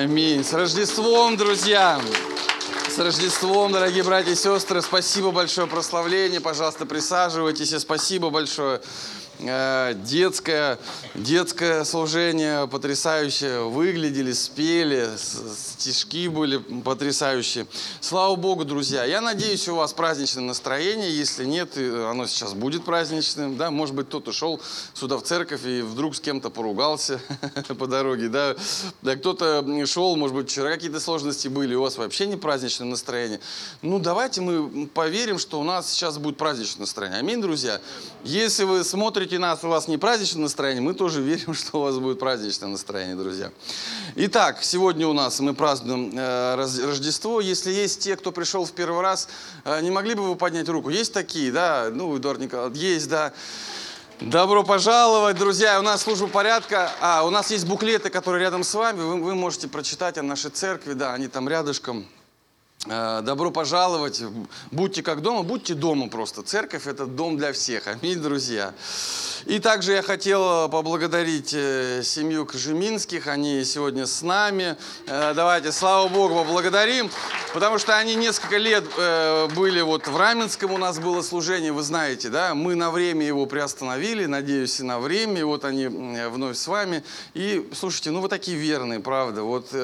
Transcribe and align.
аминь. 0.00 0.44
С 0.44 0.52
Рождеством, 0.52 1.36
друзья! 1.36 2.00
С 2.88 2.98
Рождеством, 2.98 3.72
дорогие 3.72 4.02
братья 4.02 4.32
и 4.32 4.34
сестры! 4.34 4.80
Спасибо 4.80 5.30
большое 5.30 5.66
прославление. 5.66 6.40
Пожалуйста, 6.40 6.86
присаживайтесь. 6.86 7.72
И 7.72 7.78
спасибо 7.78 8.30
большое. 8.30 8.80
Э, 9.42 9.94
детское, 9.94 10.78
детское 11.14 11.84
служение 11.84 12.66
потрясающе 12.66 13.60
выглядели, 13.60 14.32
спели, 14.32 15.08
стишки 15.16 16.28
были 16.28 16.58
потрясающие. 16.58 17.66
Слава 18.00 18.36
Богу, 18.36 18.64
друзья. 18.64 19.04
Я 19.04 19.22
надеюсь, 19.22 19.66
у 19.68 19.76
вас 19.76 19.94
праздничное 19.94 20.44
настроение. 20.44 21.16
Если 21.16 21.46
нет, 21.46 21.76
оно 21.76 22.26
сейчас 22.26 22.52
будет 22.52 22.84
праздничным. 22.84 23.56
Да? 23.56 23.70
Может 23.70 23.94
быть, 23.94 24.08
кто-то 24.08 24.32
шел 24.32 24.60
сюда 24.92 25.16
в 25.16 25.22
церковь 25.22 25.64
и 25.64 25.80
вдруг 25.80 26.16
с 26.16 26.20
кем-то 26.20 26.50
поругался 26.50 27.20
по 27.78 27.86
дороге. 27.86 28.28
Да? 28.28 28.56
Да, 29.00 29.16
кто-то 29.16 29.64
шел, 29.86 30.16
может 30.16 30.36
быть, 30.36 30.50
вчера 30.50 30.70
какие-то 30.70 31.00
сложности 31.00 31.48
были, 31.48 31.74
у 31.74 31.82
вас 31.82 31.96
вообще 31.96 32.26
не 32.26 32.36
праздничное 32.36 32.88
настроение. 32.88 33.40
Ну, 33.80 33.98
давайте 33.98 34.42
мы 34.42 34.86
поверим, 34.86 35.38
что 35.38 35.60
у 35.60 35.64
нас 35.64 35.90
сейчас 35.90 36.18
будет 36.18 36.36
праздничное 36.36 36.80
настроение. 36.80 37.20
Аминь, 37.20 37.40
друзья. 37.40 37.80
Если 38.22 38.64
вы 38.64 38.84
смотрите 38.84 39.29
слушаете 39.30 39.38
нас, 39.38 39.62
у 39.62 39.68
вас 39.68 39.86
не 39.86 39.96
праздничное 39.96 40.42
настроение, 40.42 40.82
мы 40.82 40.92
тоже 40.92 41.22
верим, 41.22 41.54
что 41.54 41.78
у 41.78 41.82
вас 41.82 41.96
будет 41.98 42.18
праздничное 42.18 42.68
настроение, 42.68 43.14
друзья. 43.14 43.52
Итак, 44.16 44.58
сегодня 44.62 45.06
у 45.06 45.12
нас 45.12 45.38
мы 45.38 45.54
празднуем 45.54 46.12
э, 46.16 46.56
Рождество. 46.56 47.40
Если 47.40 47.70
есть 47.70 48.00
те, 48.00 48.16
кто 48.16 48.32
пришел 48.32 48.64
в 48.64 48.72
первый 48.72 49.02
раз, 49.02 49.28
э, 49.64 49.80
не 49.82 49.90
могли 49.90 50.14
бы 50.14 50.28
вы 50.28 50.34
поднять 50.34 50.68
руку? 50.68 50.88
Есть 50.88 51.14
такие, 51.14 51.52
да? 51.52 51.90
Ну, 51.92 52.16
Эдуард 52.18 52.40
Николаевич, 52.40 52.78
есть, 52.78 53.08
да. 53.08 53.32
Добро 54.20 54.64
пожаловать, 54.64 55.38
друзья! 55.38 55.78
У 55.78 55.82
нас 55.82 56.02
служба 56.02 56.26
порядка. 56.26 56.90
А, 57.00 57.24
у 57.24 57.30
нас 57.30 57.52
есть 57.52 57.66
буклеты, 57.66 58.10
которые 58.10 58.42
рядом 58.42 58.64
с 58.64 58.74
вами. 58.74 59.00
Вы, 59.00 59.22
вы 59.22 59.34
можете 59.36 59.68
прочитать 59.68 60.18
о 60.18 60.22
нашей 60.24 60.50
церкви, 60.50 60.94
да, 60.94 61.14
они 61.14 61.28
там 61.28 61.48
рядышком. 61.48 62.04
Э, 62.86 63.20
добро 63.22 63.50
пожаловать. 63.50 64.22
Будьте 64.70 65.02
как 65.02 65.20
дома, 65.20 65.42
будьте 65.42 65.74
дома 65.74 66.08
просто. 66.08 66.42
Церковь– 66.42 66.86
это 66.86 67.04
дом 67.04 67.36
для 67.36 67.52
всех. 67.52 67.86
Аминь, 67.86 68.20
друзья. 68.20 68.72
И 69.46 69.58
также 69.58 69.92
я 69.92 70.02
хотел 70.02 70.68
поблагодарить 70.68 71.54
э, 71.54 72.02
семью 72.04 72.44
Кожеминских. 72.44 73.26
Они 73.26 73.64
сегодня 73.64 74.06
с 74.06 74.20
нами. 74.20 74.76
Э, 75.06 75.32
давайте, 75.34 75.72
слава 75.72 76.08
Богу, 76.08 76.34
поблагодарим. 76.34 77.10
Потому 77.54 77.78
что 77.78 77.96
они 77.96 78.14
несколько 78.14 78.58
лет 78.58 78.84
были 79.56 79.80
вот 79.80 80.06
в 80.06 80.16
Раменском 80.16 80.72
у 80.72 80.78
нас 80.78 81.00
было 81.00 81.20
служение, 81.22 81.72
вы 81.72 81.82
знаете, 81.82 82.28
да? 82.28 82.54
Мы 82.54 82.76
на 82.76 82.92
время 82.92 83.26
его 83.26 83.44
приостановили, 83.46 84.26
надеюсь, 84.26 84.78
и 84.78 84.84
на 84.84 85.00
время. 85.00 85.40
И 85.40 85.42
вот 85.42 85.64
они 85.64 85.88
вновь 85.88 86.56
с 86.56 86.66
вами. 86.68 87.02
И, 87.34 87.68
слушайте, 87.74 88.10
ну 88.10 88.20
вы 88.20 88.28
такие 88.28 88.56
верные, 88.56 89.00
правда. 89.00 89.42
Вот 89.42 89.74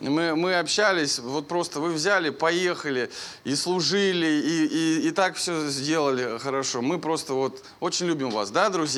мы, 0.00 0.34
мы 0.34 0.54
общались, 0.54 1.20
вот 1.20 1.46
просто 1.46 1.78
вы 1.78 1.92
взяли 1.92 2.30
поехали, 2.30 3.10
и 3.44 3.54
служили, 3.54 4.26
и, 4.26 4.66
и, 4.66 5.08
и 5.08 5.10
так 5.12 5.36
все 5.36 5.68
сделали 5.68 6.38
хорошо. 6.38 6.82
Мы 6.82 6.98
просто 6.98 7.34
вот 7.34 7.62
очень 7.78 8.06
любим 8.06 8.30
вас, 8.30 8.50
да, 8.50 8.70
друзья? 8.70 8.93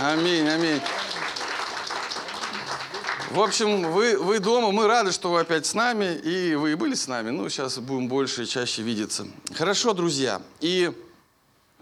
Аминь, 0.00 0.48
аминь. 0.48 0.80
В 3.30 3.40
общем, 3.40 3.92
вы, 3.92 4.18
вы 4.18 4.40
дома, 4.40 4.72
мы 4.72 4.86
рады, 4.86 5.12
что 5.12 5.30
вы 5.30 5.40
опять 5.40 5.64
с 5.64 5.74
нами, 5.74 6.14
и 6.16 6.54
вы 6.54 6.76
были 6.76 6.94
с 6.94 7.06
нами. 7.06 7.30
Ну, 7.30 7.48
сейчас 7.48 7.78
будем 7.78 8.08
больше 8.08 8.42
и 8.42 8.46
чаще 8.46 8.82
видеться. 8.82 9.26
Хорошо, 9.54 9.94
друзья. 9.94 10.42
И 10.60 10.92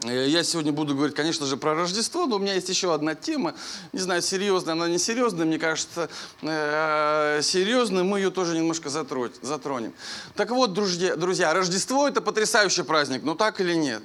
я 0.03 0.43
сегодня 0.43 0.71
буду 0.71 0.95
говорить, 0.95 1.15
конечно 1.15 1.45
же, 1.45 1.57
про 1.57 1.75
Рождество, 1.75 2.25
но 2.25 2.37
у 2.37 2.39
меня 2.39 2.55
есть 2.55 2.69
еще 2.69 2.93
одна 2.93 3.13
тема. 3.13 3.53
Не 3.93 3.99
знаю, 3.99 4.23
серьезная 4.23 4.73
она, 4.73 4.87
не 4.87 4.97
серьезная, 4.97 5.45
мне 5.45 5.59
кажется, 5.59 6.09
э, 6.41 7.39
серьезная, 7.43 8.03
мы 8.03 8.19
ее 8.19 8.31
тоже 8.31 8.57
немножко 8.57 8.89
затронем. 8.89 9.93
Так 10.35 10.49
вот, 10.49 10.73
друзья, 10.73 11.15
друзья, 11.15 11.53
Рождество– 11.53 12.07
это 12.07 12.19
потрясающий 12.21 12.81
праздник, 12.81 13.21
ну 13.23 13.35
так 13.35 13.61
или 13.61 13.75
нет? 13.75 14.01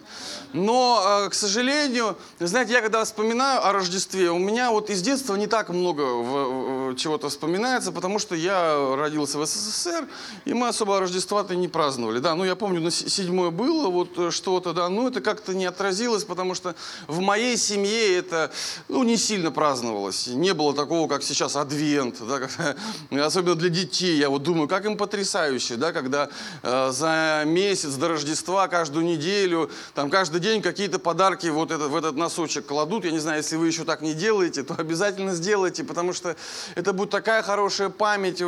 Но, 0.52 1.24
э, 1.24 1.30
к 1.30 1.34
сожалению, 1.34 2.18
знаете, 2.40 2.74
я 2.74 2.82
когда 2.82 3.02
вспоминаю 3.02 3.66
о 3.66 3.72
Рождестве, 3.72 4.30
у 4.30 4.38
меня 4.38 4.70
вот 4.70 4.90
из 4.90 5.00
детства 5.00 5.34
не 5.34 5.46
так 5.46 5.70
много 5.70 6.94
чего-то 6.96 7.30
вспоминается, 7.30 7.90
потому 7.90 8.18
что 8.18 8.34
я 8.34 8.96
родился 8.96 9.38
в 9.38 9.46
СССР, 9.46 10.06
и 10.44 10.52
мы 10.52 10.68
особо 10.68 11.00
Рождества-то 11.00 11.56
не 11.56 11.68
праздновали. 11.68 12.18
Да, 12.18 12.34
ну 12.34 12.44
я 12.44 12.54
помню, 12.54 12.82
на 12.82 12.90
седьмое 12.90 13.50
было 13.50 13.88
вот 13.88 14.34
что-то, 14.34 14.74
да, 14.74 14.90
но 14.90 15.08
это 15.08 15.22
как-то 15.22 15.54
не 15.54 15.64
отражается 15.64 15.85
отразилось, 15.86 16.24
потому 16.24 16.54
что 16.54 16.74
в 17.06 17.20
моей 17.20 17.56
семье 17.56 18.16
это 18.18 18.50
ну, 18.88 19.04
не 19.04 19.16
сильно 19.16 19.52
праздновалось. 19.52 20.26
Не 20.26 20.52
было 20.52 20.74
такого, 20.74 21.08
как 21.08 21.22
сейчас 21.22 21.54
адвент, 21.54 22.16
да, 22.26 22.40
когда, 22.40 22.76
особенно 23.26 23.54
для 23.54 23.68
детей. 23.68 24.18
Я 24.18 24.30
вот 24.30 24.42
думаю, 24.42 24.66
как 24.66 24.84
им 24.84 24.96
потрясающе, 24.96 25.76
да, 25.76 25.92
когда 25.92 26.28
э, 26.62 26.90
за 26.90 27.44
месяц 27.46 27.94
до 27.94 28.08
Рождества, 28.08 28.66
каждую 28.66 29.04
неделю, 29.04 29.70
там 29.94 30.10
каждый 30.10 30.40
день 30.40 30.60
какие-то 30.60 30.98
подарки 30.98 31.46
вот 31.46 31.70
этот, 31.70 31.90
в 31.90 31.96
этот 31.96 32.16
носочек 32.16 32.66
кладут. 32.66 33.04
Я 33.04 33.12
не 33.12 33.20
знаю, 33.20 33.38
если 33.38 33.56
вы 33.56 33.68
еще 33.68 33.84
так 33.84 34.02
не 34.02 34.14
делаете, 34.14 34.64
то 34.64 34.74
обязательно 34.78 35.34
сделайте, 35.34 35.84
потому 35.84 36.12
что 36.12 36.34
это 36.74 36.92
будет 36.92 37.10
такая 37.10 37.42
хорошая 37.42 37.90
память 37.90 38.38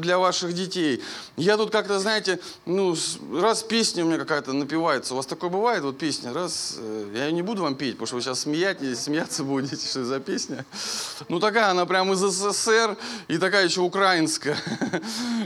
для 0.00 0.18
ваших 0.18 0.54
детей. 0.54 1.02
Я 1.36 1.56
тут 1.58 1.70
как-то, 1.70 1.98
знаете, 1.98 2.40
ну, 2.64 2.96
раз 3.34 3.62
песня 3.62 4.04
у 4.04 4.06
меня 4.06 4.18
какая-то 4.18 4.52
напивается, 4.52 5.12
у 5.12 5.16
вас 5.18 5.26
такое 5.26 5.50
бывает, 5.50 5.82
вот 5.82 5.98
песня, 5.98 6.32
раз 6.32 6.53
сейчас, 6.54 6.76
э, 6.78 7.10
я 7.14 7.30
не 7.30 7.42
буду 7.42 7.62
вам 7.62 7.74
петь, 7.74 7.92
потому 7.94 8.06
что 8.06 8.16
вы 8.16 8.22
сейчас 8.22 8.40
смеетесь, 8.40 9.00
смеяться 9.00 9.44
будете, 9.44 9.76
что 9.76 10.04
за 10.04 10.20
песня. 10.20 10.64
Ну, 11.28 11.40
такая 11.40 11.70
она 11.70 11.86
прям 11.86 12.12
из 12.12 12.18
СССР 12.18 12.96
и 13.28 13.38
такая 13.38 13.64
еще 13.64 13.80
украинская. 13.80 14.56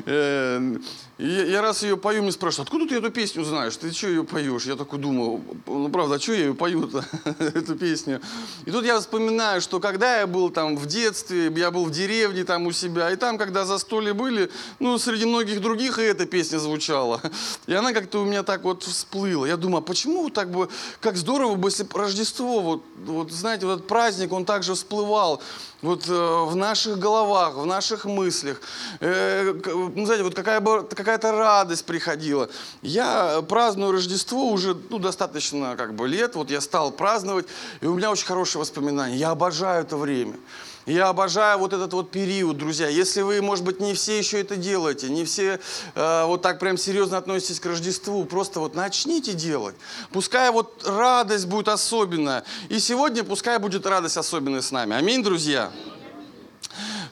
Э, 0.06 0.78
и 1.18 1.26
я 1.26 1.62
раз 1.62 1.82
ее 1.82 1.96
пою, 1.96 2.22
мне 2.22 2.30
спрашивают, 2.30 2.68
откуда 2.68 2.86
ты 2.86 2.94
эту 2.94 3.10
песню 3.10 3.42
знаешь? 3.42 3.76
Ты 3.76 3.92
что 3.92 4.06
ее 4.06 4.22
поешь? 4.22 4.66
Я 4.66 4.76
такой 4.76 5.00
думаю, 5.00 5.42
ну 5.66 5.88
правда, 5.88 6.14
а 6.14 6.20
что 6.20 6.32
я 6.32 6.44
ее 6.46 6.54
пою-то, 6.54 7.04
эту 7.40 7.74
песню? 7.74 8.20
И 8.66 8.70
тут 8.70 8.84
я 8.84 9.00
вспоминаю, 9.00 9.60
что 9.60 9.80
когда 9.80 10.20
я 10.20 10.28
был 10.28 10.50
там 10.50 10.76
в 10.76 10.86
детстве, 10.86 11.52
я 11.56 11.72
был 11.72 11.86
в 11.86 11.90
деревне 11.90 12.44
там 12.44 12.68
у 12.68 12.72
себя, 12.72 13.10
и 13.10 13.16
там, 13.16 13.36
когда 13.36 13.64
застолье 13.64 14.14
были, 14.14 14.48
ну, 14.78 14.96
среди 14.96 15.26
многих 15.26 15.60
других 15.60 15.98
и 15.98 16.02
эта 16.02 16.24
песня 16.24 16.58
звучала. 16.58 17.20
И 17.66 17.74
она 17.74 17.92
как-то 17.92 18.22
у 18.22 18.24
меня 18.24 18.44
так 18.44 18.62
вот 18.62 18.84
всплыла. 18.84 19.46
Я 19.46 19.56
думаю, 19.56 19.78
а 19.78 19.82
почему 19.82 20.30
так 20.30 20.52
бы, 20.52 20.68
как 21.00 21.16
здорово 21.16 21.54
бы, 21.54 21.68
если 21.68 21.86
Рождество, 21.92 22.60
вот, 22.60 22.82
вот 23.04 23.30
знаете, 23.32 23.66
вот 23.66 23.74
этот 23.74 23.86
праздник, 23.86 24.32
он 24.32 24.44
также 24.44 24.74
всплывал 24.74 25.42
вот 25.82 26.08
э, 26.08 26.12
в 26.12 26.56
наших 26.56 26.98
головах, 26.98 27.54
в 27.54 27.66
наших 27.66 28.04
мыслях. 28.04 28.60
Э, 29.00 29.52
ну, 29.64 30.04
знаете, 30.04 30.24
вот 30.24 30.34
какая 30.34 30.60
бы, 30.60 30.82
какая-то 30.82 31.32
радость 31.32 31.84
приходила. 31.84 32.48
Я 32.82 33.42
праздную 33.48 33.92
Рождество 33.92 34.50
уже 34.50 34.76
ну, 34.90 34.98
достаточно 34.98 35.76
как 35.76 35.94
бы 35.94 36.08
лет, 36.08 36.34
вот 36.34 36.50
я 36.50 36.60
стал 36.60 36.90
праздновать, 36.90 37.46
и 37.80 37.86
у 37.86 37.94
меня 37.94 38.10
очень 38.10 38.26
хорошие 38.26 38.60
воспоминания. 38.60 39.16
Я 39.16 39.30
обожаю 39.30 39.82
это 39.82 39.96
время. 39.96 40.34
Я 40.88 41.08
обожаю 41.08 41.58
вот 41.58 41.74
этот 41.74 41.92
вот 41.92 42.10
период, 42.10 42.56
друзья. 42.56 42.88
Если 42.88 43.20
вы, 43.20 43.42
может 43.42 43.62
быть, 43.62 43.78
не 43.78 43.92
все 43.92 44.16
еще 44.16 44.40
это 44.40 44.56
делаете, 44.56 45.10
не 45.10 45.26
все 45.26 45.60
э, 45.94 46.24
вот 46.24 46.40
так 46.40 46.58
прям 46.58 46.78
серьезно 46.78 47.18
относитесь 47.18 47.60
к 47.60 47.66
Рождеству, 47.66 48.24
просто 48.24 48.58
вот 48.58 48.74
начните 48.74 49.34
делать. 49.34 49.76
Пускай 50.12 50.50
вот 50.50 50.82
радость 50.86 51.46
будет 51.46 51.68
особенная. 51.68 52.42
И 52.70 52.78
сегодня 52.78 53.22
пускай 53.22 53.58
будет 53.58 53.84
радость 53.84 54.16
особенная 54.16 54.62
с 54.62 54.70
нами. 54.70 54.96
Аминь, 54.96 55.22
друзья. 55.22 55.70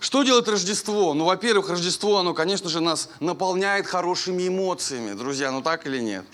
Что 0.01 0.23
делает 0.23 0.49
Рождество? 0.49 1.13
Ну, 1.13 1.25
во-первых, 1.25 1.69
Рождество, 1.69 2.19
оно, 2.19 2.33
конечно 2.33 2.71
же, 2.71 2.81
нас 2.81 3.11
наполняет 3.21 3.87
хорошими 3.87 4.49
эмоциями, 4.49 5.13
друзья, 5.13 5.51
ну 5.51 5.63
так 5.63 5.87
или 5.87 5.99
нет? 5.99 6.25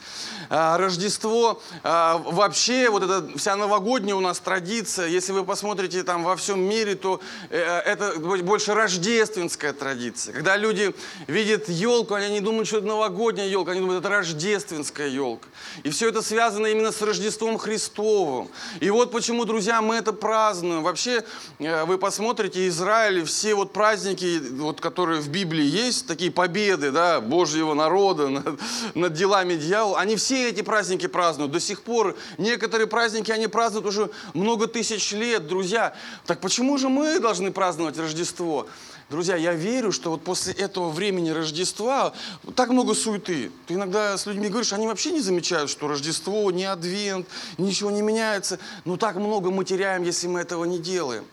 А, 0.54 0.76
Рождество, 0.76 1.62
а, 1.82 2.18
вообще, 2.18 2.90
вот 2.90 3.02
эта 3.02 3.26
вся 3.38 3.56
новогодняя 3.56 4.14
у 4.14 4.20
нас 4.20 4.38
традиция, 4.38 5.06
если 5.06 5.32
вы 5.32 5.44
посмотрите 5.44 6.02
там 6.02 6.24
во 6.24 6.36
всем 6.36 6.60
мире, 6.60 6.94
то 6.94 7.22
э, 7.48 7.58
это 7.58 8.18
больше 8.20 8.74
рождественская 8.74 9.72
традиция. 9.72 10.34
Когда 10.34 10.58
люди 10.58 10.94
видят 11.26 11.70
елку, 11.70 12.12
они 12.12 12.28
не 12.34 12.40
думают, 12.40 12.68
что 12.68 12.78
это 12.78 12.86
новогодняя 12.86 13.48
елка, 13.48 13.70
они 13.70 13.80
думают, 13.80 14.00
это 14.00 14.10
рождественская 14.10 15.08
елка. 15.08 15.48
И 15.84 15.88
все 15.88 16.10
это 16.10 16.20
связано 16.20 16.66
именно 16.66 16.92
с 16.92 17.00
Рождеством 17.00 17.56
Христовым. 17.56 18.50
И 18.80 18.90
вот 18.90 19.10
почему, 19.10 19.46
друзья, 19.46 19.80
мы 19.80 19.94
это 19.94 20.12
празднуем. 20.12 20.82
Вообще, 20.82 21.24
э, 21.60 21.86
вы 21.86 21.96
посмотрите, 21.96 22.68
Израиль, 22.68 23.24
все 23.24 23.54
вот 23.54 23.72
праздники, 23.72 24.38
вот, 24.50 24.82
которые 24.82 25.22
в 25.22 25.30
Библии 25.30 25.64
есть, 25.64 26.06
такие 26.06 26.30
победы 26.30 26.90
да, 26.90 27.22
Божьего 27.22 27.72
народа 27.72 28.28
над, 28.28 28.60
над 28.94 29.14
делами 29.14 29.54
дьявола, 29.54 29.98
они 29.98 30.16
все 30.16 30.41
эти 30.48 30.62
праздники 30.62 31.06
празднуют. 31.06 31.52
До 31.52 31.60
сих 31.60 31.82
пор 31.82 32.16
некоторые 32.38 32.86
праздники 32.86 33.30
они 33.30 33.46
празднуют 33.46 33.86
уже 33.86 34.10
много 34.34 34.66
тысяч 34.66 35.12
лет, 35.12 35.46
друзья. 35.46 35.94
Так 36.26 36.40
почему 36.40 36.78
же 36.78 36.88
мы 36.88 37.20
должны 37.20 37.50
праздновать 37.50 37.98
Рождество? 37.98 38.66
Друзья, 39.10 39.36
я 39.36 39.52
верю, 39.52 39.92
что 39.92 40.10
вот 40.10 40.24
после 40.24 40.54
этого 40.54 40.88
времени 40.88 41.28
Рождества 41.28 42.14
так 42.56 42.70
много 42.70 42.94
суеты. 42.94 43.50
Ты 43.66 43.74
иногда 43.74 44.16
с 44.16 44.24
людьми 44.24 44.48
говоришь, 44.48 44.72
они 44.72 44.86
вообще 44.86 45.10
не 45.12 45.20
замечают, 45.20 45.70
что 45.70 45.86
Рождество, 45.86 46.50
не 46.50 46.64
Адвент, 46.64 47.26
ничего 47.58 47.90
не 47.90 48.00
меняется. 48.00 48.58
Но 48.86 48.96
так 48.96 49.16
много 49.16 49.50
мы 49.50 49.66
теряем, 49.66 50.02
если 50.02 50.28
мы 50.28 50.40
этого 50.40 50.64
не 50.64 50.78
делаем. 50.78 51.24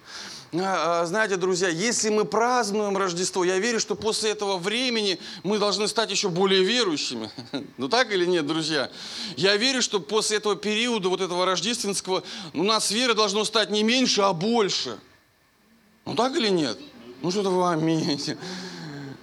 А, 0.54 1.02
а, 1.02 1.06
знаете, 1.06 1.36
друзья, 1.36 1.70
если 1.70 2.10
мы 2.10 2.26
празднуем 2.26 2.98
Рождество, 2.98 3.44
я 3.44 3.60
верю, 3.60 3.80
что 3.80 3.96
после 3.96 4.32
этого 4.32 4.58
времени 4.58 5.20
мы 5.44 5.60
должны 5.60 5.88
стать 5.88 6.10
еще 6.10 6.30
более 6.30 6.64
верующими. 6.64 7.30
Ну 7.78 7.88
так 7.88 8.12
или 8.12 8.26
нет, 8.26 8.48
друзья? 8.48 8.90
Я 9.38 9.56
верю, 9.58 9.82
что 9.82 10.00
после 10.00 10.38
этого 10.38 10.56
периода, 10.56 11.10
вот 11.10 11.22
этого 11.22 11.46
рождественского, 11.46 12.24
у 12.54 12.64
нас 12.64 12.92
вера 12.92 13.14
должна 13.14 13.46
стать 13.46 13.70
не 13.70 13.84
меньше, 13.84 14.22
а 14.22 14.34
больше. 14.34 14.98
Ну 16.06 16.16
так 16.16 16.36
или 16.36 16.50
нет? 16.50 16.78
Ну 17.22 17.32
что-то 17.32 17.50
вы 17.50 17.70
аминь. 17.72 18.20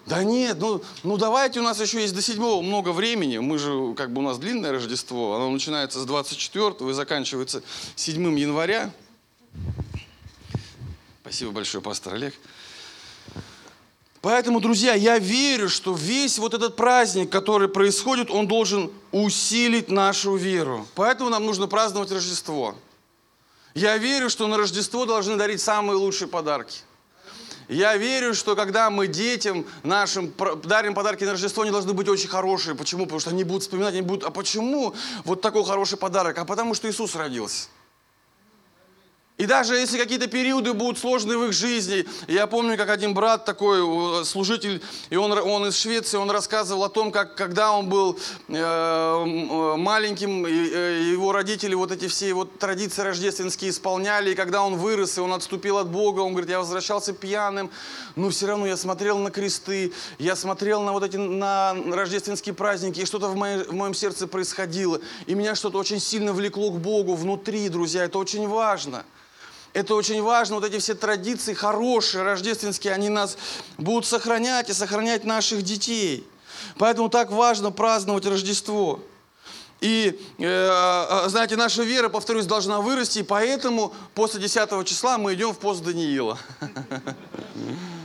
Да 0.06 0.22
нет, 0.22 0.58
ну, 0.60 0.82
ну 1.02 1.16
давайте, 1.16 1.58
у 1.58 1.64
нас 1.64 1.80
еще 1.80 2.00
есть 2.00 2.14
до 2.14 2.22
седьмого 2.22 2.62
много 2.62 2.90
времени. 2.90 3.38
Мы 3.38 3.58
же, 3.58 3.92
как 3.96 4.12
бы 4.12 4.20
у 4.20 4.24
нас 4.24 4.38
длинное 4.38 4.70
Рождество, 4.70 5.34
оно 5.34 5.50
начинается 5.50 5.98
с 5.98 6.04
24 6.04 6.88
и 6.88 6.92
заканчивается 6.92 7.64
7 7.96 8.38
января. 8.38 8.92
Спасибо 11.26 11.50
большое, 11.50 11.82
пастор 11.82 12.14
Олег. 12.14 12.34
Поэтому, 14.20 14.60
друзья, 14.60 14.94
я 14.94 15.18
верю, 15.18 15.68
что 15.68 15.92
весь 15.92 16.38
вот 16.38 16.54
этот 16.54 16.76
праздник, 16.76 17.30
который 17.30 17.68
происходит, 17.68 18.30
он 18.30 18.46
должен 18.46 18.92
усилить 19.10 19.90
нашу 19.90 20.36
веру. 20.36 20.86
Поэтому 20.94 21.28
нам 21.28 21.44
нужно 21.44 21.66
праздновать 21.66 22.12
Рождество. 22.12 22.76
Я 23.74 23.96
верю, 23.96 24.30
что 24.30 24.46
на 24.46 24.56
Рождество 24.56 25.04
должны 25.04 25.34
дарить 25.34 25.60
самые 25.60 25.96
лучшие 25.96 26.28
подарки. 26.28 26.82
Я 27.68 27.96
верю, 27.96 28.32
что 28.32 28.54
когда 28.54 28.88
мы 28.88 29.08
детям 29.08 29.66
нашим 29.82 30.32
дарим 30.62 30.94
подарки 30.94 31.24
на 31.24 31.32
Рождество, 31.32 31.64
они 31.64 31.72
должны 31.72 31.92
быть 31.92 32.08
очень 32.08 32.28
хорошие. 32.28 32.76
Почему? 32.76 33.02
Потому 33.02 33.18
что 33.18 33.30
они 33.30 33.42
будут 33.42 33.64
вспоминать, 33.64 33.94
они 33.94 34.02
будут, 34.02 34.22
а 34.22 34.30
почему 34.30 34.94
вот 35.24 35.40
такой 35.40 35.64
хороший 35.64 35.98
подарок? 35.98 36.38
А 36.38 36.44
потому 36.44 36.72
что 36.74 36.88
Иисус 36.88 37.16
родился. 37.16 37.66
И 39.38 39.44
даже 39.44 39.74
если 39.74 39.98
какие-то 39.98 40.28
периоды 40.28 40.72
будут 40.72 40.98
сложные 40.98 41.36
в 41.36 41.44
их 41.44 41.52
жизни, 41.52 42.06
я 42.26 42.46
помню, 42.46 42.78
как 42.78 42.88
один 42.88 43.12
брат 43.12 43.44
такой, 43.44 44.24
служитель, 44.24 44.82
и 45.10 45.16
он, 45.16 45.30
он 45.32 45.66
из 45.66 45.76
Швеции, 45.76 46.16
он 46.16 46.30
рассказывал 46.30 46.84
о 46.84 46.88
том, 46.88 47.12
как 47.12 47.34
когда 47.34 47.72
он 47.72 47.90
был 47.90 48.18
э, 48.48 49.74
маленьким, 49.76 50.46
э, 50.46 51.10
его 51.10 51.32
родители 51.32 51.74
вот 51.74 51.92
эти 51.92 52.08
все 52.08 52.32
вот 52.32 52.58
традиции 52.58 53.02
рождественские 53.02 53.72
исполняли, 53.72 54.30
и 54.30 54.34
когда 54.34 54.62
он 54.62 54.76
вырос, 54.76 55.18
и 55.18 55.20
он 55.20 55.34
отступил 55.34 55.76
от 55.76 55.88
Бога, 55.88 56.20
он 56.20 56.30
говорит, 56.32 56.48
я 56.48 56.58
возвращался 56.58 57.12
пьяным, 57.12 57.70
но 58.14 58.30
все 58.30 58.46
равно 58.46 58.66
я 58.66 58.78
смотрел 58.78 59.18
на 59.18 59.30
кресты, 59.30 59.92
я 60.18 60.34
смотрел 60.34 60.80
на 60.80 60.92
вот 60.92 61.04
эти 61.04 61.18
на 61.18 61.76
рождественские 61.92 62.54
праздники, 62.54 63.00
и 63.00 63.04
что-то 63.04 63.28
в, 63.28 63.36
моей, 63.36 63.64
в 63.64 63.74
моем 63.74 63.92
сердце 63.92 64.26
происходило, 64.26 64.98
и 65.26 65.34
меня 65.34 65.54
что-то 65.54 65.76
очень 65.76 66.00
сильно 66.00 66.32
влекло 66.32 66.70
к 66.70 66.78
Богу 66.78 67.14
внутри, 67.14 67.68
друзья, 67.68 68.04
это 68.04 68.16
очень 68.16 68.48
важно. 68.48 69.04
Это 69.76 69.94
очень 69.94 70.22
важно, 70.22 70.54
вот 70.54 70.64
эти 70.64 70.78
все 70.78 70.94
традиции 70.94 71.52
хорошие, 71.52 72.24
рождественские, 72.24 72.94
они 72.94 73.10
нас 73.10 73.36
будут 73.76 74.06
сохранять 74.06 74.70
и 74.70 74.72
сохранять 74.72 75.24
наших 75.24 75.60
детей. 75.60 76.26
Поэтому 76.78 77.10
так 77.10 77.30
важно 77.30 77.70
праздновать 77.70 78.24
Рождество. 78.24 79.00
И, 79.82 80.18
э, 80.38 80.44
э 80.44 81.28
знаете, 81.28 81.56
наша 81.56 81.82
вера, 81.82 82.08
повторюсь, 82.08 82.46
должна 82.46 82.80
вырасти, 82.80 83.18
и 83.18 83.22
поэтому 83.22 83.92
после 84.14 84.40
10 84.40 84.82
числа 84.86 85.18
мы 85.18 85.34
идем 85.34 85.52
в 85.52 85.58
пост 85.58 85.84
Даниила. 85.84 86.38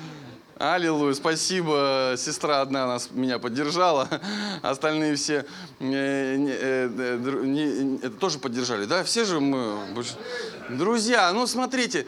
Аллилуйя, 0.62 1.16
спасибо. 1.16 2.14
Сестра 2.20 2.62
одна 2.62 2.86
нас, 2.86 3.10
меня 3.10 3.40
поддержала, 3.40 4.08
остальные 4.62 5.16
все 5.16 5.44
э, 5.80 5.86
э, 5.90 6.90
э, 6.96 7.42
не, 7.46 7.98
это 7.98 8.12
тоже 8.12 8.38
поддержали, 8.38 8.86
да? 8.86 9.04
Все 9.04 9.26
же 9.26 9.40
мы... 9.40 9.80
Друзья, 10.70 11.34
ну 11.34 11.48
смотрите, 11.48 12.06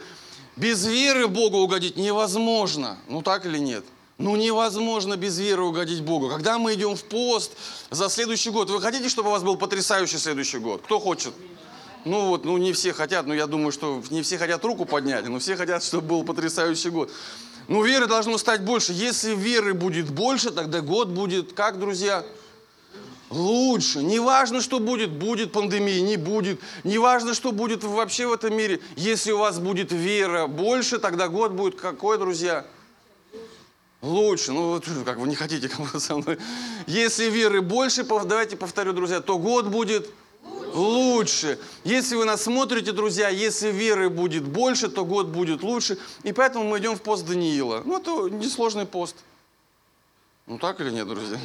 без 0.54 0.86
веры 0.86 1.26
Богу 1.26 1.58
угодить 1.58 1.96
невозможно. 1.96 2.96
Ну 3.08 3.22
так 3.22 3.44
или 3.44 3.58
нет? 3.58 3.84
Ну 4.18 4.36
невозможно 4.36 5.16
без 5.16 5.36
веры 5.36 5.64
угодить 5.64 6.02
Богу. 6.02 6.28
Когда 6.28 6.56
мы 6.56 6.74
идем 6.74 6.94
в 6.94 7.02
пост 7.02 7.54
за 7.90 8.08
следующий 8.08 8.50
год, 8.50 8.70
вы 8.70 8.80
хотите, 8.80 9.08
чтобы 9.08 9.30
у 9.30 9.32
вас 9.32 9.42
был 9.42 9.56
потрясающий 9.56 10.18
следующий 10.18 10.58
год? 10.58 10.80
Кто 10.84 11.00
хочет? 11.00 11.34
Ну 12.04 12.28
вот, 12.28 12.44
ну 12.44 12.56
не 12.58 12.72
все 12.72 12.92
хотят, 12.92 13.26
но 13.26 13.34
я 13.34 13.48
думаю, 13.48 13.72
что 13.72 14.00
не 14.10 14.22
все 14.22 14.38
хотят 14.38 14.64
руку 14.64 14.84
поднять, 14.84 15.26
но 15.26 15.40
все 15.40 15.56
хотят, 15.56 15.82
чтобы 15.82 16.06
был 16.06 16.22
потрясающий 16.22 16.90
год. 16.90 17.10
Ну, 17.68 17.82
веры 17.82 18.06
должно 18.06 18.38
стать 18.38 18.62
больше. 18.62 18.92
Если 18.92 19.34
веры 19.34 19.74
будет 19.74 20.10
больше, 20.10 20.50
тогда 20.50 20.80
год 20.80 21.08
будет, 21.08 21.52
как, 21.52 21.78
друзья? 21.78 22.24
Лучше. 23.30 24.02
Не 24.02 24.20
важно, 24.20 24.60
что 24.60 24.78
будет, 24.78 25.10
будет 25.10 25.52
пандемия, 25.52 26.00
не 26.02 26.16
будет. 26.16 26.60
Не 26.84 26.98
важно, 26.98 27.34
что 27.34 27.52
будет 27.52 27.82
вообще 27.82 28.26
в 28.26 28.32
этом 28.32 28.54
мире. 28.56 28.80
Если 28.96 29.32
у 29.32 29.38
вас 29.38 29.58
будет 29.58 29.92
вера 29.92 30.46
больше, 30.46 30.98
тогда 30.98 31.28
год 31.28 31.52
будет 31.52 31.80
какой, 31.80 32.18
друзья? 32.18 32.66
Лучше. 34.02 34.52
Ну, 34.52 34.68
вот 34.68 34.84
как 35.04 35.18
вы 35.18 35.26
не 35.26 35.34
хотите 35.34 35.70
со 35.98 36.16
мной. 36.16 36.38
Если 36.86 37.30
веры 37.30 37.62
больше, 37.62 38.04
давайте 38.04 38.56
повторю, 38.56 38.92
друзья, 38.92 39.20
то 39.20 39.38
год 39.38 39.66
будет 39.66 40.10
лучше. 40.74 41.58
Если 41.84 42.16
вы 42.16 42.24
нас 42.24 42.42
смотрите, 42.42 42.92
друзья, 42.92 43.28
если 43.28 43.70
веры 43.70 44.10
будет 44.10 44.44
больше, 44.44 44.88
то 44.88 45.04
год 45.04 45.28
будет 45.28 45.62
лучше. 45.62 45.96
И 46.24 46.32
поэтому 46.32 46.64
мы 46.64 46.78
идем 46.78 46.96
в 46.96 47.02
пост 47.02 47.24
Даниила. 47.24 47.82
Ну, 47.84 47.98
это 47.98 48.34
несложный 48.34 48.86
пост. 48.86 49.16
Ну, 50.46 50.58
так 50.58 50.80
или 50.80 50.90
нет, 50.90 51.08
друзья? 51.08 51.38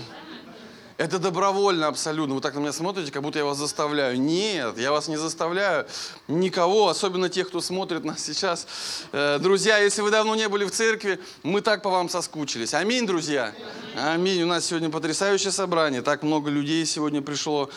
Это 0.99 1.17
добровольно 1.17 1.87
абсолютно. 1.87 2.35
Вы 2.35 2.41
так 2.41 2.55
на 2.55 2.59
меня 2.59 2.73
смотрите, 2.73 3.09
как 3.09 3.21
будто 3.21 3.39
я 3.39 3.45
вас 3.45 3.57
заставляю. 3.57 4.19
Нет, 4.19 4.77
я 4.77 4.91
вас 4.91 5.07
не 5.07 5.15
заставляю. 5.15 5.87
Никого, 6.27 6.89
особенно 6.89 7.29
тех, 7.29 7.47
кто 7.47 7.61
смотрит 7.61 8.03
нас 8.03 8.21
сейчас. 8.21 8.67
Э, 9.13 9.39
друзья, 9.39 9.77
если 9.77 10.01
вы 10.01 10.11
давно 10.11 10.35
не 10.35 10.49
были 10.49 10.65
в 10.65 10.71
церкви, 10.71 11.17
мы 11.41 11.61
так 11.61 11.83
по 11.83 11.89
вам 11.89 12.09
соскучились. 12.09 12.73
Аминь, 12.73 13.07
друзья. 13.07 13.55
Аминь. 13.95 14.43
У 14.43 14.47
нас 14.47 14.65
сегодня 14.65 14.89
потрясающее 14.89 15.53
собрание. 15.53 16.01
Так 16.01 16.21
много 16.21 16.49
людей 16.49 16.85
сегодня 16.85 17.21
пришло. 17.21 17.69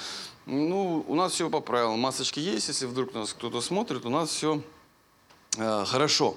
Ну, 0.45 1.05
у 1.07 1.15
нас 1.15 1.33
все 1.33 1.49
по 1.49 1.61
правилам. 1.61 2.01
Масочки 2.01 2.41
есть, 2.41 2.67
если 2.67 2.87
вдруг 2.87 3.15
нас 3.15 3.33
кто-то 3.33 3.61
смотрит, 3.61 4.05
у 4.05 4.11
нас 4.11 4.31
все 4.31 4.61
э, 5.57 5.85
хорошо. 5.87 6.37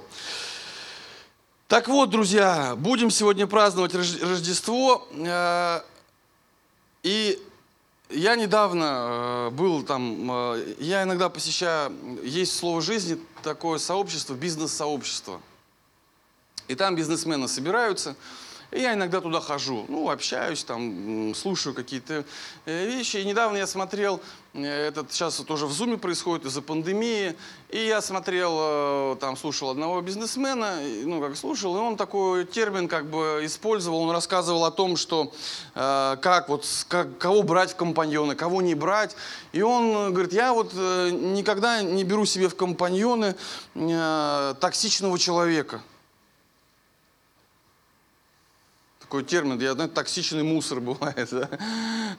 Так 1.68 1.88
вот, 1.88 2.12
друзья, 2.12 2.76
будем 2.78 3.10
сегодня 3.10 3.48
праздновать 3.48 3.96
Рождество. 3.96 5.08
Э, 5.12 5.82
и 7.02 7.42
я 8.12 8.36
недавно 8.36 8.84
э, 8.84 9.50
был 9.50 9.82
там, 9.82 10.30
э, 10.32 10.76
я 10.78 11.02
иногда 11.02 11.28
посещаю, 11.30 11.92
есть 12.24 12.56
слово 12.56 12.84
жизни, 12.84 13.20
такое 13.42 13.80
сообщество, 13.80 14.36
бизнес-сообщество. 14.36 15.42
И 16.68 16.76
там 16.76 16.96
бизнесмены 16.96 17.48
собираются, 17.48 18.16
и 18.72 18.82
я 18.82 18.94
иногда 18.94 19.22
туда 19.22 19.40
хожу, 19.40 19.86
ну, 19.88 20.10
общаюсь, 20.10 20.64
там, 20.64 21.34
слушаю 21.36 21.74
какие-то 21.74 22.26
э, 22.66 22.86
вещи. 22.88 23.18
И 23.18 23.26
недавно 23.26 23.58
я 23.58 23.68
смотрел, 23.68 24.22
э, 24.54 24.88
этот 24.88 25.12
сейчас 25.12 25.36
тоже 25.38 25.66
в 25.66 25.72
Зуме 25.72 25.98
происходит 25.98 26.46
из-за 26.46 26.62
пандемии, 26.62 27.36
и 27.70 27.86
я 27.86 28.02
смотрел, 28.02 28.58
э, 28.60 29.16
там, 29.20 29.38
слушал 29.38 29.70
одного 29.70 30.02
бизнесмена, 30.02 30.80
ну, 31.04 31.22
как 31.22 31.38
слушал, 31.38 31.76
и 31.78 31.80
он 31.80 31.96
такой 31.96 32.46
термин 32.46 32.88
как 32.88 33.06
бы 33.06 33.42
использовал, 33.44 34.02
он 34.02 34.12
рассказывал 34.12 34.66
о 34.66 34.72
том, 34.72 34.98
что 34.98 35.32
как 35.74 36.50
вот, 36.50 36.66
как, 36.88 37.18
кого 37.18 37.44
брать 37.44 37.72
в 37.72 37.76
компаньоны, 37.76 38.36
кого 38.36 38.62
не 38.62 38.76
брать. 38.76 39.16
И 39.52 39.62
он 39.62 40.14
говорит, 40.14 40.34
я 40.34 40.54
вот 40.54 40.74
никогда 40.74 41.82
не 41.82 42.04
беру 42.04 42.26
себе 42.26 42.48
в 42.48 42.56
компаньоны 42.56 43.36
токсичного 44.60 45.20
человека. 45.20 45.82
Такой 49.06 49.24
термин, 49.24 49.60
я 49.60 49.74
знаю, 49.74 49.90
токсичный 49.90 50.44
мусор 50.44 50.80
бывает, 50.82 51.30
да? 51.32 51.50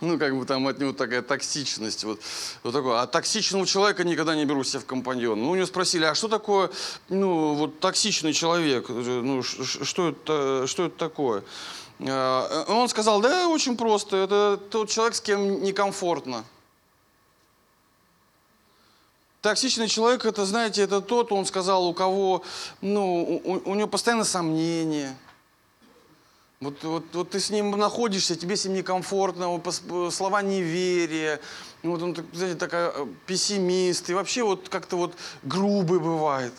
ну, 0.00 0.18
как 0.18 0.36
бы 0.38 0.44
там 0.46 0.66
от 0.68 0.78
него 0.78 0.92
такая 0.92 1.20
токсичность, 1.20 2.04
вот, 2.04 2.20
вот 2.62 2.72
такое. 2.72 3.00
А 3.00 3.06
токсичного 3.06 3.66
человека 3.66 4.04
никогда 4.04 4.36
не 4.36 4.44
беру 4.44 4.62
себе 4.62 4.80
в 4.80 4.86
компаньон. 4.86 5.40
Ну, 5.42 5.50
у 5.50 5.54
него 5.56 5.66
спросили, 5.66 6.04
а 6.04 6.14
что 6.14 6.28
такое, 6.28 6.70
ну, 7.08 7.54
вот 7.54 7.80
токсичный 7.80 8.32
человек, 8.32 8.88
ну, 8.88 9.42
что 9.42 10.10
это, 10.10 10.66
что 10.66 10.86
это 10.86 10.96
такое? 10.96 11.42
А, 12.00 12.64
он 12.68 12.88
сказал, 12.88 13.20
да, 13.20 13.48
очень 13.48 13.76
просто, 13.76 14.16
это 14.16 14.60
тот 14.70 14.88
человек, 14.88 15.16
с 15.16 15.20
кем 15.20 15.62
некомфортно. 15.62 16.44
Токсичный 19.42 19.88
человек, 19.88 20.24
это, 20.24 20.44
знаете, 20.44 20.82
это 20.82 21.00
тот, 21.00 21.32
он 21.32 21.46
сказал, 21.46 21.86
у 21.86 21.94
кого, 21.94 22.42
ну, 22.80 23.40
у, 23.44 23.70
у 23.70 23.74
него 23.74 23.88
постоянно 23.88 24.24
сомнения, 24.24 25.16
вот, 26.60 26.82
вот, 26.84 27.04
вот 27.12 27.30
ты 27.30 27.40
с 27.40 27.50
ним 27.50 27.70
находишься, 27.72 28.34
тебе 28.34 28.56
с 28.56 28.64
ним 28.64 28.74
некомфортно, 28.74 29.62
слова 30.10 30.42
неверия, 30.42 31.40
вот 31.82 32.02
он, 32.02 32.16
знаете, 32.32 32.58
такая 32.58 32.92
э, 32.94 33.06
пессимист, 33.26 34.08
и 34.10 34.14
вообще 34.14 34.42
вот 34.42 34.68
как-то 34.68 34.96
вот 34.96 35.14
грубый 35.42 36.00
бывает. 36.00 36.52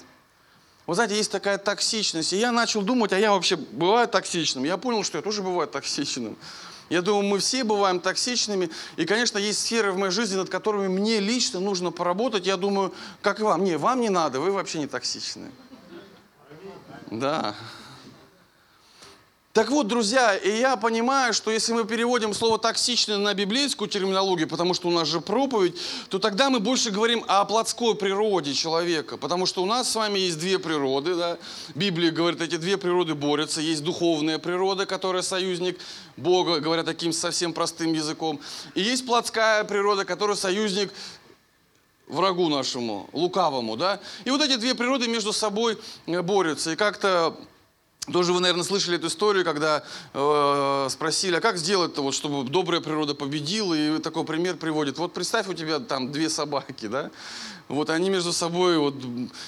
Вы 0.85 0.95
знаете, 0.95 1.15
есть 1.15 1.31
такая 1.31 1.57
токсичность. 1.57 2.31
И 2.31 2.37
я 2.37 2.51
начал 2.51 2.81
думать, 2.81 3.11
а 3.11 3.19
я 3.19 3.31
вообще 3.31 3.57
бываю 3.57 4.07
токсичным. 4.07 4.63
Я 4.63 4.77
понял, 4.77 5.03
что 5.03 5.17
я 5.17 5.21
тоже 5.21 5.43
бываю 5.43 5.67
токсичным. 5.67 6.37
Я 6.89 7.01
думаю, 7.01 7.25
мы 7.25 7.39
все 7.39 7.65
бываем 7.65 7.99
токсичными. 7.99 8.69
И, 8.95 9.05
конечно, 9.05 9.37
есть 9.37 9.59
сферы 9.59 9.91
в 9.91 9.97
моей 9.97 10.11
жизни, 10.11 10.37
над 10.37 10.49
которыми 10.49 10.87
мне 10.87 11.19
лично 11.19 11.59
нужно 11.59 11.91
поработать. 11.91 12.45
Я 12.45 12.55
думаю, 12.55 12.93
как 13.21 13.41
и 13.41 13.43
вам. 13.43 13.65
Не, 13.65 13.77
вам 13.77 13.99
не 13.99 14.09
надо, 14.09 14.39
вы 14.39 14.51
вообще 14.51 14.79
не 14.79 14.87
токсичны. 14.87 15.51
Да. 17.11 17.53
Так 19.57 19.71
вот, 19.71 19.87
друзья, 19.87 20.35
и 20.35 20.59
я 20.59 20.77
понимаю, 20.77 21.33
что 21.33 21.49
если 21.49 21.73
мы 21.73 21.83
переводим 21.83 22.35
слово 22.35 22.59
«токсичный» 22.59 23.17
на 23.17 23.33
библейскую 23.33 23.89
терминологию, 23.89 24.47
потому 24.47 24.75
что 24.75 24.87
у 24.87 24.91
нас 24.91 25.07
же 25.07 25.19
проповедь, 25.19 25.75
то 26.09 26.19
тогда 26.19 26.51
мы 26.51 26.59
больше 26.59 26.91
говорим 26.91 27.25
о 27.27 27.43
плотской 27.43 27.95
природе 27.95 28.53
человека, 28.53 29.17
потому 29.17 29.47
что 29.47 29.63
у 29.63 29.65
нас 29.65 29.89
с 29.91 29.95
вами 29.95 30.19
есть 30.19 30.37
две 30.37 30.59
природы. 30.59 31.15
Да? 31.15 31.39
Библия 31.73 32.11
говорит, 32.11 32.39
эти 32.39 32.57
две 32.57 32.77
природы 32.77 33.15
борются. 33.15 33.59
Есть 33.59 33.83
духовная 33.83 34.37
природа, 34.37 34.85
которая 34.85 35.23
союзник 35.23 35.79
Бога, 36.17 36.59
говоря 36.59 36.83
таким 36.83 37.11
совсем 37.11 37.51
простым 37.51 37.93
языком. 37.93 38.39
И 38.75 38.83
есть 38.83 39.07
плотская 39.07 39.63
природа, 39.63 40.05
которая 40.05 40.37
союзник 40.37 40.93
врагу 42.07 42.47
нашему, 42.47 43.09
лукавому. 43.11 43.75
Да? 43.75 43.99
И 44.23 44.29
вот 44.29 44.39
эти 44.39 44.57
две 44.57 44.75
природы 44.75 45.07
между 45.07 45.33
собой 45.33 45.79
э, 46.05 46.21
борются. 46.21 46.73
И 46.73 46.75
как-то 46.75 47.35
тоже 48.11 48.33
вы, 48.33 48.39
наверное, 48.39 48.63
слышали 48.63 48.97
эту 48.97 49.07
историю, 49.07 49.43
когда 49.43 49.83
э, 50.13 50.87
спросили, 50.89 51.35
а 51.35 51.41
как 51.41 51.57
сделать-то, 51.57 52.01
вот, 52.01 52.13
чтобы 52.13 52.49
добрая 52.49 52.81
природа 52.81 53.13
победила, 53.15 53.73
и 53.73 53.99
такой 53.99 54.23
пример 54.23 54.55
приводит. 54.55 54.97
Вот 54.97 55.13
представь, 55.13 55.47
у 55.47 55.53
тебя 55.53 55.79
там 55.79 56.11
две 56.11 56.29
собаки, 56.29 56.87
да, 56.87 57.11
вот 57.67 57.89
они 57.89 58.09
между 58.09 58.31
собой 58.31 58.77
вот 58.77 58.95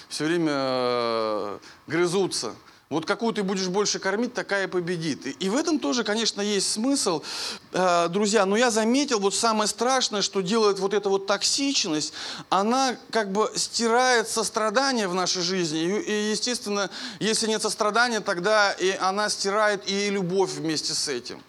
все 0.10 0.26
время 0.26 0.52
э, 0.54 1.58
грызутся. 1.88 2.54
Вот 2.90 3.06
какую 3.06 3.34
ты 3.34 3.44
будешь 3.44 3.68
больше 3.68 4.00
кормить, 4.00 4.34
такая 4.34 4.64
и 4.64 4.68
победит. 4.68 5.28
И, 5.44 5.50
в 5.50 5.56
этом 5.56 5.78
тоже, 5.78 6.04
конечно, 6.04 6.42
есть 6.42 6.72
смысл, 6.72 7.22
э, 7.72 8.08
друзья. 8.10 8.48
Но 8.48 8.58
я 8.58 8.72
заметил, 8.72 9.20
вот 9.20 9.36
самое 9.36 9.68
страшное, 9.68 10.24
что 10.24 10.42
делает 10.42 10.80
вот 10.80 10.96
эта 10.96 11.08
вот 11.08 11.28
токсичность, 11.28 12.14
она 12.50 12.98
как 13.12 13.32
бы 13.32 13.52
стирает 13.56 14.28
сострадание 14.28 15.08
в 15.08 15.14
нашей 15.14 15.44
жизни. 15.44 16.00
И 16.00 16.32
естественно, 16.32 16.90
если 17.20 17.46
нет 17.46 17.62
сострадания, 17.62 18.22
тогда 18.22 18.72
и 18.72 18.90
она 19.00 19.30
стирает 19.30 19.88
и 19.88 20.10
любовь 20.10 20.50
вместе 20.50 20.96
с 20.96 21.08
этим. 21.10 21.44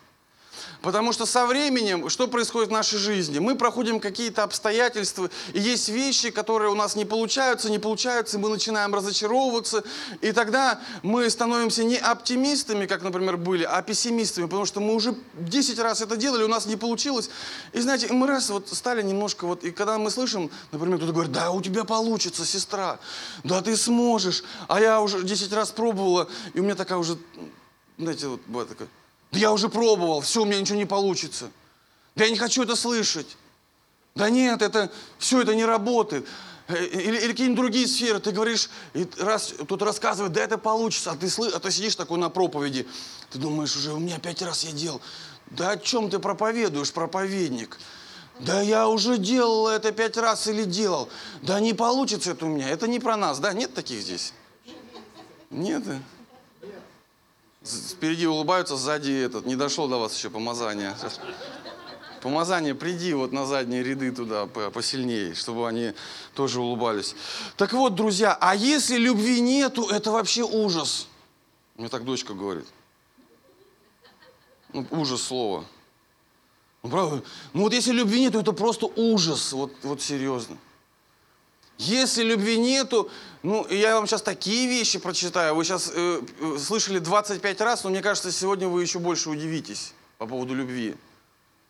Потому 0.83 1.13
что 1.13 1.27
со 1.27 1.47
временем, 1.47 2.09
что 2.09 2.27
происходит 2.27 2.71
в 2.71 2.73
нашей 2.73 2.99
жизни? 2.99 3.39
Мы 3.39 3.55
проходим 3.55 4.01
какие-то 4.01 4.43
обстоятельства, 4.43 5.31
и 5.53 5.61
есть 5.61 5.91
вещи, 5.91 6.31
которые 6.31 6.71
у 6.71 6.75
нас 6.75 6.97
не 6.97 7.05
получаются, 7.05 7.71
не 7.71 7.79
получаются, 7.79 8.39
и 8.39 8.41
мы 8.41 8.49
начинаем 8.49 8.95
разочаровываться, 8.95 9.85
и 10.23 10.33
тогда 10.33 10.81
мы 11.03 11.29
становимся 11.29 11.85
не 11.85 11.97
оптимистами, 11.97 12.87
как, 12.87 13.03
например, 13.03 13.37
были, 13.37 13.65
а 13.65 13.83
пессимистами, 13.83 14.47
потому 14.47 14.65
что 14.65 14.81
мы 14.81 14.95
уже 14.95 15.15
10 15.35 15.79
раз 15.81 16.01
это 16.01 16.17
делали, 16.17 16.45
у 16.45 16.49
нас 16.49 16.65
не 16.65 16.77
получилось. 16.77 17.29
И 17.75 17.81
знаете, 17.81 18.11
мы 18.13 18.27
раз 18.27 18.49
вот 18.49 18.69
стали 18.69 19.03
немножко 19.03 19.47
вот, 19.47 19.65
и 19.65 19.73
когда 19.73 19.99
мы 19.99 20.11
слышим, 20.11 20.51
например, 20.73 20.97
кто-то 20.97 21.13
говорит, 21.13 21.33
да, 21.33 21.51
у 21.51 21.61
тебя 21.61 21.85
получится, 21.85 22.47
сестра, 22.47 22.99
да, 23.45 23.61
ты 23.61 23.77
сможешь, 23.77 24.45
а 24.67 24.81
я 24.81 25.01
уже 25.01 25.23
10 25.23 25.53
раз 25.53 25.71
пробовала, 25.73 26.29
и 26.55 26.61
у 26.61 26.63
меня 26.63 26.75
такая 26.75 26.99
уже, 26.99 27.19
знаете, 27.99 28.29
вот 28.29 28.41
бывает 28.47 28.71
такая, 28.71 28.89
да 29.33 29.39
я 29.39 29.53
уже 29.53 29.69
пробовал, 29.69 30.21
все, 30.21 30.43
у 30.43 30.45
меня 30.45 30.61
ничего 30.61 30.79
не 30.79 30.87
получится. 30.87 31.51
Да 32.17 32.25
я 32.25 32.31
не 32.31 32.37
хочу 32.37 32.63
это 32.63 32.77
слышать. 32.77 33.37
Да 34.15 34.29
нет, 34.29 34.61
это, 34.63 34.91
все 35.19 35.41
это 35.43 35.55
не 35.55 35.65
работает. 35.65 36.27
Э, 36.69 36.85
или, 36.85 37.19
или 37.19 37.29
какие-нибудь 37.29 37.61
другие 37.61 37.87
сферы. 37.87 38.19
Ты 38.19 38.33
говоришь, 38.33 38.71
и 38.95 39.09
раз 39.19 39.55
тут 39.69 39.83
рассказывает, 39.83 40.33
да 40.33 40.43
это 40.43 40.59
получится, 40.59 41.13
а 41.13 41.17
ты, 41.17 41.29
сlı, 41.29 41.51
а 41.55 41.61
ты 41.61 41.71
сидишь 41.71 41.95
такой 41.95 42.19
на 42.19 42.29
проповеди. 42.29 42.87
Ты 43.31 43.39
думаешь, 43.39 43.77
уже 43.77 43.93
у 43.93 43.99
меня 43.99 44.19
пять 44.19 44.43
раз 44.43 44.65
я 44.65 44.73
делал. 44.73 45.01
Да 45.51 45.71
о 45.71 45.79
чем 45.79 46.11
ты 46.11 46.19
проповедуешь, 46.19 46.93
проповедник? 46.93 47.79
Да 48.41 48.61
я 48.63 48.89
уже 48.89 49.19
делал 49.19 49.69
это 49.69 49.93
пять 49.93 50.17
раз 50.17 50.47
или 50.49 50.65
делал. 50.65 51.09
Да 51.43 51.61
не 51.61 51.75
получится 51.75 52.33
это 52.33 52.47
у 52.47 52.49
меня. 52.49 52.69
Это 52.69 52.89
не 52.89 52.99
про 52.99 53.17
нас, 53.17 53.39
да? 53.39 53.53
Нет 53.53 53.75
таких 53.75 54.01
здесь? 54.01 54.33
Нет? 55.51 55.85
Спереди 57.71 58.27
улыбаются, 58.27 58.77
сзади 58.77 59.13
этот. 59.13 59.47
Не 59.47 59.57
дошло 59.57 59.87
до 59.87 59.99
вас 59.99 60.17
еще 60.17 60.31
помазание. 60.31 60.97
Помазание, 62.21 62.75
приди 62.75 63.15
вот 63.15 63.33
на 63.33 63.47
задние 63.47 63.83
ряды 63.83 64.13
туда 64.13 64.47
посильнее, 64.47 65.35
чтобы 65.35 65.67
они 65.67 65.95
тоже 66.35 66.61
улыбались. 66.61 67.15
Так 67.57 67.73
вот, 67.73 67.95
друзья, 67.95 68.37
а 68.39 68.55
если 68.55 68.97
любви 68.97 69.41
нету, 69.41 69.89
это 69.89 70.11
вообще 70.11 70.43
ужас. 70.43 71.09
Мне 71.77 71.89
так 71.89 72.05
дочка 72.05 72.35
говорит. 72.35 72.67
Ну, 74.73 74.87
ужас 74.91 75.23
слова. 75.23 75.65
Ну, 76.83 76.91
правда? 76.91 77.23
Ну 77.53 77.63
вот 77.63 77.73
если 77.73 77.93
любви 77.93 78.21
нету, 78.21 78.39
это 78.39 78.53
просто 78.53 78.87
ужас. 78.87 79.53
Вот, 79.53 79.73
вот 79.83 80.03
серьезно. 80.03 80.59
Если 81.81 82.23
любви 82.23 82.59
нету, 82.59 83.11
ну, 83.43 83.67
я 83.71 83.95
вам 83.95 84.07
сейчас 84.07 84.21
такие 84.21 84.69
вещи 84.69 84.99
прочитаю. 84.99 85.55
Вы 85.55 85.65
сейчас 85.65 85.91
э, 85.95 86.21
э 86.41 86.59
слышали 86.59 86.99
25 86.99 87.61
раз, 87.63 87.85
но 87.85 87.91
мне 87.91 88.03
кажется, 88.03 88.31
сегодня 88.31 88.69
вы 88.69 88.83
еще 88.83 88.99
больше 88.99 89.31
удивитесь 89.31 89.95
по 90.19 90.27
поводу 90.27 90.55
любви. 90.55 90.95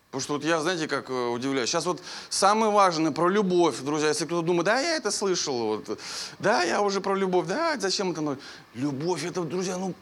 Потому 0.07 0.21
что 0.21 0.33
вот 0.33 0.43
я, 0.43 0.59
знаете, 0.59 0.89
как 0.89 1.09
э, 1.09 1.13
удивляюсь. 1.13 1.69
Сейчас 1.69 1.85
вот 1.85 2.01
самое 2.29 2.73
важное 2.73 3.13
про 3.13 3.29
любовь, 3.29 3.79
друзья. 3.79 4.09
Если 4.09 4.25
кто-то 4.25 4.45
думает, 4.45 4.65
да, 4.65 4.81
я 4.81 4.97
это 4.97 5.11
слышал, 5.11 5.57
вот, 5.57 5.97
да, 6.39 6.63
я 6.63 6.81
уже 6.81 6.99
про 6.99 7.15
любовь, 7.15 7.47
да, 7.47 7.77
зачем 7.79 8.11
это? 8.11 8.37
Любовь, 8.73 9.23
это, 9.23 9.43
друзья, 9.43 9.77
ну, 9.77 9.93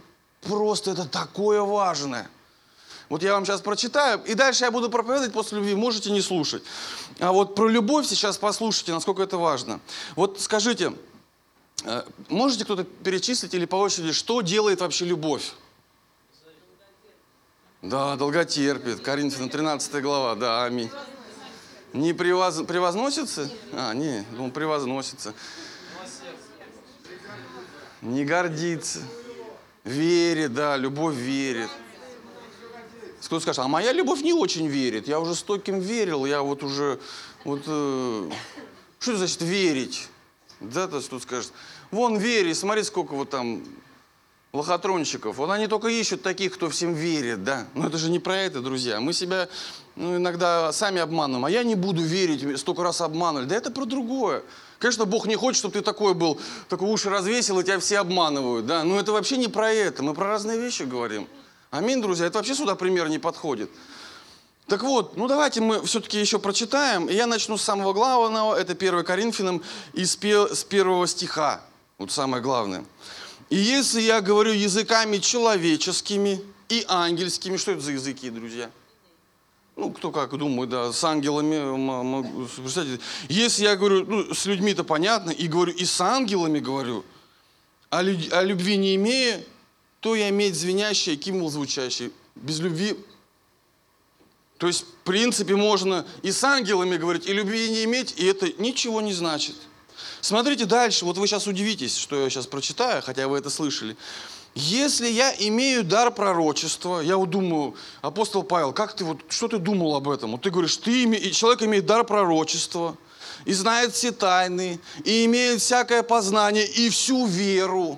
просто 0.42 0.90
это 0.90 1.08
такое 1.08 1.62
важное. 1.62 2.28
Вот 3.10 3.24
я 3.24 3.34
вам 3.34 3.44
сейчас 3.44 3.62
прочитаю, 3.62 4.24
и 4.24 4.36
дальше 4.36 4.66
я 4.66 4.72
буду 4.72 4.90
проповедовать 4.90 5.34
после 5.34 5.58
любви, 5.58 5.74
можете 5.74 6.12
не 6.12 6.22
слушать. 6.22 6.64
А 7.20 7.32
вот 7.32 7.56
про 7.56 7.68
любовь 7.68 8.06
сейчас 8.06 8.38
послушайте, 8.38 8.94
насколько 8.94 9.24
это 9.24 9.38
важно. 9.38 9.80
Вот 10.16 10.40
скажите, 10.40 10.94
э, 11.86 12.04
можете 12.30 12.66
кто-то 12.66 12.84
перечислить 12.84 13.56
или 13.56 13.66
по 13.66 13.78
очереди, 13.78 14.12
что 14.12 14.42
делает 14.42 14.82
вообще 14.82 15.06
любовь? 15.06 15.54
Да, 17.82 18.16
долготерпит. 18.16 19.00
Коринфянам 19.00 19.50
13 19.50 20.04
глава, 20.04 20.36
да, 20.36 20.66
аминь. 20.66 20.92
Не 21.94 22.14
превоз... 22.14 22.62
превозносится? 22.68 23.50
А, 23.74 23.94
не, 23.94 24.24
думал, 24.32 24.52
превозносится. 24.52 25.34
Не 28.02 28.24
гордится. 28.24 29.00
Верит, 29.84 30.54
да, 30.54 30.78
любовь 30.78 31.16
верит. 31.16 31.70
Кто 33.24 33.40
скажет, 33.40 33.60
а 33.60 33.68
моя 33.68 33.92
любовь 33.94 34.22
не 34.22 34.34
очень 34.34 34.68
верит. 34.68 35.08
Я 35.08 35.20
уже 35.20 35.36
стольким 35.36 35.80
верил, 35.80 36.26
я 36.26 36.42
вот 36.42 36.64
уже... 36.64 37.00
Вот, 37.44 37.62
э, 37.68 38.30
что 39.00 39.12
это 39.12 39.18
значит 39.20 39.42
верить? 39.42 40.08
Да, 40.60 40.88
то 40.88 41.02
что 41.02 41.20
скажет. 41.20 41.52
Вон 41.92 42.18
вери, 42.18 42.54
смотри, 42.54 42.84
сколько 42.84 43.14
вот 43.14 43.30
там 43.30 43.64
лохотронщиков. 44.52 45.36
Вот 45.38 45.50
они 45.52 45.68
только 45.68 45.88
ищут 45.88 46.24
таких, 46.24 46.56
кто 46.56 46.70
всем 46.70 46.94
верит, 46.94 47.44
да. 47.44 47.68
Но 47.76 47.88
это 47.88 47.98
же 47.98 48.10
не 48.10 48.20
про 48.20 48.38
это, 48.38 48.62
друзья. 48.62 49.00
Мы 49.00 49.14
себя 49.14 49.48
ну, 49.96 50.18
иногда 50.18 50.72
сами 50.72 51.02
обманываем. 51.02 51.46
А 51.46 51.52
я 51.52 51.64
не 51.64 51.76
буду 51.76 52.02
верить, 52.02 52.60
столько 52.60 52.84
раз 52.84 53.02
обманывали. 53.02 53.48
Да 53.48 53.56
это 53.56 53.70
про 53.70 53.86
другое. 53.86 54.44
Конечно, 54.80 55.06
Бог 55.06 55.28
не 55.28 55.36
хочет, 55.36 55.60
чтобы 55.60 55.74
ты 55.74 55.82
такой 55.82 56.14
был, 56.14 56.40
такой 56.68 56.90
уши 56.90 57.10
развесил, 57.10 57.60
и 57.60 57.64
тебя 57.64 57.80
все 57.80 58.00
обманывают, 58.00 58.66
да. 58.66 58.84
Но 58.84 59.00
это 59.00 59.12
вообще 59.12 59.38
не 59.38 59.48
про 59.48 59.72
это. 59.72 60.02
Мы 60.04 60.14
про 60.14 60.28
разные 60.28 60.60
вещи 60.60 60.84
говорим. 60.84 61.28
Аминь, 61.72 62.02
друзья. 62.02 62.26
Это 62.26 62.40
вообще 62.40 62.56
сюда 62.56 62.74
пример 62.76 63.10
не 63.10 63.20
подходит. 63.20 63.70
Так 64.66 64.82
вот, 64.82 65.18
ну 65.18 65.28
давайте 65.28 65.62
мы 65.62 65.84
все-таки 65.86 66.20
еще 66.20 66.40
прочитаем. 66.40 67.08
Я 67.08 67.28
начну 67.28 67.58
с 67.58 67.62
самого 67.62 67.94
главного. 67.94 68.56
Это 68.56 68.74
1 68.74 69.04
Коринфянам 69.04 69.62
из 69.94 70.14
с 70.14 70.64
первого 70.64 71.08
стиха. 71.08 71.62
Вот 72.00 72.12
самое 72.12 72.42
главное. 72.42 72.84
И 73.52 73.56
если 73.56 74.02
я 74.02 74.22
говорю 74.22 74.52
языками 74.52 75.18
человеческими 75.18 76.42
и 76.70 76.86
ангельскими, 76.88 77.58
что 77.58 77.72
это 77.72 77.82
за 77.82 77.92
языки, 77.92 78.32
друзья? 78.32 78.72
Ну, 79.76 79.92
кто 79.92 80.12
как 80.12 80.36
думает, 80.36 80.70
да, 80.70 80.92
с 80.92 81.04
ангелами, 81.04 82.36
представьте, 82.62 83.00
если 83.30 83.64
я 83.64 83.76
говорю, 83.76 84.06
ну, 84.06 84.34
с 84.34 84.46
людьми-то 84.46 84.84
понятно, 84.84 85.30
и 85.30 85.48
говорю, 85.48 85.72
и 85.72 85.86
с 85.86 86.02
ангелами 86.02 86.60
говорю, 86.60 87.06
а, 87.90 88.02
люд, 88.02 88.34
а 88.34 88.44
любви 88.44 88.76
не 88.76 88.96
имея, 88.96 89.42
то 90.00 90.16
я 90.16 90.30
иметь 90.30 90.56
звенящее, 90.56 91.16
кимвол 91.16 91.50
звучащий. 91.50 92.12
Без 92.36 92.60
любви 92.60 92.96
то 94.60 94.68
есть, 94.68 94.82
в 94.82 95.06
принципе, 95.06 95.56
можно 95.56 96.06
и 96.22 96.34
с 96.34 96.44
ангелами 96.44 96.98
говорить, 96.98 97.26
и 97.28 97.34
любви 97.34 97.70
не 97.70 97.86
иметь, 97.86 98.14
и 98.18 98.26
это 98.26 98.52
ничего 98.62 99.00
не 99.00 99.14
значит. 99.14 99.56
Смотрите 100.20 100.66
дальше, 100.66 101.06
вот 101.06 101.18
вы 101.18 101.28
сейчас 101.28 101.48
удивитесь, 101.48 101.96
что 101.96 102.22
я 102.22 102.30
сейчас 102.30 102.46
прочитаю, 102.46 103.02
хотя 103.02 103.30
вы 103.30 103.38
это 103.38 103.50
слышали. 103.50 103.96
Если 104.56 105.08
я 105.08 105.34
имею 105.40 105.86
дар 105.86 106.12
пророчества, 106.12 107.00
я 107.00 107.16
вот 107.16 107.30
думаю, 107.30 107.76
апостол 108.02 108.44
Павел, 108.44 108.74
как 108.74 108.94
ты 108.98 109.06
вот, 109.06 109.20
что 109.30 109.48
ты 109.48 109.60
думал 109.60 109.96
об 109.96 110.10
этом? 110.10 110.32
Вот 110.32 110.42
ты 110.42 110.50
говоришь, 110.50 110.76
ты 110.76 111.04
име, 111.04 111.32
человек 111.32 111.64
имеет 111.64 111.86
дар 111.86 112.04
пророчества, 112.04 112.98
и 113.46 113.54
знает 113.54 113.94
все 113.94 114.12
тайны, 114.12 114.82
и 115.06 115.24
имеет 115.24 115.62
всякое 115.62 116.04
познание, 116.04 116.66
и 116.66 116.90
всю 116.90 117.26
веру. 117.26 117.98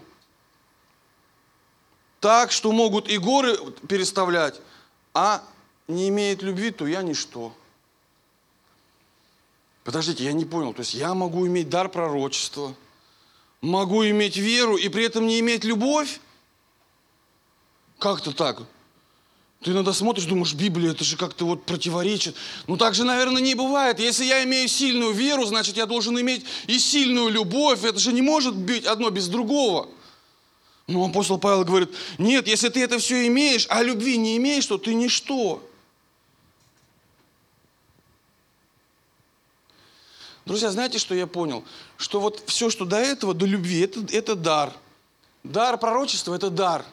Так, 2.22 2.52
что 2.52 2.72
могут 2.72 3.10
и 3.10 3.18
горы 3.18 3.58
переставлять, 3.90 4.62
а 5.14 5.44
не 5.88 6.08
имеет 6.10 6.44
любви, 6.44 6.70
то 6.70 6.86
я 6.86 7.02
ничто. 7.02 7.52
Подождите, 9.84 10.24
я 10.24 10.32
не 10.32 10.46
понял. 10.46 10.72
То 10.74 10.82
есть 10.82 10.94
я 10.94 11.16
могу 11.16 11.48
иметь 11.48 11.70
дар 11.70 11.90
пророчества, 11.90 12.76
могу 13.60 14.06
иметь 14.06 14.38
веру 14.38 14.78
и 14.78 14.88
при 14.88 15.04
этом 15.04 15.26
не 15.26 15.40
иметь 15.40 15.64
любовь? 15.64 16.20
Как-то 17.98 18.32
так. 18.34 18.62
Ты 19.64 19.72
иногда 19.72 19.92
смотришь, 19.92 20.26
думаешь, 20.26 20.54
Библия, 20.54 20.92
это 20.92 21.04
же 21.04 21.18
как-то 21.18 21.46
вот 21.46 21.66
противоречит. 21.66 22.36
Ну 22.68 22.78
так 22.78 22.94
же, 22.94 23.04
наверное, 23.04 23.42
не 23.42 23.56
бывает. 23.56 24.00
Если 24.00 24.26
я 24.26 24.44
имею 24.44 24.68
сильную 24.68 25.12
веру, 25.12 25.46
значит, 25.46 25.76
я 25.76 25.88
должен 25.88 26.20
иметь 26.20 26.46
и 26.68 26.78
сильную 26.78 27.30
любовь. 27.30 27.84
Это 27.84 27.98
же 27.98 28.14
не 28.14 28.22
может 28.22 28.56
быть 28.56 28.86
одно 28.86 29.10
без 29.10 29.28
другого. 29.28 29.90
Но 30.92 31.06
апостол 31.06 31.40
Павел 31.40 31.64
говорит, 31.64 31.90
нет, 32.18 32.48
если 32.48 32.70
ты 32.70 32.84
это 32.84 33.00
все 33.00 33.28
имеешь, 33.28 33.66
а 33.70 33.82
любви 33.82 34.18
не 34.18 34.38
имеешь, 34.38 34.66
то 34.66 34.78
ты 34.78 34.94
ничто. 34.94 35.64
Друзья, 40.46 40.72
знаете, 40.72 40.98
что 40.98 41.16
я 41.16 41.28
понял? 41.28 41.64
Что 41.98 42.20
вот 42.20 42.44
все, 42.48 42.70
что 42.70 42.86
до 42.86 42.98
этого, 42.98 43.34
до 43.34 43.46
любви, 43.46 43.82
это, 43.82 44.02
это 44.12 44.36
дар. 44.36 44.74
Дар 45.44 45.78
пророчества– 45.78 46.34
это 46.36 46.50
дар. 46.50 46.86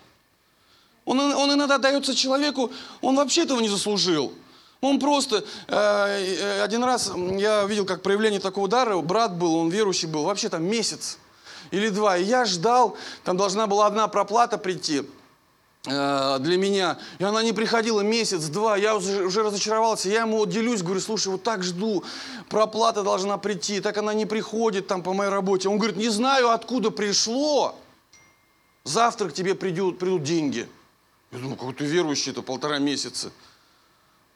Он, 1.05 1.19
он 1.19 1.53
иногда 1.53 1.79
дается 1.79 2.15
человеку, 2.15 2.71
он 3.01 3.17
вообще 3.17 3.43
этого 3.43 3.61
не 3.61 3.69
заслужил. 3.69 4.33
Он 4.81 5.01
просто... 5.01 5.45
Э, 5.67 5.75
э, 5.75 6.63
один 6.63 6.85
раз 6.85 7.11
я 7.39 7.65
видел, 7.65 7.85
как 7.85 8.03
проявление 8.03 8.41
такого 8.41 8.69
дара, 8.69 8.97
брат 8.99 9.37
был, 9.37 9.57
он 9.57 9.71
верующий 9.71 10.07
был, 10.07 10.25
вообще 10.25 10.49
там 10.49 10.65
месяц 10.65 11.19
или 11.71 11.89
два. 11.89 12.17
И 12.17 12.25
я 12.25 12.45
ждал, 12.45 12.97
там 13.25 13.37
должна 13.37 13.67
была 13.67 13.87
одна 13.87 14.09
проплата 14.09 14.59
прийти– 14.59 15.03
Э, 15.87 16.39
для 16.41 16.59
меня. 16.59 16.99
И 17.19 17.25
она 17.25 17.43
не 17.43 17.53
приходила 17.53 18.01
месяц-два, 18.01 18.77
я 18.77 18.97
уже, 18.97 19.25
уже 19.25 19.43
разочаровался. 19.43 20.09
Я 20.09 20.23
ему 20.23 20.45
делюсь, 20.45 20.83
говорю, 20.83 21.01
слушай, 21.01 21.29
вот 21.29 21.43
так 21.43 21.63
жду, 21.63 22.05
проплата 22.49 23.03
должна 23.03 23.39
прийти, 23.39 23.81
так 23.81 23.97
она 23.97 24.13
не 24.13 24.27
приходит 24.27 24.87
там 24.87 25.03
по 25.03 25.13
моей 25.13 25.31
работе. 25.31 25.69
Он 25.69 25.79
говорит, 25.79 25.97
не 25.97 26.09
знаю, 26.09 26.51
откуда 26.51 26.91
пришло, 26.91 27.77
завтра 28.85 29.29
к 29.29 29.33
тебе 29.33 29.55
придут, 29.55 29.99
придут 29.99 30.25
деньги. 30.25 30.69
Я 31.31 31.39
думаю, 31.39 31.57
какой 31.57 31.75
ты 31.75 31.85
верующий-то 31.85 32.43
полтора 32.43 32.79
месяца. 32.79 33.31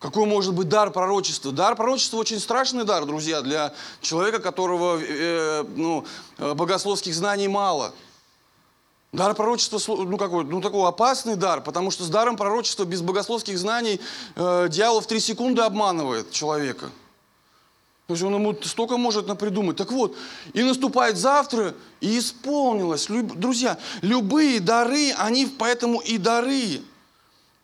Какой 0.02 0.26
может 0.26 0.52
быть 0.52 0.68
дар 0.68 0.90
пророчества? 0.90 1.52
Дар 1.52 1.76
пророчества 1.76 2.16
очень 2.16 2.40
страшный 2.40 2.82
дар, 2.82 3.06
друзья, 3.06 3.40
для 3.40 3.72
человека, 4.00 4.40
которого 4.40 4.98
э, 5.00 5.64
ну, 5.76 6.04
э, 6.38 6.54
богословских 6.54 7.14
знаний 7.14 7.46
мало. 7.46 7.94
Дар 9.12 9.32
пророчества, 9.34 9.78
ну 9.94 10.16
какой, 10.18 10.44
ну 10.44 10.60
такой 10.60 10.88
опасный 10.88 11.36
дар, 11.36 11.60
потому 11.60 11.92
что 11.92 12.02
с 12.02 12.08
даром 12.08 12.36
пророчества 12.36 12.84
без 12.84 13.00
богословских 13.00 13.56
знаний 13.56 14.00
э, 14.34 14.66
дьявол 14.68 15.02
в 15.02 15.06
три 15.06 15.20
секунды 15.20 15.62
обманывает 15.62 16.32
человека. 16.32 16.90
То 18.08 18.14
есть 18.14 18.24
он 18.24 18.34
ему 18.34 18.56
столько 18.64 18.96
может 18.96 19.28
напридумать. 19.28 19.76
Так 19.76 19.92
вот, 19.92 20.16
и 20.52 20.64
наступает 20.64 21.16
завтра, 21.16 21.74
и 22.00 22.18
исполнилось. 22.18 23.08
Люб, 23.08 23.34
друзья, 23.34 23.78
любые 24.00 24.58
дары, 24.58 25.12
они 25.12 25.46
поэтому 25.46 26.00
и 26.00 26.18
дары. 26.18 26.82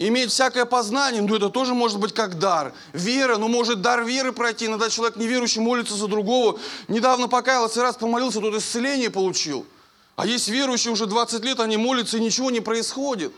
Иметь 0.00 0.30
всякое 0.30 0.64
познание, 0.64 1.20
ну 1.22 1.34
это 1.34 1.48
тоже 1.48 1.74
может 1.74 1.98
быть 1.98 2.14
как 2.14 2.38
дар. 2.38 2.72
Вера, 2.92 3.36
ну 3.36 3.48
может 3.48 3.82
дар 3.82 4.04
веры 4.04 4.32
пройти. 4.32 4.66
Иногда 4.66 4.88
человек 4.88 5.16
неверующий 5.16 5.60
молится 5.60 5.94
за 5.94 6.06
другого. 6.06 6.60
Недавно 6.86 7.26
покаялся, 7.26 7.82
раз 7.82 7.96
помолился, 7.96 8.40
тот 8.40 8.54
исцеление 8.54 9.10
получил. 9.10 9.66
А 10.14 10.24
есть 10.24 10.48
верующие 10.48 10.92
уже 10.92 11.06
20 11.06 11.42
лет, 11.42 11.58
они 11.58 11.76
молятся, 11.76 12.16
и 12.16 12.20
ничего 12.20 12.52
не 12.52 12.60
происходит. 12.60 13.32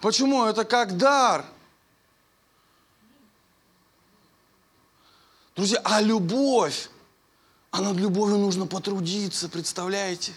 Почему? 0.00 0.44
Это 0.44 0.64
как 0.64 0.96
дар. 0.96 1.44
Друзья, 5.56 5.80
а 5.82 6.00
любовь, 6.00 6.88
а 7.72 7.80
над 7.80 7.96
любовью 7.96 8.38
нужно 8.38 8.66
потрудиться, 8.66 9.48
представляете? 9.48 10.32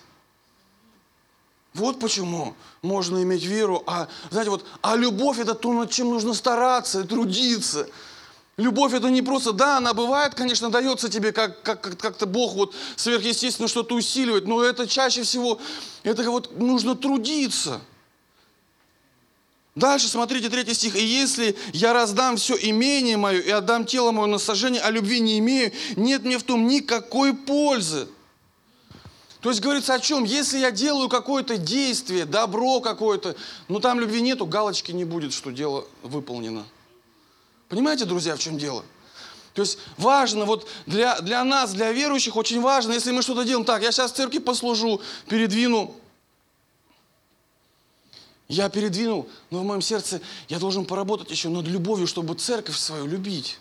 Вот 1.73 1.99
почему 1.99 2.55
можно 2.81 3.21
иметь 3.21 3.43
веру, 3.43 3.83
а, 3.85 4.07
знаете, 4.31 4.49
вот, 4.49 4.65
а 4.81 4.95
любовь 4.95 5.39
это 5.39 5.53
то, 5.53 5.71
над 5.71 5.91
чем 5.91 6.09
нужно 6.09 6.33
стараться, 6.33 7.03
трудиться. 7.03 7.87
Любовь 8.57 8.93
это 8.93 9.09
не 9.09 9.21
просто, 9.21 9.53
да, 9.53 9.77
она 9.77 9.93
бывает, 9.93 10.33
конечно, 10.35 10.69
дается 10.69 11.09
тебе, 11.09 11.31
как, 11.31 11.61
как, 11.61 11.97
как-то 11.97 12.25
Бог 12.25 12.55
вот 12.55 12.75
сверхъестественно 12.95 13.67
что-то 13.67 13.95
усиливает, 13.95 14.47
но 14.47 14.63
это 14.63 14.87
чаще 14.87 15.23
всего, 15.23 15.59
это 16.03 16.29
вот 16.29 16.57
нужно 16.59 16.95
трудиться. 16.95 17.79
Дальше 19.75 20.09
смотрите, 20.09 20.49
третий 20.49 20.73
стих. 20.73 20.95
«И 20.95 21.05
если 21.05 21.55
я 21.71 21.93
раздам 21.93 22.35
все 22.35 22.57
имение 22.59 23.15
мое 23.15 23.39
и 23.39 23.49
отдам 23.49 23.85
тело 23.85 24.11
мое 24.11 24.25
на 24.25 24.37
сожжение, 24.37 24.81
а 24.81 24.89
любви 24.89 25.21
не 25.21 25.39
имею, 25.39 25.71
нет 25.95 26.25
мне 26.25 26.37
в 26.37 26.43
том 26.43 26.67
никакой 26.67 27.33
пользы». 27.33 28.09
То 29.41 29.49
есть 29.49 29.61
говорится 29.61 29.93
о 29.93 29.99
чем? 29.99 30.25
Если 30.25 30.59
я 30.59 30.71
делаю 30.71 31.07
какое-то 31.07 31.57
действие, 31.57 32.25
добро 32.25 32.81
какое-то, 32.81 33.35
но 33.69 33.79
там 33.79 33.99
любви 33.99 34.21
нету, 34.21 34.45
галочки 34.45 34.91
не 34.91 35.05
будет, 35.05 35.33
что 35.33 35.51
дело 35.51 35.85
выполнено. 36.03 36.65
Понимаете, 37.69 38.05
друзья, 38.05 38.35
в 38.35 38.39
чем 38.39 38.57
дело? 38.57 38.83
То 39.53 39.61
есть 39.61 39.77
важно, 39.97 40.45
вот 40.45 40.67
для, 40.85 41.19
для 41.21 41.43
нас, 41.43 41.73
для 41.73 41.91
верующих 41.91 42.35
очень 42.35 42.61
важно, 42.61 42.93
если 42.93 43.11
мы 43.11 43.21
что-то 43.21 43.43
делаем, 43.43 43.65
так, 43.65 43.81
я 43.81 43.91
сейчас 43.91 44.11
в 44.11 44.15
церкви 44.15 44.39
послужу, 44.39 45.01
передвину, 45.27 45.95
я 48.47 48.67
передвинул, 48.67 49.29
но 49.51 49.59
в 49.59 49.63
моем 49.63 49.81
сердце 49.81 50.21
я 50.49 50.59
должен 50.59 50.83
поработать 50.83 51.29
еще 51.29 51.49
над 51.49 51.67
любовью, 51.67 52.07
чтобы 52.07 52.33
церковь 52.33 52.77
свою 52.77 53.05
любить, 53.05 53.59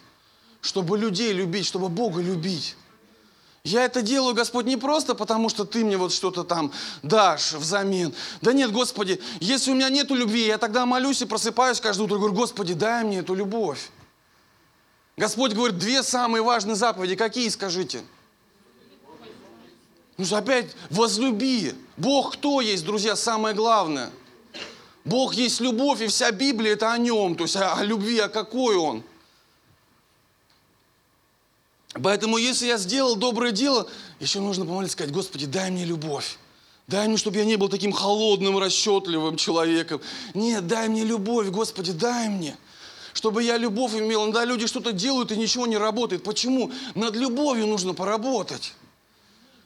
чтобы 0.61 0.99
людей 0.99 1.33
любить, 1.33 1.67
чтобы 1.67 1.89
Бога 1.89 2.21
любить. 2.21 2.75
Я 3.69 3.85
это 3.85 4.01
делаю, 4.01 4.35
Господь, 4.35 4.65
не 4.65 4.79
просто 4.79 5.15
потому, 5.15 5.51
что 5.51 5.65
Ты 5.65 5.85
мне 5.85 5.99
вот 5.99 6.13
что-то 6.13 6.43
там 6.43 6.73
дашь 7.03 7.53
взамен. 7.53 8.15
Да 8.41 8.55
нет, 8.55 8.73
Господи, 8.73 9.21
если 9.41 9.71
у 9.71 9.75
меня 9.75 9.91
нету 9.91 10.15
любви, 10.15 10.47
я 10.47 10.57
тогда 10.57 10.87
молюсь 10.87 11.21
и 11.21 11.27
просыпаюсь 11.27 11.81
каждое 11.81 12.05
утро 12.05 12.17
и 12.17 12.19
говорю, 12.19 12.35
Господи, 12.35 12.73
дай 12.73 13.05
мне 13.05 13.19
эту 13.19 13.35
любовь. 13.35 13.91
Господь 15.19 15.53
говорит, 15.53 15.79
две 15.79 16.03
самые 16.03 16.43
важные 16.43 16.77
заповеди. 16.77 17.15
Какие, 17.15 17.49
скажите? 17.51 18.03
Ну, 20.17 20.25
опять, 20.35 20.75
возлюби. 20.89 21.75
Бог 21.99 22.35
кто 22.35 22.63
есть, 22.63 22.87
друзья, 22.87 23.17
самое 23.17 23.55
главное. 23.55 24.11
Бог 25.05 25.35
есть 25.35 25.61
любовь, 25.61 26.01
и 26.01 26.07
вся 26.07 26.31
Библия 26.31 26.73
это 26.73 26.91
о 26.91 26.97
нем. 26.99 27.35
То 27.35 27.45
есть 27.45 27.57
о, 27.57 27.75
о 27.75 27.85
любви, 27.85 28.19
а 28.19 28.29
какой 28.29 28.77
он. 28.77 29.03
Поэтому, 32.03 32.39
если 32.39 32.67
я 32.67 32.79
сделал 32.79 33.17
доброе 33.17 33.53
дело, 33.53 33.89
еще 34.21 34.41
нужно 34.41 34.65
помолиться, 34.65 34.95
сказать, 34.95 35.13
Господи, 35.13 35.47
дай 35.47 35.71
мне 35.71 35.85
любовь. 35.85 36.39
Дай 36.87 37.07
мне, 37.07 37.17
чтобы 37.17 37.37
я 37.37 37.45
не 37.45 37.57
был 37.57 37.69
таким 37.69 37.93
холодным, 37.93 38.59
расчетливым 38.59 39.37
человеком. 39.37 40.01
Нет, 40.35 40.67
дай 40.67 40.89
мне 40.89 41.05
любовь, 41.05 41.49
Господи, 41.49 41.93
дай 41.93 42.29
мне 42.29 42.57
чтобы 43.15 43.43
я 43.43 43.57
любовь 43.57 43.95
имел. 43.95 44.25
Иногда 44.25 44.45
люди 44.45 44.69
что-то 44.69 44.93
делают 44.93 45.33
и 45.33 45.37
ничего 45.37 45.67
не 45.67 45.77
работает. 45.77 46.23
Почему? 46.23 46.71
Над 46.95 47.17
любовью 47.17 47.67
нужно 47.67 47.93
поработать. 47.93 48.75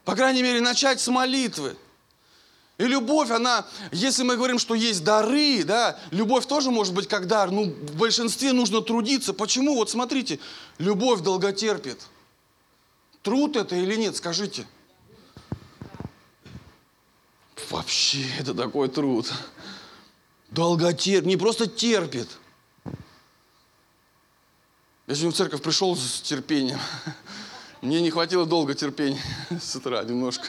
По 0.07 0.17
крайней 0.17 0.43
мере, 0.43 0.63
начать 0.63 1.01
с 1.01 1.09
молитвы. 1.09 1.77
И 2.79 2.85
любовь, 2.85 3.31
она, 3.31 3.67
если 3.93 4.23
мы 4.23 4.37
говорим, 4.37 4.59
что 4.59 4.75
есть 4.75 5.05
дары, 5.05 5.63
да, 5.65 5.99
любовь 6.11 6.47
тоже 6.47 6.71
может 6.71 6.95
быть 6.95 7.07
как 7.07 7.27
дар, 7.27 7.51
ну, 7.51 7.65
в 7.65 7.97
большинстве 7.97 8.53
нужно 8.53 8.81
трудиться. 8.81 9.35
Почему? 9.35 9.75
Вот 9.75 9.91
смотрите, 9.91 10.39
любовь 10.79 11.21
долготерпит. 11.21 11.99
Труд 13.23 13.57
это 13.57 13.77
или 13.77 13.97
нет, 13.97 14.17
скажите? 14.17 14.67
Вообще, 17.71 18.27
это 18.39 18.55
такой 18.55 18.89
труд. 18.89 19.33
Долготерпит, 20.51 21.27
не 21.27 21.37
просто 21.37 21.67
терпит– 21.67 22.29
я 25.13 25.17
сегодня 25.17 25.33
в 25.33 25.37
церковь 25.37 25.61
пришел 25.61 25.97
с 25.97 26.23
терпением. 26.23 26.79
Мне 27.83 28.01
не 28.01 28.11
хватило 28.11 28.47
долго 28.47 28.75
терпения 28.75 29.21
с 29.61 29.77
утра 29.77 30.03
немножко. 30.05 30.49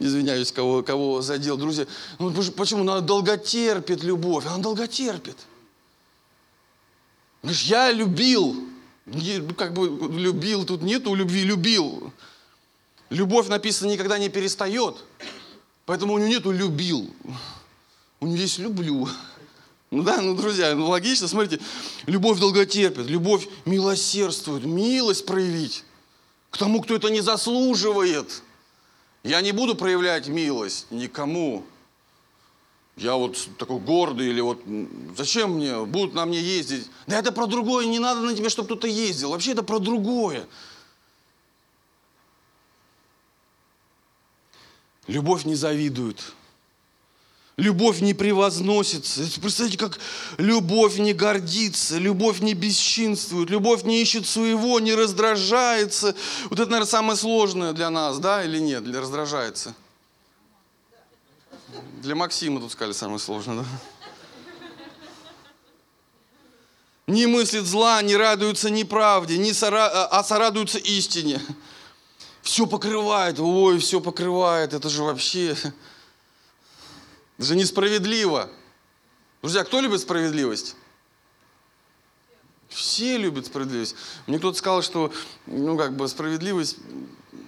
Извиняюсь, 0.00 0.52
кого, 0.52 0.82
кого 0.82 1.22
задел. 1.22 1.56
Друзья, 1.56 1.86
ну 2.18 2.30
почему? 2.56 2.82
Она 2.82 3.00
долготерпит 3.00 4.02
любовь. 4.02 4.44
Она 4.44 4.58
долготерпит. 4.58 5.38
Говоришь, 7.42 7.62
я 7.62 7.92
любил. 7.92 8.68
Как 9.56 9.74
бы 9.74 9.86
любил, 10.18 10.64
тут 10.64 10.82
нету 10.82 11.14
любви, 11.14 11.42
любил. 11.44 12.12
Любовь 13.10 13.48
написано 13.48 13.90
никогда 13.90 14.18
не 14.18 14.28
перестает. 14.28 15.04
Поэтому 15.84 16.14
у 16.14 16.18
нее 16.18 16.30
нету 16.30 16.50
любил. 16.50 17.14
У 18.20 18.26
нее 18.26 18.42
есть 18.42 18.58
люблю. 18.58 19.08
Ну 19.90 20.02
да, 20.02 20.20
ну, 20.20 20.34
друзья, 20.34 20.74
ну, 20.74 20.88
логично, 20.88 21.28
смотрите, 21.28 21.62
любовь 22.06 22.40
долготерпит, 22.40 23.06
любовь 23.06 23.46
милосердствует, 23.64 24.64
милость 24.64 25.24
проявить 25.24 25.84
к 26.50 26.56
тому, 26.56 26.82
кто 26.82 26.96
это 26.96 27.10
не 27.10 27.20
заслуживает. 27.20 28.42
Я 29.22 29.40
не 29.40 29.52
буду 29.52 29.74
проявлять 29.74 30.26
милость 30.26 30.86
никому. 30.90 31.64
Я 32.96 33.16
вот 33.16 33.48
такой 33.58 33.80
гордый 33.80 34.28
или 34.28 34.40
вот 34.40 34.62
зачем 35.16 35.56
мне, 35.56 35.84
будут 35.84 36.14
на 36.14 36.26
мне 36.26 36.40
ездить. 36.40 36.88
Да 37.06 37.18
это 37.18 37.32
про 37.32 37.46
другое, 37.46 37.86
не 37.86 37.98
надо 37.98 38.20
на 38.20 38.34
тебе, 38.34 38.48
чтобы 38.48 38.66
кто-то 38.66 38.86
ездил. 38.86 39.30
Вообще 39.30 39.52
это 39.52 39.64
про 39.64 39.80
другое. 39.80 40.46
Любовь 45.08 45.44
не 45.44 45.56
завидует. 45.56 46.22
Любовь 47.56 48.00
не 48.00 48.14
превозносится. 48.14 49.22
Представьте, 49.40 49.78
как 49.78 49.98
любовь 50.38 50.98
не 50.98 51.12
гордится, 51.12 51.98
любовь 51.98 52.40
не 52.40 52.54
бесчинствует, 52.54 53.48
любовь 53.48 53.84
не 53.84 54.02
ищет 54.02 54.26
своего, 54.26 54.80
не 54.80 54.94
раздражается. 54.94 56.16
Вот 56.50 56.58
это, 56.58 56.70
наверное, 56.70 56.90
самое 56.90 57.16
сложное 57.16 57.72
для 57.72 57.90
нас, 57.90 58.18
да, 58.18 58.44
или 58.44 58.58
нет, 58.58 58.82
для 58.82 59.00
раздражается. 59.00 59.74
Для 62.02 62.14
Максима 62.14 62.60
тут 62.60 62.72
сказали 62.72 62.92
самое 62.92 63.18
сложное, 63.18 63.64
да? 63.64 63.64
Не 67.06 67.26
мыслит 67.26 67.64
зла, 67.64 68.00
не 68.02 68.16
радуется 68.16 68.70
неправде, 68.70 69.36
не 69.36 69.52
сора... 69.52 70.06
а 70.06 70.24
сорадуется 70.24 70.78
истине. 70.78 71.40
Все 72.42 72.66
покрывает, 72.66 73.38
ой, 73.38 73.78
все 73.78 74.00
покрывает, 74.00 74.72
это 74.72 74.88
же 74.88 75.02
вообще... 75.02 75.56
Это 77.36 77.46
же 77.46 77.56
несправедливо. 77.56 78.48
Друзья, 79.42 79.64
кто 79.64 79.80
любит 79.80 80.00
справедливость? 80.00 80.76
Все 82.68 83.18
любят 83.18 83.46
справедливость. 83.46 83.96
Мне 84.26 84.38
кто-то 84.38 84.58
сказал, 84.58 84.82
что, 84.82 85.12
ну, 85.46 85.76
как 85.76 85.96
бы, 85.96 86.08
справедливость, 86.08 86.76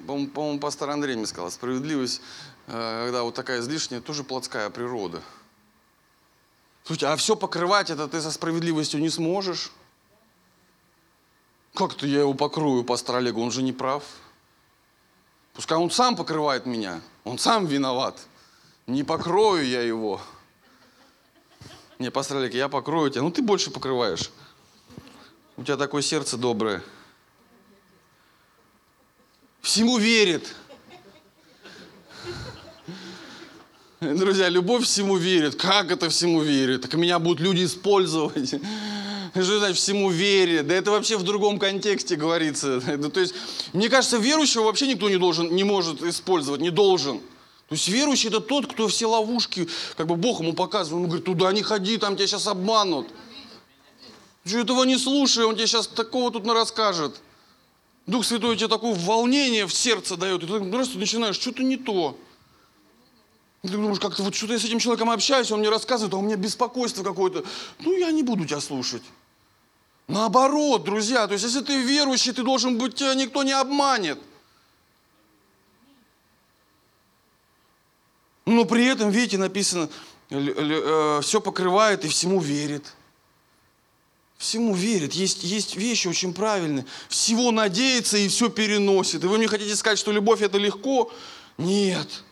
по-моему, 0.07 0.29
по 0.59 0.59
пастор 0.59 0.91
Андрей 0.91 1.17
мне 1.17 1.27
сказал, 1.27 1.51
справедливость, 1.51 2.21
когда 2.67 3.23
вот 3.23 3.35
такая 3.35 3.61
излишняя, 3.61 4.01
тоже 4.01 4.25
плотская 4.25 4.69
природа. 4.71 5.23
Слушайте, 6.85 7.07
а 7.07 7.17
все 7.17 7.37
покрывать 7.37 7.91
это 7.91 8.09
ты 8.09 8.21
со 8.21 8.31
справедливостью 8.31 9.01
не 9.01 9.11
сможешь? 9.11 9.73
Как-то 11.75 12.07
я 12.07 12.21
его 12.21 12.35
покрою, 12.35 12.85
пастор 12.85 13.17
Олег, 13.17 13.37
он 13.37 13.51
же 13.51 13.63
не 13.63 13.73
прав. 13.73 14.03
Пускай 15.53 15.79
он 15.79 15.91
сам 15.91 16.17
покрывает 16.17 16.67
меня, 16.67 17.01
он 17.25 17.39
сам 17.39 17.67
виноват. 17.67 18.21
Не 18.87 19.03
покрою 19.05 19.67
я 19.67 19.83
его. 19.83 20.21
Не, 21.99 22.11
пастор 22.11 22.39
Олег, 22.39 22.55
я 22.55 22.69
покрою 22.69 23.11
тебя. 23.11 23.23
Ну 23.23 23.31
ты 23.31 23.43
больше 23.43 23.71
покрываешь. 23.71 24.31
У 25.57 25.65
тебя 25.65 25.77
такое 25.77 26.03
сердце 26.03 26.37
доброе. 26.37 26.83
Всему 29.61 29.99
верит. 29.99 30.55
Друзья, 34.01 34.51
любовь 34.51 34.85
всему 34.85 35.17
верит. 35.17 35.55
Как 35.55 35.91
это 35.91 36.11
всему 36.11 36.43
верит? 36.43 36.83
Так 36.83 36.95
меня 36.95 37.19
будут 37.19 37.41
люди 37.41 37.65
использовать. 37.65 38.51
Что 39.33 39.59
значит 39.59 39.79
всему 39.79 40.11
верит? 40.11 40.67
Да 40.67 40.75
это 40.75 40.91
вообще 40.91 41.17
в 41.17 41.23
другом 41.23 41.59
контексте 41.59 42.17
говорится. 42.17 42.81
То 43.11 43.21
есть, 43.21 43.35
мне 43.73 43.89
кажется, 43.89 44.19
верующего 44.19 44.65
вообще 44.65 44.87
никто 44.87 45.09
не 45.09 45.17
должен, 45.17 45.55
не 45.55 45.65
может 45.65 46.03
использовать, 46.03 46.61
не 46.61 46.71
должен. 46.71 47.21
То 47.69 47.75
есть 47.75 47.89
верующий 47.89 48.29
это 48.29 48.41
тот, 48.41 48.71
кто 48.71 48.87
все 48.87 49.07
ловушки, 49.07 49.67
как 49.97 50.07
бы 50.07 50.17
Бог 50.17 50.41
ему 50.41 50.53
показывает. 50.53 51.03
Он 51.03 51.09
говорит, 51.09 51.25
туда 51.25 51.51
не 51.53 51.63
ходи, 51.63 51.97
там 51.97 52.17
тебя 52.17 52.27
сейчас 52.27 52.47
обманут. 52.47 53.09
Ты 54.45 54.61
этого 54.61 54.85
не 54.85 54.99
слушай, 54.99 55.45
он 55.45 55.57
тебе 55.57 55.67
сейчас 55.67 55.87
такого 55.87 56.31
тут 56.31 56.47
расскажет. 56.47 57.17
Дух 58.07 58.27
Святой 58.27 58.57
тебе 58.57 58.69
такое 58.69 58.95
волнение 58.95 59.67
в 59.67 59.73
сердце 59.73 60.17
дает. 60.17 60.45
И 60.45 60.47
ты 60.47 60.61
ты 60.61 60.99
начинаешь, 60.99 61.37
что-то 61.37 61.63
не 61.63 61.79
то. 61.79 62.17
И 63.63 63.69
ты 63.69 63.75
думаешь, 63.75 63.99
как-то 63.99 64.23
вот 64.23 64.35
что-то 64.35 64.53
я 64.53 64.59
с 64.59 64.65
этим 64.65 64.79
человеком 64.79 65.11
общаюсь, 65.11 65.51
он 65.51 65.61
мне 65.61 65.69
рассказывает, 65.69 66.15
а 66.15 66.19
у 66.19 66.23
меня 66.23 66.37
беспокойство 66.37 67.03
какое-то. 67.03 67.45
Ну, 67.81 67.97
я 67.97 68.11
не 68.11 68.23
буду 68.23 68.45
тебя 68.45 68.61
слушать. 68.61 69.03
Наоборот, 70.09 70.85
друзья, 70.85 71.27
то 71.27 71.33
есть 71.33 71.45
если 71.45 71.61
ты 71.61 71.83
верующий, 71.83 72.33
ты 72.33 72.43
должен 72.43 72.79
быть, 72.79 72.95
тебя 72.95 73.15
никто 73.15 73.43
не 73.43 73.53
обманет. 73.53 74.19
Но 78.45 78.65
при 78.65 78.87
этом, 78.87 79.11
видите, 79.11 79.39
написано, 79.39 79.89
э, 80.31 81.21
все 81.23 81.41
покрывает 81.41 82.05
и 82.05 82.09
всему 82.09 82.41
верит. 82.41 82.95
Всему 84.39 84.75
верит. 84.75 85.15
Есть, 85.15 85.43
есть 85.43 85.77
вещи 85.77 86.07
очень 86.07 86.33
правильные. 86.33 86.87
Всего 87.09 87.51
надеется 87.51 88.17
и 88.19 88.29
все 88.29 88.49
переносит. 88.49 89.25
И 89.25 89.27
вы 89.27 89.39
мне 89.39 89.49
хотите 89.49 89.75
сказать, 89.75 89.99
что 89.99 90.13
любовь 90.13 90.43
это 90.43 90.59
легко? 90.59 91.11
Нет. 91.59 92.23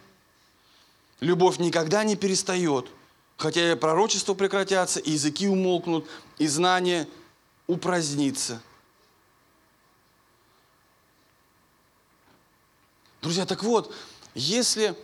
Любовь 1.24 1.58
никогда 1.58 2.04
не 2.04 2.16
перестает. 2.16 2.86
Хотя 3.36 3.72
и 3.72 3.74
пророчества 3.74 4.34
прекратятся, 4.34 5.00
и 5.00 5.10
языки 5.12 5.48
умолкнут, 5.48 6.06
и 6.38 6.46
знание 6.46 7.08
упразднится. 7.66 8.62
Друзья, 13.20 13.44
так 13.46 13.64
вот, 13.64 13.92
если 14.34 14.94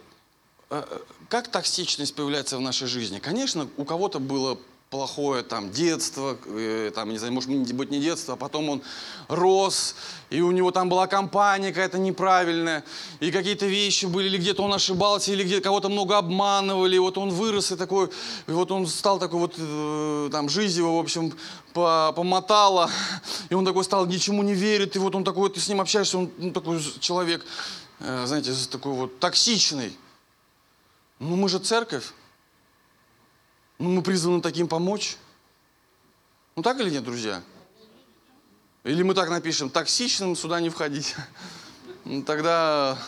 Э, 0.71 0.85
э, 0.89 0.99
как 1.29 1.49
токсичность 1.49 2.15
появляется 2.15 2.57
в 2.57 2.61
нашей 2.61 2.87
жизни? 2.87 3.19
Конечно, 3.19 3.69
у 3.77 3.85
кого-то 3.85 4.21
было 4.21 4.59
плохое 4.91 5.45
там 5.45 5.71
детство, 5.71 6.37
э, 6.47 6.91
там, 6.93 7.11
не 7.11 7.19
знаю, 7.19 7.33
может 7.33 7.49
быть 7.49 7.91
не 7.93 8.01
детство, 8.01 8.35
а 8.35 8.37
потом 8.37 8.69
он 8.71 8.83
рос, 9.29 9.95
и 10.31 10.41
у 10.41 10.51
него 10.51 10.73
там 10.73 10.89
была 10.89 11.07
компания 11.07 11.69
какая-то 11.69 11.99
неправильная, 11.99 12.83
и 13.21 13.31
какие-то 13.31 13.67
вещи 13.67 14.07
были, 14.07 14.27
или 14.27 14.39
где-то 14.39 14.65
он 14.65 14.75
ошибался, 14.75 15.31
или 15.31 15.45
где-то 15.45 15.63
кого-то 15.63 15.89
много 15.91 16.19
обманывали, 16.19 16.97
и 16.97 16.99
вот 16.99 17.19
он 17.19 17.31
вырос, 17.31 17.71
и 17.71 17.77
такой, 17.77 18.11
и 18.49 18.51
вот 18.51 18.73
он 18.73 18.89
стал 18.89 19.21
такой 19.21 19.39
вот, 19.39 19.55
э, 19.59 20.29
там, 20.33 20.49
жизнь 20.49 20.79
его, 20.79 20.97
в 20.97 21.01
общем, 21.01 21.33
по, 21.73 22.13
помотала, 22.17 22.91
и 23.49 23.55
он 23.55 23.65
такой 23.65 23.85
стал, 23.85 24.07
ничему 24.07 24.43
не 24.43 24.55
верит, 24.55 24.97
и 24.97 24.99
вот 24.99 25.15
он 25.15 25.23
такой, 25.23 25.51
ты 25.51 25.61
с 25.61 25.69
ним 25.69 25.81
общаешься, 25.81 26.19
он 26.19 26.33
ну, 26.37 26.51
такой 26.51 26.83
человек, 26.99 27.47
э, 28.01 28.27
знаете, 28.27 28.53
такой 28.69 28.95
вот 28.95 29.21
токсичный, 29.21 29.97
ну 31.21 31.37
мы 31.37 31.49
же 31.49 31.61
церковь. 31.61 32.13
Ну 33.81 33.89
мы 33.89 34.03
призваны 34.03 34.43
таким 34.43 34.69
помочь. 34.69 35.17
Ну 36.55 36.63
так 36.63 36.79
или 36.81 36.91
нет, 36.91 37.03
друзья? 37.03 37.43
Или 38.85 39.03
мы 39.03 39.15
так 39.15 39.31
напишем, 39.31 39.71
токсичным 39.71 40.37
сюда 40.37 40.61
не 40.61 40.69
входить. 40.69 41.17
Ну, 42.05 42.23
тогда 42.23 42.99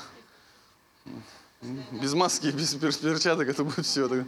без 1.90 2.14
маски, 2.14 2.46
без 2.46 2.74
перчаток 2.74 3.48
это 3.48 3.64
будет 3.64 3.84
все. 3.84 4.24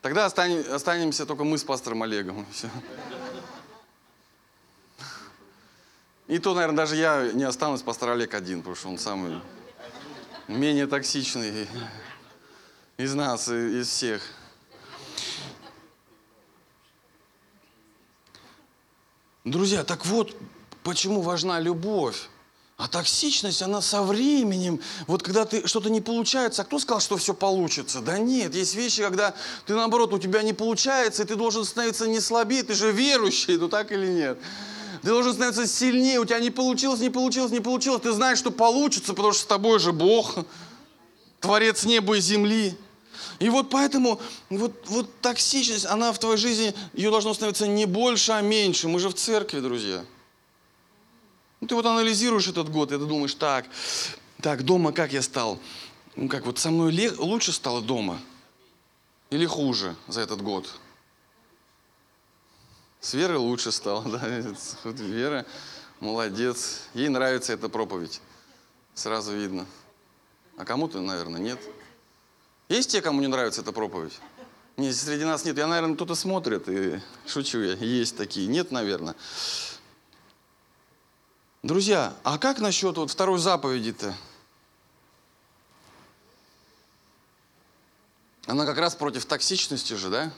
Тогда 0.00 0.26
останемся 0.26 1.24
только 1.24 1.44
мы 1.44 1.56
с 1.56 1.62
пастором 1.62 2.02
Олегом. 2.02 2.44
Все. 2.50 2.68
И 6.26 6.40
то, 6.40 6.52
наверное, 6.52 6.78
даже 6.78 6.96
я 6.96 7.30
не 7.30 7.44
останусь, 7.44 7.82
пастор 7.82 8.10
Олег 8.10 8.34
один, 8.34 8.58
потому 8.58 8.74
что 8.74 8.88
он 8.88 8.98
самый 8.98 9.40
менее 10.48 10.88
токсичный 10.88 11.68
из 12.96 13.14
нас, 13.14 13.48
из 13.48 13.86
всех. 13.86 14.20
Друзья, 19.52 19.84
так 19.84 20.06
вот, 20.06 20.34
почему 20.82 21.20
важна 21.20 21.60
любовь. 21.60 22.30
А 22.78 22.88
токсичность, 22.88 23.60
она 23.60 23.82
со 23.82 24.02
временем, 24.02 24.80
вот 25.06 25.22
когда 25.22 25.44
ты 25.44 25.68
что-то 25.68 25.90
не 25.90 26.00
получается, 26.00 26.62
а 26.62 26.64
кто 26.64 26.78
сказал, 26.78 27.00
что 27.00 27.18
все 27.18 27.34
получится? 27.34 28.00
Да 28.00 28.16
нет, 28.16 28.54
есть 28.54 28.74
вещи, 28.74 29.02
когда 29.02 29.34
ты 29.66 29.74
наоборот, 29.74 30.14
у 30.14 30.18
тебя 30.18 30.42
не 30.42 30.54
получается, 30.54 31.22
и 31.22 31.26
ты 31.26 31.36
должен 31.36 31.66
становиться 31.66 32.08
не 32.08 32.18
слабее, 32.18 32.62
ты 32.62 32.72
же 32.72 32.92
верующий, 32.92 33.58
ну 33.58 33.68
так 33.68 33.92
или 33.92 34.06
нет? 34.06 34.38
Ты 35.02 35.08
должен 35.08 35.34
становиться 35.34 35.66
сильнее, 35.66 36.18
у 36.18 36.24
тебя 36.24 36.40
не 36.40 36.50
получилось, 36.50 37.00
не 37.00 37.10
получилось, 37.10 37.52
не 37.52 37.60
получилось, 37.60 38.00
ты 38.02 38.12
знаешь, 38.12 38.38
что 38.38 38.50
получится, 38.50 39.12
потому 39.12 39.34
что 39.34 39.42
с 39.42 39.46
тобой 39.46 39.78
же 39.80 39.92
Бог, 39.92 40.34
Творец 41.40 41.84
неба 41.84 42.16
и 42.16 42.20
земли. 42.20 42.74
И 43.42 43.48
вот 43.48 43.70
поэтому 43.70 44.20
вот, 44.50 44.86
вот 44.86 45.20
токсичность, 45.20 45.84
она 45.86 46.12
в 46.12 46.18
твоей 46.20 46.36
жизни, 46.36 46.72
ее 46.92 47.10
должно 47.10 47.34
становиться 47.34 47.66
не 47.66 47.86
больше, 47.86 48.30
а 48.30 48.40
меньше. 48.40 48.86
Мы 48.86 49.00
же 49.00 49.08
в 49.08 49.14
церкви, 49.14 49.58
друзья. 49.58 50.04
Ну, 51.60 51.66
ты 51.66 51.74
вот 51.74 51.84
анализируешь 51.84 52.46
этот 52.46 52.68
год, 52.68 52.92
и 52.92 52.98
ты 52.98 53.04
думаешь, 53.04 53.34
так, 53.34 53.66
так, 54.40 54.62
дома 54.62 54.92
как 54.92 55.12
я 55.12 55.22
стал? 55.22 55.58
Ну 56.14 56.28
как, 56.28 56.46
вот 56.46 56.60
со 56.60 56.70
мной 56.70 56.92
лег, 56.92 57.18
лучше 57.18 57.50
стало 57.50 57.82
дома? 57.82 58.20
Или 59.30 59.46
хуже 59.46 59.96
за 60.06 60.20
этот 60.20 60.40
год? 60.40 60.72
С 63.00 63.12
Верой 63.14 63.38
лучше 63.38 63.72
стало, 63.72 64.04
да? 64.08 64.24
Вера 64.84 65.46
молодец. 65.98 66.82
Ей 66.94 67.08
нравится 67.08 67.54
эта 67.54 67.68
проповедь. 67.68 68.20
Сразу 68.94 69.32
видно. 69.32 69.66
А 70.56 70.64
кому-то, 70.64 71.00
наверное, 71.00 71.40
нет. 71.40 71.58
Есть 72.72 72.90
те, 72.90 73.02
кому 73.02 73.20
не 73.20 73.26
нравится 73.26 73.60
эта 73.60 73.70
проповедь? 73.70 74.18
Нет, 74.78 74.96
среди 74.96 75.24
нас 75.24 75.44
нет. 75.44 75.58
Я, 75.58 75.66
наверное, 75.66 75.94
кто-то 75.94 76.14
смотрит, 76.14 76.70
и 76.70 77.02
шучу 77.26 77.58
я. 77.58 77.74
Есть 77.74 78.16
такие. 78.16 78.46
Нет, 78.46 78.70
наверное. 78.70 79.14
Друзья, 81.62 82.14
а 82.24 82.38
как 82.38 82.60
насчет 82.60 82.96
вот 82.96 83.10
второй 83.10 83.38
заповеди-то? 83.38 84.14
Она 88.46 88.64
как 88.64 88.78
раз 88.78 88.94
против 88.94 89.26
токсичности 89.26 89.92
же, 89.92 90.08
да? 90.08 90.32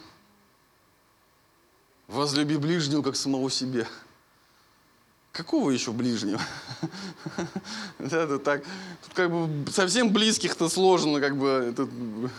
Возлюби 2.08 2.56
ближнего, 2.56 3.02
как 3.02 3.14
самого 3.14 3.48
себя. 3.48 3.86
Какого 5.34 5.70
еще 5.70 5.90
ближнего? 5.90 6.40
Это 7.98 8.38
так, 8.38 8.62
тут 9.02 9.14
как 9.14 9.32
бы 9.32 9.68
совсем 9.72 10.12
близких-то 10.12 10.68
сложно, 10.68 11.20
как 11.20 11.36
бы, 11.36 12.30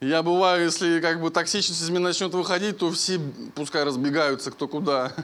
Я 0.00 0.22
бываю, 0.22 0.64
если 0.64 1.00
как 1.00 1.22
бы 1.22 1.30
токсичность 1.30 1.80
из 1.80 1.88
меня 1.88 2.00
начнет 2.00 2.34
выходить, 2.34 2.76
то 2.76 2.90
все 2.90 3.18
пускай 3.54 3.84
разбегаются 3.84 4.50
кто 4.50 4.68
куда. 4.68 5.14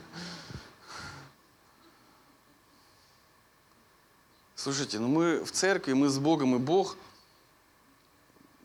Слушайте, 4.57 4.99
ну 4.99 5.09
мы 5.09 5.45
в 5.45 5.53
церкви, 5.53 5.93
мы 5.93 6.09
с 6.09 6.19
Богом, 6.19 6.57
и 6.57 6.59
Бог 6.59 6.97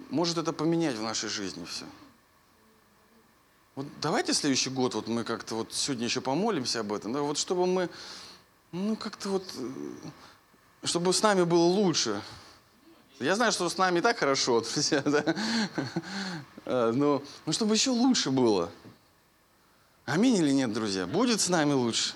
может 0.09 0.37
это 0.37 0.53
поменять 0.53 0.95
в 0.95 1.01
нашей 1.01 1.27
жизни 1.27 1.65
все. 1.65 1.83
Вот 3.75 3.87
давайте 4.01 4.33
следующий 4.33 4.69
год, 4.69 4.95
вот 4.95 5.09
мы 5.09 5.25
как-то 5.25 5.55
вот 5.55 5.73
сегодня 5.73 6.05
еще 6.05 6.21
помолимся 6.21 6.79
об 6.79 6.93
этом, 6.93 7.11
да, 7.11 7.21
вот 7.21 7.37
чтобы 7.37 7.65
мы, 7.67 7.89
ну 8.71 8.95
как-то 8.95 9.29
вот, 9.29 9.43
э, 9.55 10.87
чтобы 10.87 11.13
с 11.13 11.21
нами 11.21 11.43
было 11.43 11.63
лучше. 11.63 12.21
Я 13.19 13.35
знаю, 13.35 13.51
что 13.51 13.67
с 13.67 13.77
нами 13.77 13.99
и 13.99 14.01
так 14.01 14.17
хорошо, 14.17 14.61
друзья, 14.73 15.01
да? 15.01 15.23
А, 16.65 16.91
но, 16.91 17.23
но 17.45 17.51
чтобы 17.51 17.75
еще 17.75 17.91
лучше 17.91 18.31
было. 18.31 18.69
Аминь 20.05 20.35
или 20.35 20.51
нет, 20.51 20.71
друзья? 20.71 21.05
Будет 21.05 21.41
с 21.41 21.49
нами 21.49 21.73
лучше. 21.73 22.13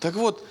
Так 0.00 0.14
вот, 0.14 0.44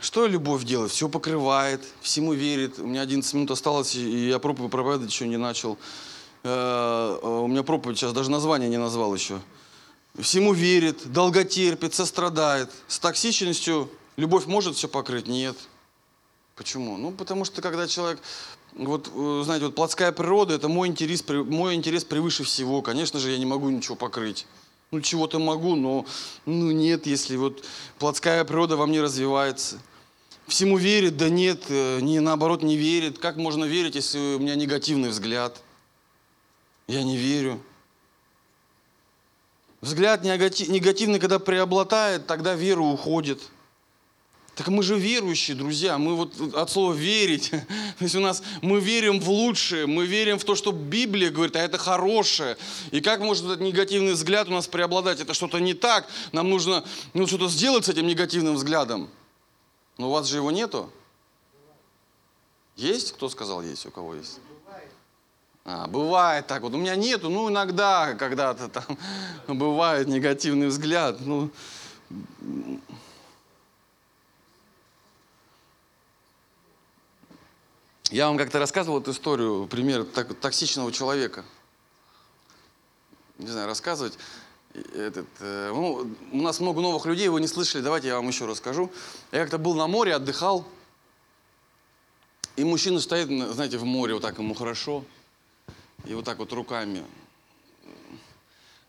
что 0.00 0.26
любовь 0.26 0.64
делает? 0.64 0.90
Все 0.90 1.08
покрывает, 1.08 1.84
всему 2.00 2.32
верит. 2.32 2.78
У 2.78 2.86
меня 2.86 3.02
11 3.02 3.34
минут 3.34 3.50
осталось, 3.50 3.94
и 3.94 4.28
я 4.28 4.38
проповедь 4.38 4.70
проповедовать 4.70 5.12
еще 5.12 5.28
не 5.28 5.36
начал. 5.36 5.78
Э, 6.42 7.18
э, 7.22 7.26
у 7.26 7.46
меня 7.46 7.62
проповедь 7.62 7.98
сейчас 7.98 8.12
даже 8.12 8.30
название 8.30 8.68
не 8.68 8.78
назвал 8.78 9.14
еще. 9.14 9.40
Всему 10.18 10.54
верит, 10.54 11.12
долготерпит, 11.12 11.94
сострадает. 11.94 12.70
С 12.88 12.98
токсичностью 12.98 13.90
любовь 14.16 14.46
может 14.46 14.76
все 14.76 14.88
покрыть? 14.88 15.26
Нет. 15.26 15.56
Почему? 16.54 16.96
Ну, 16.96 17.10
потому 17.10 17.44
что 17.44 17.60
когда 17.60 17.86
человек, 17.86 18.20
вот, 18.72 19.10
э, 19.14 19.42
знаете, 19.44 19.66
вот 19.66 19.74
плотская 19.74 20.10
природа, 20.12 20.54
это 20.54 20.68
мой 20.68 20.88
интерес, 20.88 21.22
мой 21.28 21.74
интерес 21.74 22.04
превыше 22.04 22.44
всего. 22.44 22.80
Конечно 22.80 23.18
же, 23.18 23.30
я 23.30 23.36
не 23.36 23.44
могу 23.44 23.68
ничего 23.68 23.94
покрыть. 23.94 24.46
Ну, 24.90 25.02
чего-то 25.02 25.38
могу, 25.38 25.74
но 25.74 26.06
ну, 26.46 26.70
нет, 26.70 27.06
если 27.06 27.36
вот 27.36 27.64
плотская 27.98 28.42
природа 28.44 28.76
во 28.76 28.86
мне 28.86 29.02
развивается. 29.02 29.80
Всему 30.46 30.78
верит, 30.78 31.18
да 31.18 31.28
нет, 31.28 31.64
э, 31.68 32.00
не, 32.00 32.20
наоборот 32.20 32.62
не 32.62 32.76
верит. 32.76 33.18
Как 33.18 33.36
можно 33.36 33.64
верить, 33.64 33.96
если 33.96 34.36
у 34.36 34.38
меня 34.38 34.54
негативный 34.54 35.10
взгляд? 35.10 35.60
Я 36.86 37.02
не 37.02 37.18
верю. 37.18 37.60
Взгляд 39.80 40.24
негативный, 40.24 41.20
когда 41.20 41.38
преобладает, 41.38 42.26
тогда 42.26 42.54
вера 42.54 42.80
уходит– 42.80 43.40
так 44.56 44.68
мы 44.68 44.82
же 44.82 44.98
верующие, 44.98 45.54
друзья, 45.54 45.98
мы 45.98 46.16
вот 46.16 46.54
от 46.54 46.70
слова 46.70 46.94
верить, 46.94 47.50
то 47.98 48.04
есть 48.04 48.14
у 48.14 48.20
нас, 48.20 48.42
мы 48.62 48.80
верим 48.80 49.20
в 49.20 49.28
лучшее, 49.28 49.86
мы 49.86 50.06
верим 50.06 50.38
в 50.38 50.44
то, 50.44 50.54
что 50.54 50.72
Библия 50.72 51.30
говорит, 51.30 51.56
а 51.56 51.60
это 51.60 51.76
хорошее. 51.76 52.56
И 52.90 53.02
как 53.02 53.20
может 53.20 53.44
этот 53.44 53.60
негативный 53.60 54.14
взгляд 54.14 54.48
у 54.48 54.52
нас 54.52 54.66
преобладать? 54.66 55.20
Это 55.20 55.34
что-то 55.34 55.58
не 55.58 55.74
так, 55.74 56.08
нам 56.32 56.48
нужно 56.48 56.84
ну, 57.12 57.26
что-то 57.26 57.48
сделать 57.48 57.84
с 57.84 57.90
этим 57.90 58.06
негативным 58.06 58.54
взглядом. 58.54 59.10
Но 59.98 60.08
у 60.08 60.12
вас 60.12 60.26
же 60.26 60.38
его 60.38 60.50
нету? 60.50 60.90
Есть? 62.76 63.12
Кто 63.12 63.28
сказал 63.28 63.60
есть? 63.60 63.84
У 63.84 63.90
кого 63.90 64.14
есть? 64.14 64.38
А, 65.68 65.88
бывает 65.88 66.46
так 66.46 66.62
вот. 66.62 66.72
У 66.74 66.76
меня 66.78 66.94
нету, 66.94 67.28
ну 67.28 67.50
иногда 67.50 68.14
когда-то 68.14 68.68
там 68.68 68.96
бывает 69.48 70.06
негативный 70.06 70.68
взгляд. 70.68 71.18
Ну, 71.20 71.50
Я 78.12 78.28
вам 78.28 78.38
как-то 78.38 78.60
рассказывал 78.60 79.00
эту 79.00 79.10
историю, 79.10 79.66
пример 79.66 80.04
токсичного 80.04 80.92
человека. 80.92 81.44
Не 83.38 83.48
знаю, 83.48 83.66
рассказывать. 83.66 84.16
Этот, 84.94 85.26
э, 85.40 85.72
ну, 85.74 86.08
у 86.30 86.36
нас 86.36 86.60
много 86.60 86.80
новых 86.80 87.04
людей, 87.06 87.26
вы 87.26 87.40
не 87.40 87.48
слышали, 87.48 87.82
давайте 87.82 88.06
я 88.06 88.16
вам 88.16 88.28
еще 88.28 88.46
расскажу. 88.46 88.92
Я 89.32 89.40
как-то 89.40 89.58
был 89.58 89.74
на 89.74 89.88
море, 89.88 90.14
отдыхал, 90.14 90.64
и 92.54 92.62
мужчина 92.62 93.00
стоит, 93.00 93.26
знаете, 93.54 93.76
в 93.76 93.84
море, 93.84 94.14
вот 94.14 94.22
так 94.22 94.38
ему 94.38 94.54
хорошо, 94.54 95.04
и 96.06 96.14
вот 96.14 96.24
так 96.24 96.38
вот 96.38 96.52
руками, 96.52 97.04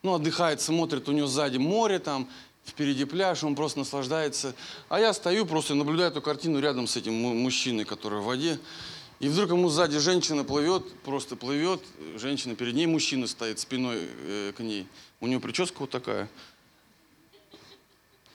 ну, 0.04 0.14
отдыхает, 0.14 0.62
смотрит, 0.62 1.10
у 1.10 1.12
него 1.12 1.28
сзади 1.28 1.58
море 1.58 2.00
там, 2.00 2.30
впереди 2.66 3.06
пляж, 3.06 3.44
он 3.44 3.56
просто 3.56 3.80
наслаждается. 3.80 4.56
А 4.90 5.00
я 5.00 5.14
стою, 5.14 5.46
просто 5.46 5.74
наблюдаю 5.74 6.12
эту 6.12 6.22
картину 6.22 6.60
рядом 6.60 6.88
с 6.88 6.96
этим 6.96 7.14
мужчиной, 7.14 7.86
который 7.86 8.20
в 8.20 8.26
воде. 8.26 8.60
И 9.20 9.30
вдруг 9.30 9.50
ему 9.50 9.70
сзади 9.70 9.98
женщина 9.98 10.44
плывет, 10.44 10.94
просто 11.02 11.36
плывет, 11.36 11.82
женщина 12.18 12.56
перед 12.56 12.76
ней, 12.76 12.86
мужчина 12.86 13.26
стоит 13.26 13.60
спиной 13.60 13.98
э, 14.00 14.54
к 14.56 14.60
ней. 14.60 14.88
У 15.20 15.28
него 15.28 15.42
прическа 15.42 15.80
вот 15.80 15.90
такая. 15.90 16.30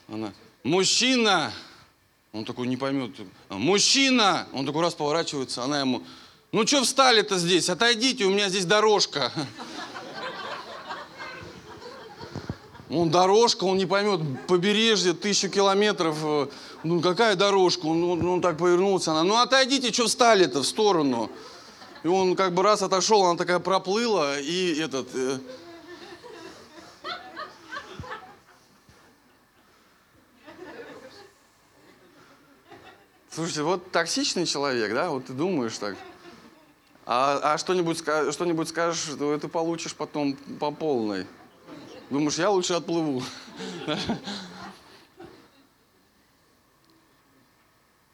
Она, 0.09 0.33
мужчина! 0.63 1.53
Он 2.33 2.43
такой 2.43 2.67
не 2.67 2.75
поймет. 2.75 3.11
Мужчина! 3.47 4.47
Он 4.51 4.65
такой 4.65 4.81
раз 4.81 4.93
поворачивается, 4.93 5.63
она 5.63 5.79
ему, 5.79 6.03
ну 6.53 6.67
что 6.67 6.83
встали-то 6.83 7.39
здесь? 7.39 7.67
Отойдите, 7.67 8.25
у 8.25 8.29
меня 8.29 8.47
здесь 8.47 8.65
дорожка. 8.65 9.31
Он 12.91 13.09
дорожка, 13.09 13.63
он 13.63 13.77
не 13.77 13.87
поймет, 13.87 14.21
побережье, 14.45 15.13
тысячу 15.13 15.49
километров. 15.49 16.15
Ну 16.83 17.01
какая 17.01 17.35
дорожка? 17.35 17.87
Он, 17.87 18.03
он, 18.03 18.25
он 18.25 18.41
так 18.41 18.59
повернулся, 18.59 19.11
она, 19.13 19.23
ну 19.23 19.37
отойдите, 19.37 19.91
что 19.91 20.05
встали-то 20.05 20.61
в 20.61 20.67
сторону? 20.67 21.31
И 22.03 22.07
он 22.07 22.35
как 22.35 22.53
бы 22.53 22.61
раз 22.61 22.83
отошел, 22.83 23.25
она 23.25 23.35
такая 23.35 23.57
проплыла, 23.57 24.39
и 24.39 24.79
этот... 24.79 25.07
Э... 25.15 25.39
Слушайте, 33.31 33.63
вот 33.63 33.91
токсичный 33.91 34.45
человек, 34.45 34.93
да, 34.93 35.09
вот 35.09 35.25
ты 35.25 35.33
думаешь 35.33 35.75
так. 35.79 35.95
А, 37.05 37.53
а 37.53 37.57
что-нибудь, 37.57 37.97
что-нибудь 37.99 38.69
скажешь, 38.69 39.15
то 39.17 39.37
ты 39.37 39.47
получишь 39.47 39.93
потом 39.93 40.35
по 40.59 40.71
полной. 40.71 41.27
Думаешь, 42.09 42.37
я 42.37 42.49
лучше 42.49 42.73
отплыву. 42.73 43.23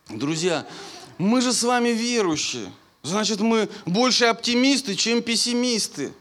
Друзья, 0.09 0.65
мы 1.19 1.41
же 1.41 1.53
с 1.53 1.61
вами 1.63 1.89
верующие. 1.89 2.71
Значит, 3.03 3.41
мы 3.41 3.69
больше 3.85 4.25
оптимисты, 4.25 4.95
чем 4.95 5.21
пессимисты. 5.21 6.11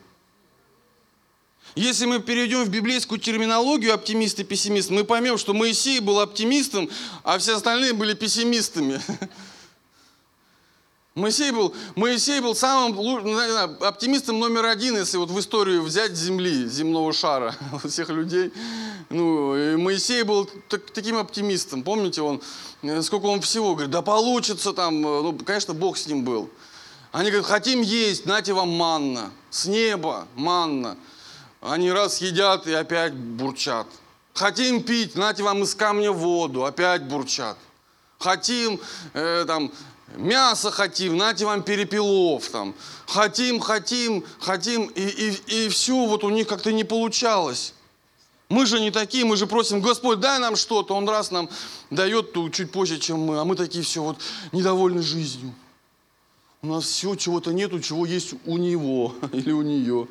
Если 1.74 2.06
мы 2.06 2.20
перейдем 2.20 2.64
в 2.64 2.68
библейскую 2.68 3.18
терминологию 3.18 3.94
оптимист 3.94 4.40
и 4.40 4.44
пессимист, 4.44 4.90
мы 4.90 5.04
поймем, 5.04 5.38
что 5.38 5.54
Моисей 5.54 6.00
был 6.00 6.20
оптимистом, 6.20 6.90
а 7.22 7.38
все 7.38 7.56
остальные 7.56 7.92
были 7.94 8.14
пессимистами. 8.14 9.00
Моисей 11.18 11.50
был, 11.50 11.74
Моисей 11.96 12.40
был 12.40 12.54
самым 12.54 12.94
ну, 12.94 13.86
оптимистом 13.86 14.38
номер 14.38 14.66
один, 14.66 14.96
если 14.96 15.16
вот 15.16 15.30
в 15.30 15.38
историю 15.38 15.82
взять 15.82 16.12
Земли, 16.12 16.66
земного 16.68 17.12
шара, 17.12 17.54
всех 17.84 18.08
людей. 18.08 18.52
Ну, 19.10 19.56
и 19.56 19.76
Моисей 19.76 20.22
был 20.22 20.48
так, 20.68 20.90
таким 20.92 21.16
оптимистом. 21.16 21.82
Помните, 21.82 22.22
он, 22.22 22.40
э, 22.82 23.02
сколько 23.02 23.26
он 23.26 23.40
всего 23.40 23.74
говорит, 23.74 23.90
да 23.90 24.00
получится 24.00 24.72
там, 24.72 25.04
э, 25.04 25.22
ну, 25.22 25.38
конечно, 25.44 25.74
Бог 25.74 25.96
с 25.96 26.06
ним 26.06 26.24
был. 26.24 26.48
Они 27.10 27.30
говорят, 27.30 27.48
хотим 27.48 27.80
есть, 27.80 28.24
нате 28.24 28.52
вам 28.52 28.68
манна, 28.68 29.32
с 29.50 29.66
неба 29.66 30.28
манна. 30.36 30.96
Они 31.60 31.90
раз 31.90 32.20
едят 32.20 32.66
и 32.68 32.72
опять 32.72 33.14
бурчат. 33.14 33.88
Хотим 34.34 34.84
пить, 34.84 35.16
нате 35.16 35.42
вам 35.42 35.64
из 35.64 35.74
камня 35.74 36.12
воду, 36.12 36.64
опять 36.64 37.02
бурчат. 37.04 37.56
Хотим 38.18 38.80
э, 39.14 39.44
там 39.46 39.72
Мясо 40.16 40.70
хотим, 40.70 41.16
нате 41.16 41.44
вам 41.44 41.62
перепелов 41.62 42.48
там. 42.48 42.74
Хотим, 43.06 43.60
хотим, 43.60 44.24
хотим, 44.40 44.86
и, 44.86 45.02
и, 45.02 45.66
и 45.66 45.68
все 45.68 46.06
вот 46.06 46.24
у 46.24 46.30
них 46.30 46.46
как-то 46.46 46.72
не 46.72 46.84
получалось. 46.84 47.74
Мы 48.48 48.64
же 48.64 48.80
не 48.80 48.90
такие, 48.90 49.24
мы 49.26 49.36
же 49.36 49.46
просим, 49.46 49.80
Господь, 49.80 50.20
дай 50.20 50.38
нам 50.38 50.56
что-то. 50.56 50.94
Он 50.94 51.08
раз 51.08 51.30
нам 51.30 51.50
дает 51.90 52.32
тут 52.32 52.54
чуть 52.54 52.72
позже, 52.72 52.98
чем 52.98 53.20
мы, 53.20 53.38
а 53.38 53.44
мы 53.44 53.56
такие 53.56 53.84
все 53.84 54.02
вот 54.02 54.18
недовольны 54.52 55.02
жизнью. 55.02 55.54
У 56.62 56.68
нас 56.68 56.84
все, 56.84 57.14
чего-то 57.14 57.52
нету, 57.52 57.78
чего 57.80 58.06
есть 58.06 58.34
у 58.46 58.56
него 58.56 59.14
или 59.32 59.52
у 59.52 59.62
нее. 59.62 60.08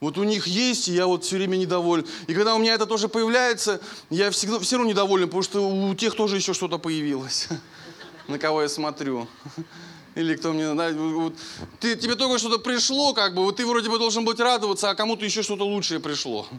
Вот 0.00 0.16
у 0.16 0.24
них 0.24 0.46
есть, 0.46 0.88
и 0.88 0.92
я 0.92 1.06
вот 1.06 1.24
все 1.24 1.36
время 1.36 1.56
недоволен. 1.56 2.06
И 2.26 2.34
когда 2.34 2.54
у 2.54 2.58
меня 2.58 2.74
это 2.74 2.86
тоже 2.86 3.08
появляется, 3.08 3.80
я 4.10 4.30
всегда 4.30 4.58
все 4.60 4.76
равно 4.76 4.90
недоволен, 4.90 5.26
потому 5.26 5.42
что 5.42 5.68
у 5.68 5.94
тех 5.94 6.14
тоже 6.14 6.36
еще 6.36 6.54
что-то 6.54 6.78
появилось. 6.78 7.48
на 8.28 8.38
кого 8.38 8.62
я 8.62 8.68
смотрю. 8.68 9.26
Или 10.14 10.36
кто 10.36 10.52
мне, 10.52 10.74
да, 10.74 10.92
вот, 10.92 11.34
ты, 11.80 11.96
тебе 11.96 12.14
только 12.14 12.38
что-то 12.38 12.58
пришло, 12.58 13.14
как 13.14 13.34
бы, 13.34 13.44
вот 13.44 13.56
ты 13.56 13.66
вроде 13.66 13.88
бы 13.88 13.98
должен 13.98 14.24
быть 14.24 14.40
радоваться, 14.40 14.90
а 14.90 14.94
кому-то 14.94 15.24
еще 15.24 15.42
что-то 15.42 15.64
лучшее 15.64 16.00
пришло. 16.00 16.46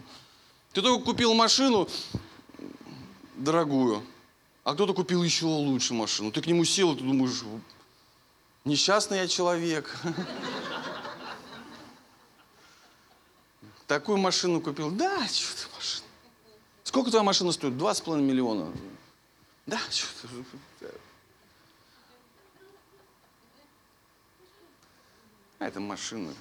Ты 0.72 0.82
только 0.82 1.04
купил 1.04 1.34
машину 1.34 1.88
дорогую, 3.36 4.04
а 4.62 4.74
кто-то 4.74 4.94
купил 4.94 5.24
еще 5.24 5.46
лучше 5.46 5.94
машину. 5.94 6.30
Ты 6.30 6.40
к 6.40 6.46
нему 6.46 6.64
сел, 6.64 6.92
и 6.92 6.96
ты 6.96 7.02
думаешь, 7.02 7.42
Несчастный 8.64 9.18
я 9.18 9.26
человек. 9.26 9.96
Такую 13.86 14.18
машину 14.18 14.60
купил. 14.60 14.90
Да, 14.90 15.26
что 15.26 15.56
ты 15.56 15.74
машина? 15.74 16.06
Сколько 16.84 17.10
твоя 17.10 17.24
машина 17.24 17.52
стоит? 17.52 17.76
Два 17.76 17.94
с 17.94 18.00
половиной 18.00 18.28
миллиона. 18.28 18.70
Да, 19.66 19.80
что 19.90 20.28
ты? 20.78 20.86
А 25.60 25.66
это 25.66 25.78
машина. 25.78 26.32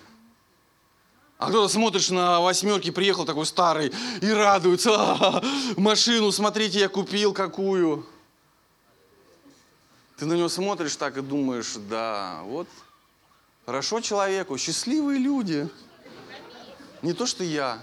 А 1.38 1.49
кто-то 1.49 1.67
смотришь 1.67 2.10
на 2.10 2.39
восьмерки, 2.39 2.89
приехал 2.89 3.25
такой 3.25 3.45
старый 3.45 3.91
и 4.21 4.29
радуется. 4.32 4.91
«А, 4.93 5.43
машину, 5.77 6.32
смотрите, 6.32 6.79
я 6.79 6.88
купил 6.88 7.34
какую. 7.34 8.05
Ты 10.17 10.25
на 10.25 10.34
него 10.34 10.47
смотришь 10.47 10.95
так 10.95 11.17
и 11.17 11.21
думаешь, 11.21 11.75
да, 11.89 12.41
вот 12.43 12.67
хорошо 13.65 13.99
человеку, 13.99 14.58
счастливые 14.58 15.19
люди. 15.19 15.69
Не 17.01 17.12
то, 17.12 17.25
что 17.25 17.43
я. 17.43 17.79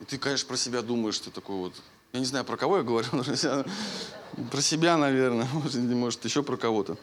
И 0.00 0.04
ты, 0.04 0.18
конечно, 0.18 0.48
про 0.48 0.56
себя 0.56 0.82
думаешь, 0.82 1.18
ты 1.20 1.30
такой 1.30 1.56
вот. 1.56 1.74
Я 2.12 2.18
не 2.18 2.26
знаю, 2.26 2.44
про 2.44 2.56
кого 2.56 2.78
я 2.78 2.82
говорю, 2.82 3.08
про 4.50 4.60
себя, 4.60 4.96
наверное, 4.96 5.48
может 5.94 6.24
еще 6.24 6.42
про 6.42 6.56
кого-то. 6.56 6.96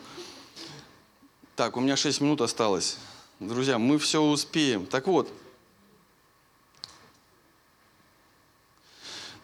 Так, 1.57 1.75
у 1.75 1.79
меня 1.79 1.95
6 1.95 2.21
минут 2.21 2.41
осталось. 2.41 2.97
Друзья, 3.39 3.79
мы 3.79 3.97
все 3.97 4.21
успеем. 4.21 4.85
Так 4.85 5.07
вот, 5.07 5.27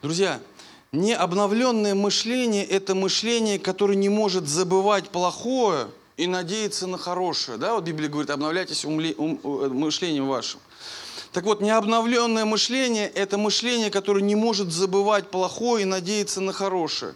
друзья, 0.04 0.39
необновленное 0.91 1.95
мышление– 1.95 2.65
это 2.67 2.93
мышление, 2.93 3.58
которое 3.58 3.95
не 3.95 4.10
может 4.10 4.47
забывать 4.47 5.10
плохое 5.10 5.88
и 6.15 6.28
надеяться 6.28 6.86
на 6.86 6.99
хорошее. 6.99 7.58
Да, 7.58 7.73
вот 7.73 7.84
Библия 7.84 8.10
говорит, 8.10 8.30
обновляйтесь 8.30 8.86
умле, 8.86 9.15
ум, 9.17 9.39
э, 9.43 9.69
мышлением 9.69 10.28
вашим. 10.28 10.60
Так 11.32 11.45
вот, 11.45 11.62
необновленное 11.62 12.45
мышление– 12.45 13.10
это 13.15 13.39
мышление, 13.39 13.89
которое 13.89 14.21
не 14.21 14.36
может 14.36 14.71
забывать 14.71 15.32
плохое 15.32 15.82
и 15.82 15.86
надеяться 15.86 16.41
на 16.41 16.54
хорошее. 16.54 17.15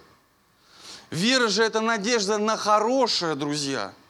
Вера 1.12 1.50
же– 1.50 1.62
это 1.66 1.82
надежда 1.82 2.40
на 2.40 2.58
хорошее, 2.58 3.36
друзья– 3.36 3.94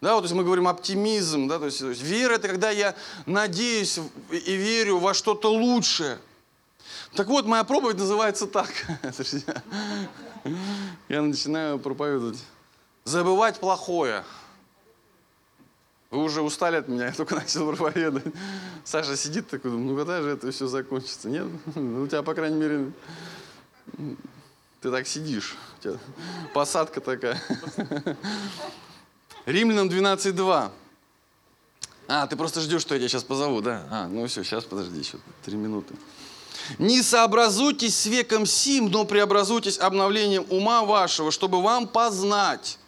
да, 0.00 0.14
вот, 0.14 0.22
то 0.22 0.24
есть 0.24 0.34
мы 0.34 0.44
говорим 0.44 0.66
оптимизм, 0.66 1.46
да, 1.46 1.58
то 1.58 1.66
есть, 1.66 1.78
то 1.78 1.90
есть 1.90 2.02
вера 2.02 2.34
это 2.34 2.48
когда 2.48 2.70
я 2.70 2.94
надеюсь 3.26 3.98
и 4.30 4.56
верю 4.56 4.98
во 4.98 5.12
что-то 5.12 5.52
лучшее. 5.52 6.18
Так 7.14 7.26
вот, 7.26 7.44
моя 7.44 7.64
проповедь 7.64 7.98
называется 7.98 8.46
так. 8.46 8.70
Я 11.08 11.22
начинаю 11.22 11.78
проповедовать. 11.78 12.42
Забывать 13.04 13.58
плохое. 13.58 14.24
Вы 16.10 16.22
уже 16.22 16.40
устали 16.40 16.76
от 16.76 16.88
меня, 16.88 17.06
я 17.06 17.12
только 17.12 17.34
начал 17.36 17.66
проповедовать. 17.68 18.34
Саша 18.84 19.16
сидит 19.16 19.48
такой, 19.48 19.70
ну 19.70 19.96
когда 19.96 20.22
же 20.22 20.30
это 20.30 20.50
все 20.50 20.66
закончится? 20.66 21.28
Нет? 21.28 21.46
Ну, 21.76 22.02
у 22.02 22.06
тебя, 22.08 22.22
по 22.22 22.34
крайней 22.34 22.56
мере, 22.56 22.92
ты 24.80 24.90
так 24.90 25.06
сидишь. 25.06 25.56
У 25.78 25.82
тебя 25.82 25.98
посадка 26.52 27.00
такая. 27.00 27.40
Римлянам 29.46 29.88
12.2. 29.88 30.70
А, 32.08 32.26
ты 32.26 32.36
просто 32.36 32.60
ждешь, 32.60 32.82
что 32.82 32.94
я 32.94 33.00
тебя 33.00 33.08
сейчас 33.08 33.24
позову, 33.24 33.60
да? 33.60 33.86
А, 33.90 34.08
ну 34.08 34.26
все, 34.26 34.42
сейчас 34.42 34.64
подожди 34.64 34.98
еще 34.98 35.18
три 35.44 35.56
минуты. 35.56 35.94
Не 36.78 37.02
сообразуйтесь 37.02 37.96
с 37.96 38.06
веком 38.06 38.46
сим, 38.46 38.90
но 38.90 39.04
преобразуйтесь 39.04 39.78
обновлением 39.78 40.44
ума 40.50 40.84
вашего, 40.84 41.30
чтобы 41.30 41.62
вам 41.62 41.86
познать, 41.86 42.78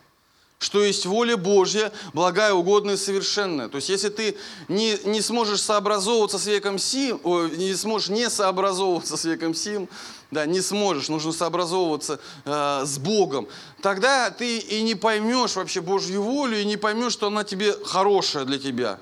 что 0.59 0.83
есть 0.83 1.07
воля 1.07 1.37
Божья, 1.37 1.93
благая, 2.12 2.53
угодная 2.53 2.95
и 2.95 2.99
совершенная. 2.99 3.69
То 3.69 3.77
есть, 3.77 3.88
если 3.88 4.09
ты 4.09 4.37
не, 4.69 4.99
не 5.05 5.21
сможешь 5.21 5.61
сообразовываться 5.61 6.38
с 6.38 6.47
веком 6.47 6.79
сим, 6.79 7.21
о, 7.25 7.47
не 7.47 7.75
сможешь 7.75 8.09
не 8.09 8.29
сообразовываться 8.31 9.17
с 9.17 9.25
веком 9.25 9.55
сим, 9.55 9.88
да, 10.33 10.47
не 10.47 10.62
сможешь, 10.62 11.09
нужно 11.09 11.31
сообразовываться 11.31 12.18
э, 12.45 12.83
с 12.85 12.99
Богом, 12.99 13.47
тогда 13.83 14.31
ты 14.31 14.59
и 14.59 14.83
не 14.83 14.95
поймешь 14.95 15.55
вообще 15.55 15.83
Божью 15.83 16.23
волю, 16.23 16.59
и 16.59 16.64
не 16.64 16.79
поймешь, 16.79 17.12
что 17.12 17.27
она 17.27 17.45
тебе 17.45 17.73
хорошая 17.85 18.47
для 18.47 18.59
тебя. 18.59 18.99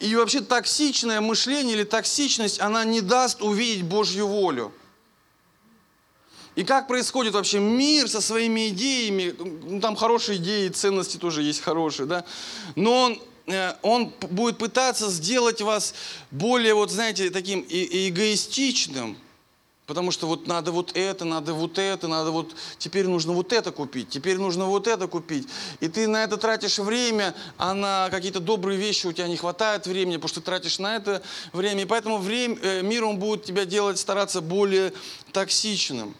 И 0.00 0.14
вообще 0.14 0.42
токсичное 0.42 1.20
мышление 1.22 1.74
или 1.74 1.84
токсичность, 1.84 2.60
она 2.60 2.84
не 2.84 3.00
даст 3.00 3.42
увидеть 3.42 3.84
Божью 3.84 4.26
волю. 4.26 4.70
И 6.54 6.64
как 6.64 6.86
происходит 6.86 7.32
вообще 7.32 7.58
мир 7.58 8.08
со 8.08 8.20
своими 8.20 8.68
идеями, 8.68 9.34
ну, 9.38 9.80
там 9.80 9.96
хорошие 9.96 10.36
идеи, 10.36 10.68
ценности 10.68 11.16
тоже 11.16 11.42
есть 11.42 11.62
хорошие, 11.62 12.06
да, 12.06 12.26
но 12.76 13.04
он, 13.04 13.22
он 13.82 14.12
будет 14.30 14.58
пытаться 14.58 15.10
сделать 15.10 15.60
вас 15.60 15.94
более, 16.30 16.74
вот 16.74 16.90
знаете, 16.90 17.30
таким 17.30 17.64
эгоистичным, 17.68 19.16
Потому 19.86 20.12
что 20.12 20.28
вот 20.28 20.46
надо 20.46 20.70
вот 20.70 20.92
это, 20.96 21.24
надо 21.24 21.54
вот 21.54 21.76
это, 21.76 22.06
надо 22.06 22.30
вот, 22.30 22.54
теперь 22.78 23.08
нужно 23.08 23.32
вот 23.32 23.52
это 23.52 23.72
купить, 23.72 24.08
теперь 24.08 24.38
нужно 24.38 24.66
вот 24.66 24.86
это 24.86 25.08
купить. 25.08 25.48
И 25.80 25.88
ты 25.88 26.06
на 26.06 26.22
это 26.22 26.36
тратишь 26.36 26.78
время, 26.78 27.34
а 27.58 27.74
на 27.74 28.08
какие-то 28.08 28.38
добрые 28.38 28.78
вещи 28.78 29.06
у 29.06 29.12
тебя 29.12 29.26
не 29.26 29.36
хватает 29.36 29.86
времени, 29.88 30.16
потому 30.16 30.28
что 30.28 30.40
ты 30.40 30.46
тратишь 30.46 30.78
на 30.78 30.96
это 30.96 31.20
время. 31.52 31.82
И 31.82 31.84
поэтому 31.84 32.18
время, 32.18 32.56
э, 32.62 32.82
мир, 32.82 33.04
он 33.04 33.18
будет 33.18 33.44
тебя 33.44 33.64
делать, 33.64 33.98
стараться 33.98 34.40
более 34.40 34.92
токсичным. 35.32 36.14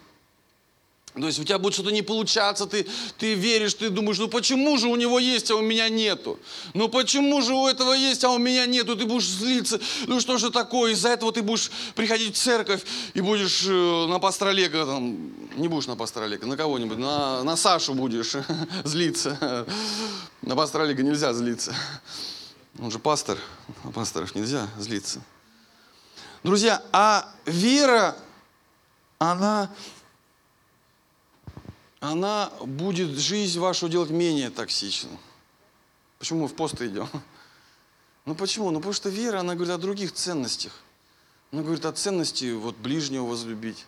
То 1.14 1.26
есть 1.26 1.38
у 1.38 1.44
тебя 1.44 1.58
будет 1.58 1.74
что-то 1.74 1.90
не 1.90 2.00
получаться, 2.00 2.66
ты, 2.66 2.86
ты 3.18 3.34
веришь, 3.34 3.74
ты 3.74 3.90
думаешь, 3.90 4.18
ну 4.18 4.28
почему 4.28 4.78
же 4.78 4.88
у 4.88 4.96
него 4.96 5.18
есть, 5.18 5.50
а 5.50 5.56
у 5.56 5.60
меня 5.60 5.90
нету? 5.90 6.38
Ну 6.72 6.88
почему 6.88 7.42
же 7.42 7.52
у 7.54 7.66
этого 7.66 7.92
есть, 7.92 8.24
а 8.24 8.30
у 8.30 8.38
меня 8.38 8.64
нету? 8.64 8.96
Ты 8.96 9.04
будешь 9.04 9.28
злиться, 9.28 9.78
ну 10.06 10.20
что 10.20 10.38
же 10.38 10.50
такое? 10.50 10.92
Из-за 10.92 11.10
этого 11.10 11.30
ты 11.30 11.42
будешь 11.42 11.70
приходить 11.94 12.34
в 12.34 12.38
церковь 12.38 12.82
и 13.12 13.20
будешь 13.20 13.64
э, 13.66 14.06
на 14.06 14.18
пастора 14.20 14.50
Олега, 14.50 14.86
там, 14.86 15.32
не 15.56 15.68
будешь 15.68 15.86
на 15.86 15.96
пастора 15.96 16.24
Олега, 16.24 16.46
на 16.46 16.56
кого-нибудь, 16.56 16.96
на, 16.96 17.42
на 17.42 17.56
Сашу 17.56 17.92
будешь 17.92 18.32
злиться. 18.84 19.66
На 20.40 20.56
пастора 20.56 20.84
Олега 20.84 21.02
нельзя 21.02 21.34
злиться. 21.34 21.74
Он 22.78 22.90
же 22.90 22.98
пастор, 22.98 23.36
на 23.84 23.92
пасторов 23.92 24.34
нельзя 24.34 24.66
злиться. 24.78 25.20
Друзья, 26.42 26.82
а 26.90 27.28
вера, 27.44 28.16
она 29.18 29.70
она 32.02 32.50
будет 32.60 33.16
жизнь 33.16 33.60
вашу 33.60 33.88
делать 33.88 34.10
менее 34.10 34.50
токсичной. 34.50 35.16
Почему 36.18 36.40
мы 36.42 36.48
в 36.48 36.54
пост 36.54 36.80
идем? 36.82 37.08
Ну 38.24 38.36
почему? 38.36 38.70
Ну 38.70 38.78
потому 38.78 38.92
что 38.92 39.08
вера, 39.08 39.40
она 39.40 39.56
говорит 39.56 39.74
о 39.74 39.78
других 39.78 40.12
ценностях. 40.12 40.72
Она 41.50 41.62
говорит 41.62 41.84
о 41.84 41.90
ценности 41.90 42.52
вот 42.52 42.76
ближнего 42.76 43.24
возлюбить. 43.24 43.84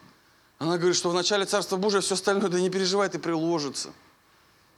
Она 0.58 0.76
говорит, 0.76 0.96
что 0.96 1.08
в 1.08 1.14
начале 1.14 1.44
Царства 1.44 1.76
Божия 1.76 2.00
все 2.00 2.14
остальное, 2.14 2.50
да 2.50 2.58
не 2.58 2.68
переживай, 2.68 3.08
ты 3.08 3.20
приложится. 3.20 3.90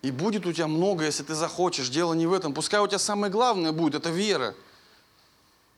И 0.02 0.10
будет 0.10 0.44
у 0.44 0.52
тебя 0.52 0.66
много, 0.66 1.06
если 1.06 1.22
ты 1.22 1.34
захочешь. 1.34 1.88
Дело 1.88 2.12
не 2.12 2.26
в 2.26 2.34
этом. 2.34 2.52
Пускай 2.52 2.80
у 2.80 2.86
тебя 2.86 2.98
самое 2.98 3.32
главное 3.32 3.72
будет, 3.72 3.94
это 3.94 4.10
вера. 4.10 4.54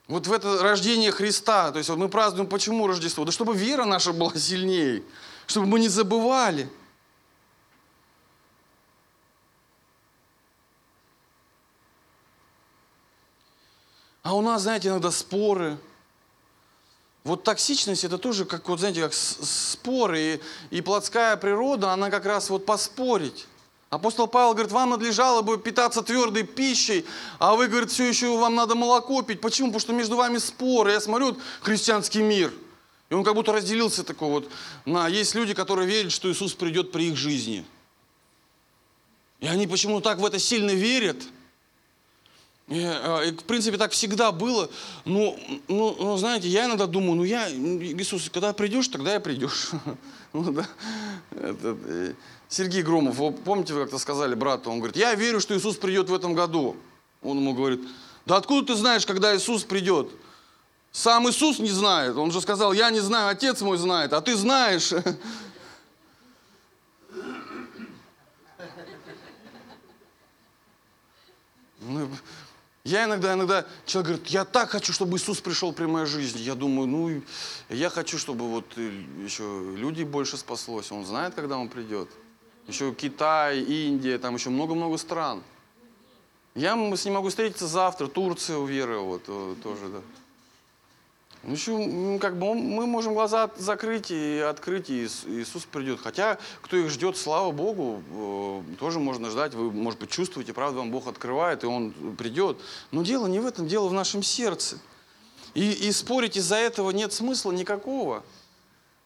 Вот 0.08 0.26
в 0.26 0.32
это 0.32 0.60
рождение 0.60 1.12
Христа. 1.12 1.70
То 1.70 1.78
есть 1.78 1.88
вот 1.88 1.98
мы 1.98 2.08
празднуем, 2.08 2.48
почему 2.48 2.88
Рождество? 2.88 3.24
Да 3.24 3.30
чтобы 3.30 3.56
вера 3.56 3.84
наша 3.84 4.12
была 4.12 4.34
сильнее. 4.36 5.04
Чтобы 5.46 5.68
мы 5.68 5.78
не 5.78 5.88
забывали. 5.88 6.68
А 14.28 14.34
у 14.34 14.42
нас, 14.42 14.60
знаете, 14.60 14.88
иногда 14.88 15.10
споры. 15.10 15.78
Вот 17.24 17.44
токсичность 17.44 18.04
это 18.04 18.18
тоже 18.18 18.44
как, 18.44 18.68
вот, 18.68 18.78
знаете, 18.78 19.00
как 19.00 19.14
споры. 19.14 20.20
И, 20.70 20.76
и 20.76 20.82
плотская 20.82 21.34
природа, 21.38 21.92
она 21.94 22.10
как 22.10 22.26
раз 22.26 22.50
вот 22.50 22.66
поспорить. 22.66 23.46
Апостол 23.88 24.26
Павел 24.26 24.52
говорит, 24.52 24.70
вам 24.70 24.90
надлежало 24.90 25.40
бы 25.40 25.56
питаться 25.56 26.02
твердой 26.02 26.42
пищей, 26.42 27.06
а 27.38 27.54
вы, 27.54 27.68
говорит, 27.68 27.90
все 27.90 28.06
еще 28.06 28.36
вам 28.36 28.54
надо 28.54 28.74
молоко 28.74 29.22
пить. 29.22 29.40
Почему? 29.40 29.68
Потому 29.68 29.80
что 29.80 29.92
между 29.94 30.16
вами 30.16 30.36
споры. 30.36 30.92
Я 30.92 31.00
смотрю, 31.00 31.28
вот, 31.28 31.38
христианский 31.62 32.20
мир. 32.20 32.52
И 33.08 33.14
он 33.14 33.24
как 33.24 33.34
будто 33.34 33.54
разделился 33.54 34.04
такой 34.04 34.28
вот 34.28 34.50
на... 34.84 35.08
Есть 35.08 35.34
люди, 35.36 35.54
которые 35.54 35.88
верят, 35.88 36.12
что 36.12 36.30
Иисус 36.30 36.52
придет 36.52 36.92
при 36.92 37.04
их 37.04 37.16
жизни. 37.16 37.64
И 39.40 39.46
они 39.46 39.66
почему 39.66 40.02
так 40.02 40.18
в 40.18 40.26
это 40.26 40.38
сильно 40.38 40.72
верят– 40.72 41.16
и, 42.68 43.30
в 43.32 43.44
принципе, 43.44 43.78
так 43.78 43.92
всегда 43.92 44.30
было. 44.30 44.68
Но, 45.06 45.36
ну, 45.68 45.96
ну, 45.98 46.16
знаете, 46.18 46.48
я 46.48 46.66
иногда 46.66 46.86
думаю, 46.86 47.14
ну 47.14 47.24
я, 47.24 47.50
Иисус, 47.50 48.28
когда 48.28 48.52
придешь, 48.52 48.88
тогда 48.88 49.16
и 49.16 49.20
придешь. 49.20 49.70
Ну, 50.34 50.52
да. 50.52 50.66
Этот, 51.30 51.78
э, 51.86 52.12
Сергей 52.50 52.82
Громов, 52.82 53.16
помните, 53.44 53.72
вы 53.72 53.80
как-то 53.80 53.96
сказали 53.96 54.34
брату, 54.34 54.70
он 54.70 54.76
говорит, 54.76 54.94
я 54.94 55.14
верю, 55.14 55.40
что 55.40 55.56
Иисус 55.56 55.78
придет 55.78 56.10
в 56.10 56.14
этом 56.14 56.34
году. 56.34 56.76
Он 57.22 57.38
ему 57.38 57.54
говорит, 57.54 57.80
да 58.26 58.36
откуда 58.36 58.74
ты 58.74 58.78
знаешь, 58.78 59.06
когда 59.06 59.34
Иисус 59.34 59.64
придет? 59.64 60.10
Сам 60.92 61.30
Иисус 61.30 61.60
не 61.60 61.70
знает. 61.70 62.16
Он 62.16 62.30
же 62.30 62.42
сказал, 62.42 62.74
я 62.74 62.90
не 62.90 63.00
знаю, 63.00 63.30
Отец 63.30 63.62
мой 63.62 63.78
знает, 63.78 64.12
а 64.12 64.20
ты 64.20 64.36
знаешь. 64.36 64.92
Я 72.88 73.04
иногда, 73.04 73.34
иногда 73.34 73.66
человек 73.84 74.12
говорит, 74.12 74.26
я 74.28 74.46
так 74.46 74.70
хочу, 74.70 74.94
чтобы 74.94 75.18
Иисус 75.18 75.42
пришел 75.42 75.74
при 75.74 75.84
моей 75.84 76.06
жизни. 76.06 76.40
Я 76.40 76.54
думаю, 76.54 76.88
ну, 76.88 77.22
я 77.68 77.90
хочу, 77.90 78.16
чтобы 78.16 78.48
вот 78.48 78.64
э, 78.76 79.02
еще 79.22 79.74
людей 79.76 80.04
больше 80.04 80.38
спаслось. 80.38 80.90
Он 80.90 81.04
знает, 81.04 81.34
когда 81.34 81.58
он 81.58 81.68
придет. 81.68 82.08
Еще 82.66 82.94
Китай, 82.94 83.60
Индия, 83.60 84.16
там 84.16 84.36
еще 84.36 84.48
много-много 84.48 84.96
стран. 84.96 85.42
Я 86.54 86.72
с 86.96 87.04
ним 87.04 87.14
могу 87.14 87.28
встретиться 87.28 87.66
завтра, 87.66 88.06
Турция 88.06 88.56
уверовала, 88.56 89.04
вот, 89.04 89.22
э, 89.28 89.54
тоже, 89.62 89.88
да. 89.88 90.00
Ну, 91.48 91.54
еще, 91.54 92.18
как 92.18 92.38
бы 92.38 92.54
мы 92.54 92.86
можем 92.86 93.14
глаза 93.14 93.50
закрыть 93.56 94.10
и 94.10 94.38
открыть, 94.38 94.90
и 94.90 95.06
Иисус 95.06 95.64
придет. 95.64 95.98
Хотя, 95.98 96.36
кто 96.60 96.76
их 96.76 96.90
ждет, 96.90 97.16
слава 97.16 97.52
Богу, 97.52 98.02
э, 98.10 98.76
тоже 98.78 98.98
можно 98.98 99.30
ждать. 99.30 99.54
Вы, 99.54 99.72
может 99.72 99.98
быть, 99.98 100.10
чувствуете, 100.10 100.52
правда, 100.52 100.80
вам 100.80 100.90
Бог 100.90 101.06
открывает, 101.06 101.64
и 101.64 101.66
Он 101.66 101.94
придет. 102.18 102.58
Но 102.90 103.02
дело 103.02 103.26
не 103.28 103.40
в 103.40 103.46
этом, 103.46 103.66
дело 103.66 103.88
в 103.88 103.94
нашем 103.94 104.22
сердце. 104.22 104.76
И, 105.54 105.72
и 105.72 105.90
спорить 105.92 106.36
из-за 106.36 106.56
этого 106.56 106.90
нет 106.90 107.14
смысла 107.14 107.50
никакого. 107.50 108.22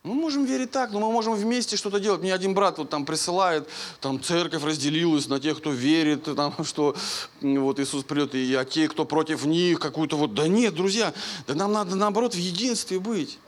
Мы 0.04 0.14
можем 0.14 0.44
верить 0.44 0.72
так, 0.72 0.90
но 0.90 0.98
мы 0.98 1.12
можем 1.12 1.34
вместе 1.34 1.76
что-то 1.76 2.00
делать. 2.00 2.22
Мне 2.22 2.34
один 2.34 2.54
брат 2.54 2.76
вот 2.78 2.90
там 2.90 3.06
присылает, 3.06 3.68
там 4.00 4.20
церковь 4.20 4.64
разделилась 4.64 5.28
на 5.28 5.38
тех, 5.38 5.58
кто 5.58 5.70
верит, 5.70 6.24
там, 6.36 6.64
что 6.64 6.96
вот 7.40 7.78
Иисус 7.78 8.02
придет, 8.02 8.34
и 8.34 8.52
а 8.54 8.64
те, 8.64 8.88
кто 8.88 9.04
против 9.04 9.44
них, 9.44 9.78
какую-то 9.78 10.16
вот... 10.16 10.34
Да 10.34 10.48
нет, 10.48 10.74
друзья, 10.74 11.14
да 11.46 11.54
нам 11.54 11.72
надо 11.72 11.94
наоборот 11.94 12.34
в 12.34 12.38
единстве 12.38 12.98
быть. 12.98 13.38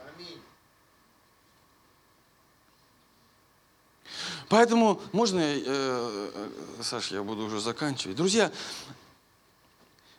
Поэтому 4.48 5.00
можно, 5.10 5.40
э, 5.40 5.60
э, 5.66 6.48
Саша, 6.82 7.16
я 7.16 7.22
буду 7.24 7.46
уже 7.46 7.60
заканчивать. 7.60 8.16
Друзья, 8.16 8.52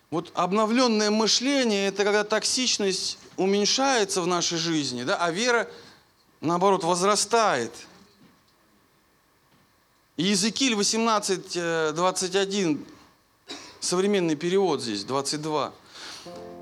вот 0.10 0.32
обновленное 0.34 1.12
мышление– 1.12 1.88
это 1.88 2.04
когда 2.04 2.26
токсичность 2.26 3.20
уменьшается 3.38 4.22
в 4.22 4.28
нашей 4.28 4.58
жизни, 4.58 5.04
да, 5.04 5.16
а 5.16 5.32
вера– 5.32 5.70
наоборот, 6.46 6.84
возрастает. 6.84 7.72
Иезекииль 10.18 10.76
18, 10.76 11.94
21, 11.94 12.74
э, 13.48 13.54
современный 13.82 14.36
перевод 14.36 14.82
здесь, 14.82 15.04
22. 15.04 15.74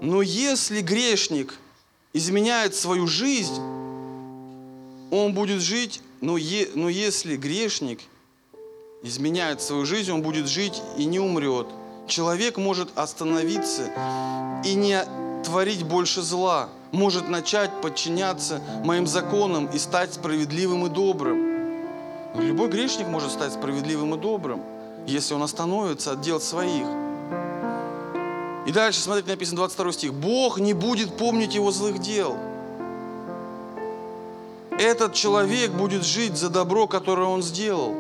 Но 0.01 0.21
если 0.21 0.81
грешник 0.81 1.55
изменяет 2.13 2.75
свою 2.75 3.07
жизнь, 3.07 3.55
он 5.11 5.33
будет 5.33 5.61
жить, 5.61 6.01
но, 6.21 6.37
е, 6.37 6.69
но 6.73 6.89
если 6.89 7.35
грешник 7.37 8.01
изменяет 9.03 9.61
свою 9.61 9.85
жизнь, 9.85 10.11
он 10.11 10.23
будет 10.23 10.47
жить 10.47 10.81
и 10.97 11.05
не 11.05 11.19
умрет. 11.19 11.67
Человек 12.07 12.57
может 12.57 12.97
остановиться 12.97 13.91
и 14.65 14.73
не 14.73 15.05
творить 15.43 15.83
больше 15.83 16.21
зла 16.21 16.69
может 16.93 17.27
начать 17.27 17.81
подчиняться 17.81 18.61
моим 18.83 19.07
законам 19.07 19.65
и 19.65 19.79
стать 19.79 20.13
справедливым 20.13 20.85
и 20.85 20.89
добрым. 20.89 21.53
Любой 22.35 22.69
грешник 22.69 23.07
может 23.07 23.31
стать 23.31 23.51
справедливым 23.51 24.15
и 24.15 24.17
добрым, 24.17 24.61
если 25.07 25.33
он 25.33 25.41
остановится 25.41 26.11
от 26.11 26.21
дел 26.21 26.39
своих. 26.39 26.85
И 28.67 28.71
дальше, 28.71 29.01
смотрите, 29.01 29.29
написано 29.29 29.57
22 29.57 29.91
стих. 29.91 30.13
Бог 30.13 30.59
не 30.59 30.73
будет 30.73 31.17
помнить 31.17 31.55
его 31.55 31.71
злых 31.71 31.99
дел. 31.99 32.37
Этот 34.79 35.13
человек 35.13 35.71
будет 35.71 36.03
жить 36.03 36.37
за 36.37 36.49
добро, 36.49 36.87
которое 36.87 37.27
он 37.27 37.41
сделал. 37.41 37.93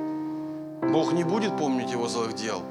Бог 0.91 1.13
не 1.13 1.23
будет 1.23 1.57
помнить 1.57 1.91
его 1.91 2.07
злых 2.07 2.33
дел. 2.35 2.61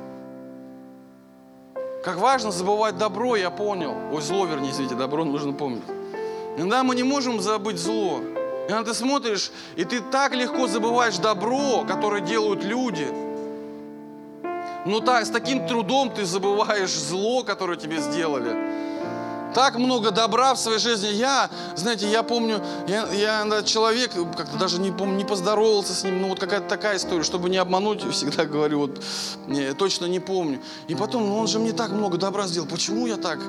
Как 2.05 2.19
важно 2.19 2.53
забывать 2.53 2.97
добро, 2.97 3.37
я 3.37 3.51
понял. 3.51 3.95
Ой, 4.13 4.23
зло, 4.23 4.47
вернее, 4.47 4.71
извините, 4.71 4.95
добро 4.95 5.25
нужно 5.25 5.53
помнить. 5.53 5.83
Иногда 6.57 6.83
мы 6.83 6.95
не 6.95 7.03
можем 7.03 7.41
забыть 7.41 7.79
зло. 7.79 8.21
Иногда 8.69 8.93
ты 8.93 8.95
смотришь, 8.95 9.51
и 9.77 9.85
ты 9.85 10.01
так 10.01 10.35
легко 10.35 10.67
забываешь 10.67 11.17
добро, 11.19 11.85
которое 11.87 12.21
делают 12.21 12.63
люди. 12.65 13.07
Но 14.85 15.01
так, 15.01 15.27
с 15.27 15.31
таким 15.31 15.67
трудом 15.67 16.11
ты 16.11 16.25
забываешь 16.25 16.93
зло, 16.93 17.43
которое 17.45 17.77
тебе 17.77 17.99
сделали. 17.99 18.57
Так 19.55 19.77
много 19.77 20.11
добра 20.11 20.55
в 20.55 20.59
своей 20.59 20.79
жизни. 20.79 21.09
Я, 21.09 21.51
знаете, 21.77 22.11
я 22.11 22.23
помню, 22.23 22.63
я, 22.89 23.07
я 23.13 23.63
человек, 23.63 24.13
как-то 24.37 24.57
даже 24.57 24.81
не 24.81 24.91
помню, 24.91 25.17
не 25.17 25.25
поздоровался 25.25 25.95
с 25.95 26.05
ним, 26.05 26.23
ну 26.23 26.29
вот 26.29 26.41
какая-то 26.41 26.69
такая 26.69 26.97
история, 26.97 27.23
чтобы 27.23 27.51
не 27.51 27.59
обмануть, 27.59 28.03
всегда 28.13 28.47
говорю, 28.47 28.81
вот, 28.81 29.03
не, 29.47 29.75
точно 29.75 30.07
не 30.07 30.21
помню. 30.21 30.61
И 30.89 30.95
потом, 30.95 31.27
ну 31.27 31.39
он 31.39 31.49
же 31.49 31.59
мне 31.59 31.73
так 31.73 31.91
много 31.91 32.17
добра 32.17 32.47
сделал, 32.47 32.67
почему 32.67 33.07
я 33.07 33.17
так 33.17 33.41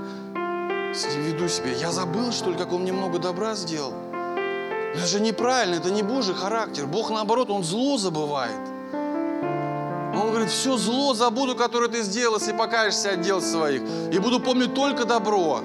веду 0.93 1.47
себя. 1.49 1.71
Я 1.71 1.91
забыл, 1.91 2.31
что 2.31 2.51
ли, 2.51 2.57
как 2.57 2.71
он 2.71 2.81
мне 2.81 2.91
много 2.91 3.19
добра 3.19 3.55
сделал. 3.55 3.93
Это 4.95 5.07
же 5.07 5.19
неправильно, 5.19 5.75
это 5.75 5.89
не 5.89 6.03
Божий 6.03 6.35
характер. 6.35 6.85
Бог, 6.85 7.09
наоборот, 7.09 7.49
Он 7.49 7.63
зло 7.63 7.97
забывает. 7.97 8.55
Он 8.93 10.29
говорит, 10.29 10.49
все 10.49 10.77
зло 10.77 11.15
забуду, 11.15 11.55
которое 11.55 11.89
ты 11.89 12.03
сделал, 12.03 12.37
если 12.37 12.53
покаешься 12.53 13.11
от 13.11 13.21
дел 13.21 13.41
своих. 13.41 13.81
И 14.11 14.19
буду 14.19 14.39
помнить 14.39 14.75
только 14.75 15.05
добро. 15.05 15.61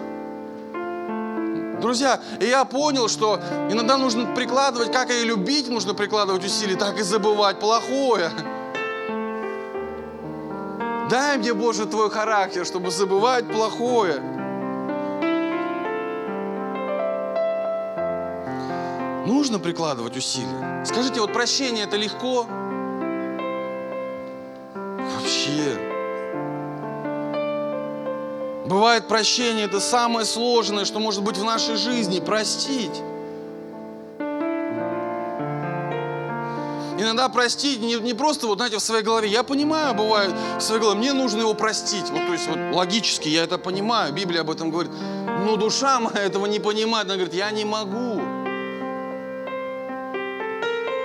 Друзья, 1.83 2.21
и 2.41 2.47
я 2.47 2.65
понял, 2.65 3.09
что 3.09 3.39
иногда 3.71 3.99
нужно 3.99 4.35
прикладывать, 4.35 4.91
как 4.91 5.11
и 5.11 5.25
любить, 5.25 5.69
нужно 5.69 5.95
прикладывать 5.95 6.45
усилия, 6.45 6.77
так 6.77 6.99
и 6.99 7.03
забывать 7.03 7.61
плохое. 7.61 8.31
Дай 11.11 11.39
мне, 11.39 11.55
Боже, 11.55 11.87
Твой 11.87 12.11
характер, 12.11 12.65
чтобы 12.67 12.91
забывать 12.91 13.47
плохое. 13.47 14.38
Нужно 19.29 19.59
прикладывать 19.59 20.17
усилия. 20.17 20.83
Скажите, 20.87 21.21
вот 21.21 21.35
прощение 21.35 21.85
это 21.85 21.99
легко? 21.99 22.47
Вообще. 25.15 25.77
Бывает 28.65 29.07
прощение 29.07 29.67
это 29.67 29.81
самое 29.81 30.25
сложное, 30.25 30.87
что 30.87 30.99
может 30.99 31.23
быть 31.23 31.37
в 31.37 31.45
нашей 31.45 31.77
жизни. 31.77 32.21
Простить. 32.21 33.03
Иногда 36.99 37.29
простить 37.29 37.81
не, 37.81 37.97
не 37.97 38.15
просто, 38.15 38.47
вот 38.47 38.57
знаете, 38.57 38.79
в 38.79 38.81
своей 38.81 39.05
голове. 39.05 39.29
Я 39.29 39.43
понимаю, 39.43 39.95
бывает 39.95 40.35
в 40.59 40.63
своей 40.63 40.81
голове, 40.81 40.99
мне 40.99 41.13
нужно 41.13 41.41
его 41.41 41.53
простить. 41.53 42.09
Вот, 42.09 42.27
то 42.27 42.33
есть 42.33 42.49
вот 42.49 42.59
логически 42.73 43.29
я 43.29 43.45
это 43.45 43.59
понимаю, 43.59 44.15
Библия 44.15 44.41
об 44.41 44.51
этом 44.51 44.71
говорит. 44.71 44.91
Но 45.45 45.57
душа 45.57 46.01
моя 46.01 46.25
этого 46.25 46.47
не 46.47 46.61
понимает. 46.61 47.05
Она 47.09 47.17
говорит, 47.17 47.35
я 47.35 47.51
не 47.51 47.67
могу. 47.67 48.38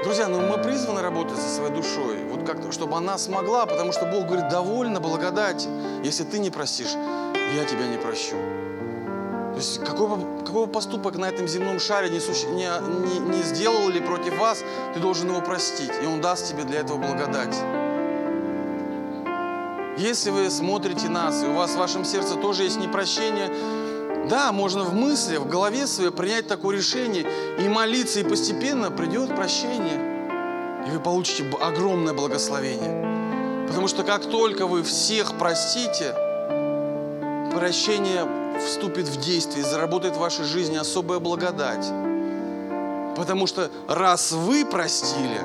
Друзья, 0.04 0.28
ну 0.28 0.42
мы 0.42 0.58
призваны 0.58 1.02
работать 1.02 1.38
со 1.38 1.48
своей 1.48 1.74
душой, 1.74 2.26
вот 2.30 2.46
как 2.46 2.74
чтобы 2.74 2.98
она 2.98 3.18
смогла, 3.18 3.66
потому 3.66 3.94
что 3.94 4.06
Бог 4.06 4.26
говорит, 4.26 4.50
довольно 4.50 5.00
благодати. 5.00 5.70
Если 6.04 6.26
ты 6.26 6.40
не 6.40 6.50
простишь, 6.50 6.94
я 7.56 7.64
тебя 7.64 7.88
не 7.88 7.98
прощу. 7.98 8.36
То 9.54 9.58
есть 9.58 9.80
какой 9.86 10.10
бы, 10.10 10.68
поступок 10.68 11.16
на 11.16 11.30
этом 11.30 11.48
земном 11.48 11.80
шаре 11.80 12.10
не, 12.10 12.20
суще, 12.20 12.48
не, 12.48 12.68
не, 13.06 13.20
не 13.38 13.44
сделал 13.44 13.88
ли 13.88 14.02
против 14.02 14.38
вас, 14.38 14.64
ты 14.94 15.00
должен 15.00 15.30
его 15.30 15.40
простить, 15.40 15.92
и 16.04 16.06
Он 16.06 16.20
даст 16.20 16.50
тебе 16.50 16.64
для 16.64 16.82
этого 16.82 16.98
благодать. 16.98 17.56
Если 19.98 20.32
вы 20.32 20.50
смотрите 20.50 21.08
нас, 21.08 21.44
и 21.44 21.48
у 21.48 21.54
вас 21.54 21.72
в 21.72 21.78
вашем 21.78 22.04
сердце 22.04 22.36
тоже 22.36 22.64
есть 22.64 22.80
непрощение, 22.80 23.50
да, 24.30 24.52
можно 24.52 24.84
в 24.84 24.94
мысли, 24.94 25.38
в 25.38 25.48
голове 25.48 25.86
своей 25.86 26.12
принять 26.12 26.48
такое 26.48 26.78
решение 26.78 27.26
и 27.60 27.68
молиться, 27.68 28.20
и 28.20 28.24
постепенно 28.24 28.90
придет 28.90 29.36
прощение. 29.36 30.86
И 30.88 30.92
вы 30.92 31.00
получите 31.00 31.46
огромное 31.62 32.14
благословение. 32.14 33.68
Потому 33.68 33.88
что 33.88 34.04
как 34.04 34.26
только 34.26 34.68
вы 34.68 34.84
всех 34.84 35.34
простите, 35.38 36.14
прощение 37.54 38.28
вступит 38.66 39.08
в 39.08 39.20
действие, 39.20 39.64
заработает 39.64 40.16
в 40.16 40.20
вашей 40.20 40.46
жизни 40.46 40.78
особая 40.78 41.20
благодать. 41.20 41.86
Потому 43.18 43.48
что 43.48 43.70
раз 43.88 44.32
вы 44.32 44.66
простили, 44.66 45.40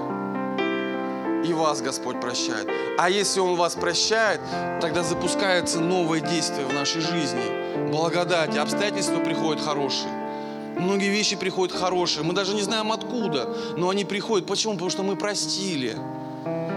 и 1.45 1.53
вас 1.53 1.81
Господь 1.81 2.21
прощает. 2.21 2.69
А 2.99 3.11
если 3.11 3.41
Он 3.41 3.57
вас 3.57 3.75
прощает, 3.75 4.41
тогда 4.81 5.03
запускается 5.03 5.81
новое 5.81 6.21
действие 6.21 6.67
в 6.67 6.73
нашей 6.73 7.01
жизни. 7.01 7.68
Благодать, 7.91 8.57
обстоятельства 8.57 9.19
приходят 9.21 9.63
хорошие. 9.63 10.11
Многие 10.79 11.09
вещи 11.09 11.37
приходят 11.37 11.77
хорошие. 11.77 12.25
Мы 12.25 12.35
даже 12.35 12.55
не 12.55 12.63
знаем 12.63 12.93
откуда, 12.93 13.49
но 13.77 13.89
они 13.89 14.05
приходят. 14.05 14.47
Почему? 14.47 14.75
Потому 14.75 14.91
что 14.91 15.03
мы 15.03 15.17
простили. 15.17 15.97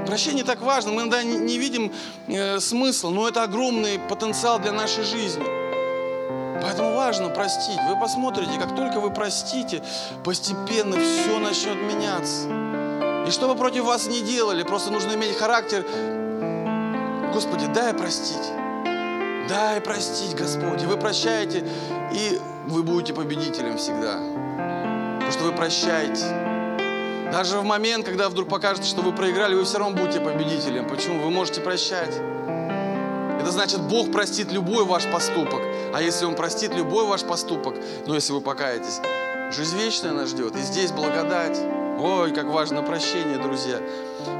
Прощение 0.07 0.43
так 0.43 0.61
важно. 0.61 0.91
Мы 0.91 1.01
иногда 1.01 1.21
не 1.23 1.57
видим 1.57 1.91
э, 2.27 2.59
смысла, 2.59 3.09
но 3.11 3.27
это 3.27 3.43
огромный 3.43 3.99
потенциал 3.99 4.59
для 4.59 4.71
нашей 4.71 5.03
жизни. 5.03 5.43
Поэтому 6.61 6.95
важно 6.95 7.29
простить. 7.29 7.79
Вы 7.89 7.99
посмотрите, 7.99 8.59
как 8.59 8.75
только 8.75 8.99
вы 8.99 9.11
простите, 9.11 9.83
постепенно 10.23 10.97
все 10.97 11.39
начнет 11.39 11.75
меняться. 11.75 12.47
И 13.27 13.31
что 13.31 13.47
бы 13.47 13.55
против 13.55 13.83
вас 13.83 14.07
ни 14.07 14.19
делали, 14.19 14.63
просто 14.63 14.91
нужно 14.91 15.13
иметь 15.13 15.37
характер. 15.37 15.85
Господи, 17.33 17.67
дай 17.67 17.93
простить. 17.93 18.60
Дай 19.51 19.81
простить, 19.81 20.33
Господь. 20.33 20.81
И 20.81 20.85
вы 20.85 20.97
прощаете, 20.97 21.63
и 22.13 22.39
вы 22.67 22.83
будете 22.83 23.13
победителем 23.13 23.77
всегда. 23.77 24.17
Потому 25.15 25.31
что 25.31 25.43
вы 25.43 25.51
прощаете. 25.51 26.25
Даже 27.33 27.57
в 27.59 27.63
момент, 27.63 28.05
когда 28.05 28.29
вдруг 28.29 28.47
покажется, 28.47 28.89
что 28.89 29.01
вы 29.01 29.11
проиграли, 29.13 29.53
вы 29.55 29.65
все 29.65 29.79
равно 29.79 29.97
будете 29.97 30.21
победителем. 30.21 30.87
Почему? 30.87 31.21
Вы 31.21 31.31
можете 31.31 31.59
прощать. 31.59 32.15
Это 33.41 33.51
значит, 33.51 33.81
Бог 33.81 34.11
простит 34.11 34.51
любой 34.53 34.85
ваш 34.85 35.05
поступок. 35.11 35.61
А 35.93 36.01
если 36.01 36.25
Он 36.25 36.35
простит 36.35 36.73
любой 36.73 37.05
ваш 37.05 37.23
поступок, 37.23 37.75
ну 38.07 38.13
если 38.15 38.31
вы 38.31 38.39
покаетесь, 38.39 39.01
жизнь 39.51 39.77
вечная 39.77 40.13
нас 40.13 40.29
ждет. 40.29 40.55
И 40.55 40.61
здесь 40.61 40.91
благодать. 40.91 41.59
Ой, 42.03 42.31
как 42.33 42.47
важно 42.47 42.81
прощение, 42.81 43.37
друзья. 43.37 43.79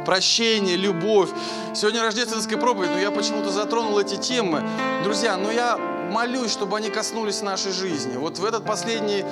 Прощение, 0.03 0.75
любовь. 0.75 1.29
Сегодня 1.75 2.01
рождественская 2.01 2.57
проповедь, 2.57 2.89
но 2.89 2.97
я 2.97 3.11
почему-то 3.11 3.51
затронул 3.51 3.99
эти 3.99 4.15
темы. 4.15 4.63
Друзья, 5.03 5.37
но 5.37 5.51
я 5.51 5.77
молюсь, 5.77 6.51
чтобы 6.51 6.77
они 6.77 6.89
коснулись 6.89 7.43
нашей 7.43 7.71
жизни. 7.71 8.17
Вот 8.17 8.39
в 8.39 8.45
этот 8.45 8.65
последний, 8.65 9.23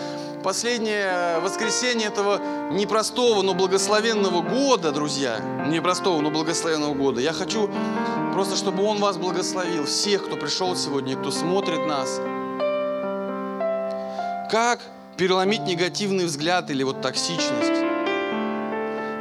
последнее 0.44 1.40
воскресенье 1.40 2.10
этого 2.10 2.40
непростого, 2.72 3.42
но 3.42 3.56
благословенного 3.56 4.44
года, 4.44 4.92
друзья, 4.92 5.40
непростого, 5.68 6.22
но 6.22 6.30
благословенного 6.30 6.94
года, 6.94 7.22
я 7.22 7.34
хочу 7.34 7.68
просто, 8.34 8.56
чтобы 8.56 8.84
Он 8.84 9.00
вас 9.00 9.18
благословил, 9.18 9.86
всех, 9.86 10.28
кто 10.28 10.36
пришел 10.36 10.76
сегодня, 10.76 11.18
кто 11.18 11.32
смотрит 11.32 11.88
нас. 11.88 12.22
Как 14.52 14.82
переломить 15.18 15.62
негативный 15.62 16.26
взгляд 16.26 16.70
или 16.70 16.84
вот 16.84 17.02
токсичность? 17.02 17.89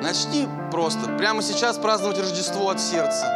Начни 0.02 0.48
просто 0.70 1.08
прямо 1.18 1.42
сейчас 1.42 1.76
праздновать 1.76 2.18
Рождество 2.18 2.70
от 2.70 2.80
сердца. 2.80 3.26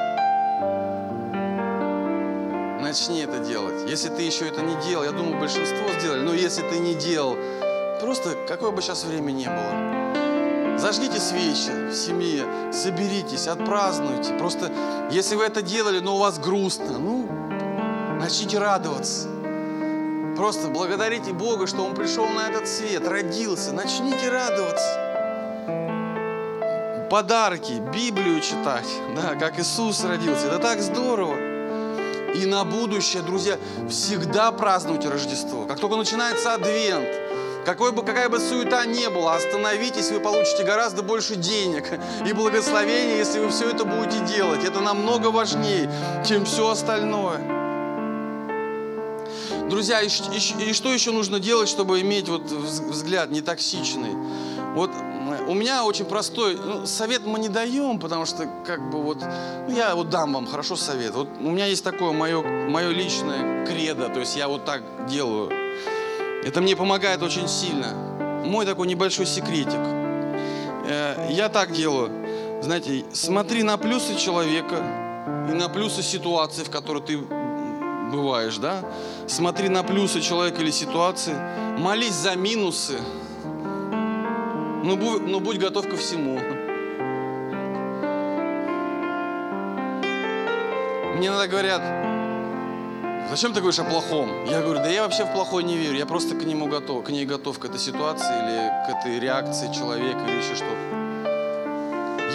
Начни 2.80 3.20
это 3.20 3.38
делать. 3.40 3.88
Если 3.88 4.08
ты 4.10 4.22
еще 4.22 4.46
это 4.46 4.62
не 4.62 4.76
делал, 4.86 5.02
я 5.02 5.10
думаю, 5.10 5.40
большинство 5.40 5.88
сделали, 5.98 6.20
но 6.20 6.32
если 6.32 6.62
ты 6.62 6.78
не 6.78 6.94
делал, 6.94 7.36
просто 8.00 8.36
какое 8.46 8.70
бы 8.70 8.80
сейчас 8.80 9.04
время 9.04 9.32
ни 9.32 9.46
было, 9.46 10.78
зажгите 10.78 11.18
свечи 11.18 11.90
в 11.90 11.94
семье, 11.94 12.44
соберитесь, 12.72 13.48
отпразднуйте. 13.48 14.34
Просто 14.34 14.70
если 15.10 15.34
вы 15.34 15.44
это 15.44 15.62
делали, 15.62 15.98
но 15.98 16.14
у 16.14 16.18
вас 16.20 16.38
грустно, 16.38 16.98
ну, 16.98 17.26
начните 18.20 18.58
радоваться. 18.58 19.28
Просто 20.36 20.68
благодарите 20.68 21.32
Бога, 21.32 21.66
что 21.66 21.82
Он 21.82 21.94
пришел 21.94 22.28
на 22.28 22.48
этот 22.48 22.68
свет, 22.68 23.06
родился. 23.06 23.72
Начните 23.72 24.30
радоваться 24.30 25.11
подарки, 27.12 27.72
Библию 27.92 28.40
читать, 28.40 28.88
да, 29.14 29.34
как 29.34 29.60
Иисус 29.60 30.02
родился. 30.02 30.46
Это 30.46 30.58
так 30.58 30.80
здорово. 30.80 31.36
И 32.34 32.46
на 32.46 32.64
будущее, 32.64 33.22
друзья, 33.22 33.58
всегда 33.90 34.50
празднуйте 34.50 35.10
Рождество. 35.10 35.66
Как 35.66 35.78
только 35.78 35.96
начинается 35.96 36.54
Адвент, 36.54 37.10
какой 37.66 37.92
бы, 37.92 38.02
какая 38.02 38.30
бы 38.30 38.40
суета 38.40 38.86
ни 38.86 39.06
была, 39.08 39.34
остановитесь, 39.34 40.10
вы 40.10 40.20
получите 40.20 40.64
гораздо 40.64 41.02
больше 41.02 41.36
денег 41.36 41.84
и 42.26 42.32
благословения, 42.32 43.18
если 43.18 43.40
вы 43.40 43.50
все 43.50 43.68
это 43.68 43.84
будете 43.84 44.24
делать. 44.24 44.64
Это 44.64 44.80
намного 44.80 45.26
важнее, 45.26 45.90
чем 46.26 46.46
все 46.46 46.70
остальное. 46.70 47.42
Друзья, 49.68 50.00
и, 50.00 50.08
и, 50.08 50.70
и 50.70 50.72
что 50.72 50.90
еще 50.90 51.10
нужно 51.10 51.40
делать, 51.40 51.68
чтобы 51.68 52.00
иметь 52.00 52.30
вот 52.30 52.44
взгляд 52.44 53.30
не 53.30 53.42
токсичный? 53.42 54.14
Вот 54.74 54.90
у 55.48 55.54
меня 55.54 55.84
очень 55.84 56.04
простой 56.04 56.56
ну, 56.56 56.86
совет 56.86 57.24
мы 57.24 57.38
не 57.38 57.48
даем, 57.48 57.98
потому 57.98 58.26
что 58.26 58.48
как 58.66 58.90
бы 58.90 59.02
вот 59.02 59.18
ну, 59.68 59.74
я 59.74 59.94
вот 59.94 60.10
дам 60.10 60.32
вам 60.32 60.46
хорошо 60.46 60.76
совет. 60.76 61.14
Вот 61.14 61.28
у 61.40 61.50
меня 61.50 61.66
есть 61.66 61.84
такое 61.84 62.12
мое 62.12 62.42
мое 62.42 62.90
личное 62.90 63.66
кредо, 63.66 64.08
то 64.08 64.20
есть 64.20 64.36
я 64.36 64.48
вот 64.48 64.64
так 64.64 64.82
делаю. 65.06 65.50
Это 66.44 66.60
мне 66.60 66.76
помогает 66.76 67.22
очень 67.22 67.48
сильно. 67.48 67.94
Мой 68.44 68.66
такой 68.66 68.88
небольшой 68.88 69.26
секретик. 69.26 69.80
Э, 70.86 71.28
я 71.30 71.48
так 71.48 71.72
делаю. 71.72 72.10
Знаете, 72.62 73.04
смотри 73.12 73.62
на 73.62 73.76
плюсы 73.76 74.16
человека 74.16 74.76
и 75.48 75.52
на 75.52 75.68
плюсы 75.68 76.02
ситуации, 76.02 76.64
в 76.64 76.70
которой 76.70 77.02
ты 77.02 77.18
бываешь, 78.12 78.56
да? 78.58 78.84
Смотри 79.26 79.68
на 79.68 79.82
плюсы 79.82 80.20
человека 80.20 80.60
или 80.60 80.70
ситуации, 80.70 81.34
молись 81.78 82.14
за 82.14 82.36
минусы, 82.36 82.98
но, 84.82 84.96
ну, 84.96 85.18
но 85.20 85.26
ну, 85.26 85.40
будь 85.40 85.58
готов 85.58 85.88
ко 85.88 85.96
всему. 85.96 86.40
Мне 91.16 91.28
иногда 91.28 91.46
говорят, 91.46 91.82
зачем 93.30 93.52
ты 93.52 93.60
говоришь 93.60 93.78
о 93.78 93.84
плохом? 93.84 94.44
Я 94.46 94.60
говорю, 94.60 94.80
да 94.80 94.88
я 94.88 95.02
вообще 95.02 95.24
в 95.24 95.32
плохое 95.32 95.64
не 95.64 95.76
верю, 95.76 95.96
я 95.96 96.06
просто 96.06 96.34
к 96.34 96.44
нему 96.44 96.66
готов, 96.66 97.04
к 97.04 97.10
ней 97.10 97.24
готов, 97.24 97.58
к 97.58 97.64
этой 97.64 97.78
ситуации 97.78 98.26
или 98.26 98.86
к 98.86 98.98
этой 98.98 99.20
реакции 99.20 99.72
человека 99.72 100.20
или 100.26 100.38
еще 100.38 100.56
что-то. 100.56 101.01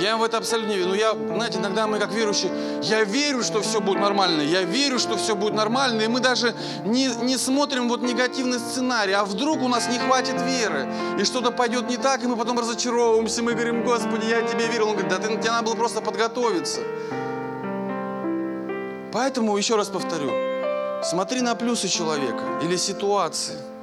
Я 0.01 0.17
в 0.17 0.23
это 0.23 0.37
абсолютно 0.37 0.71
не 0.71 0.77
верю. 0.77 0.89
Но 0.89 0.95
я, 0.95 1.13
знаете, 1.13 1.57
иногда 1.57 1.87
мы 1.87 1.99
как 1.99 2.11
верующие, 2.11 2.51
я 2.83 3.03
верю, 3.03 3.43
что 3.43 3.61
все 3.61 3.81
будет 3.81 3.99
нормально, 3.99 4.41
я 4.41 4.63
верю, 4.63 4.99
что 4.99 5.17
все 5.17 5.35
будет 5.35 5.53
нормально, 5.53 6.01
и 6.01 6.07
мы 6.07 6.19
даже 6.19 6.53
не, 6.85 7.07
не 7.23 7.37
смотрим 7.37 7.89
вот 7.89 8.01
негативный 8.01 8.59
сценарий, 8.59 9.13
а 9.13 9.25
вдруг 9.25 9.61
у 9.61 9.67
нас 9.67 9.87
не 9.87 9.97
хватит 9.97 10.41
веры, 10.41 10.87
и 11.19 11.23
что-то 11.23 11.51
пойдет 11.51 11.89
не 11.89 11.97
так, 11.97 12.23
и 12.23 12.27
мы 12.27 12.35
потом 12.35 12.59
разочаровываемся, 12.59 13.41
мы 13.41 13.53
говорим, 13.53 13.83
Господи, 13.83 14.25
я 14.25 14.41
тебе 14.41 14.67
верил. 14.67 14.89
Он 14.89 14.93
говорит, 14.93 15.09
да 15.09 15.17
ты, 15.17 15.27
тебе 15.35 15.51
надо 15.51 15.65
было 15.65 15.75
просто 15.75 16.01
подготовиться. 16.01 16.81
Поэтому, 19.11 19.57
еще 19.57 19.75
раз 19.75 19.87
повторю, 19.87 20.31
смотри 21.03 21.41
на 21.41 21.55
плюсы 21.55 21.87
человека 21.87 22.43
или 22.61 22.75
ситуации– 22.75 23.55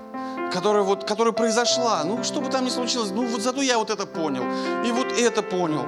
которая, 0.54 0.84
вот, 0.84 1.04
которая 1.04 1.32
произошла. 1.32 2.04
Ну, 2.04 2.22
что 2.22 2.40
бы 2.40 2.48
там 2.48 2.64
ни 2.64 2.70
случилось, 2.70 3.10
ну, 3.10 3.26
вот 3.26 3.42
зато 3.42 3.60
я 3.60 3.76
вот 3.76 3.90
это 3.90 4.06
понял. 4.06 4.44
И 4.86 4.92
вот 4.92 5.08
это 5.18 5.42
понял. 5.42 5.84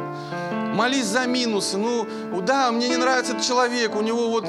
Молись 0.75 1.07
за 1.07 1.27
минусы. 1.27 1.79
Ну, 1.79 2.07
да, 2.43 2.73
мне 2.73 2.89
не 2.89 2.97
нравится 2.97 3.33
этот 3.33 3.47
человек, 3.47 3.95
у 3.95 4.03
него 4.03 4.29
вот 4.29 4.45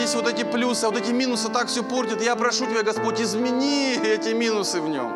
есть 0.00 0.14
вот 0.14 0.28
эти 0.28 0.44
плюсы, 0.44 0.84
а 0.84 0.90
вот 0.90 1.00
эти 1.00 1.10
минусы 1.10 1.48
так 1.48 1.66
все 1.66 1.82
портят. 1.82 2.22
Я 2.22 2.36
прошу 2.36 2.66
Тебя, 2.66 2.84
Господь, 2.84 3.20
измени 3.20 3.96
эти 3.96 4.28
минусы 4.34 4.80
в 4.80 4.88
нем. 4.88 5.12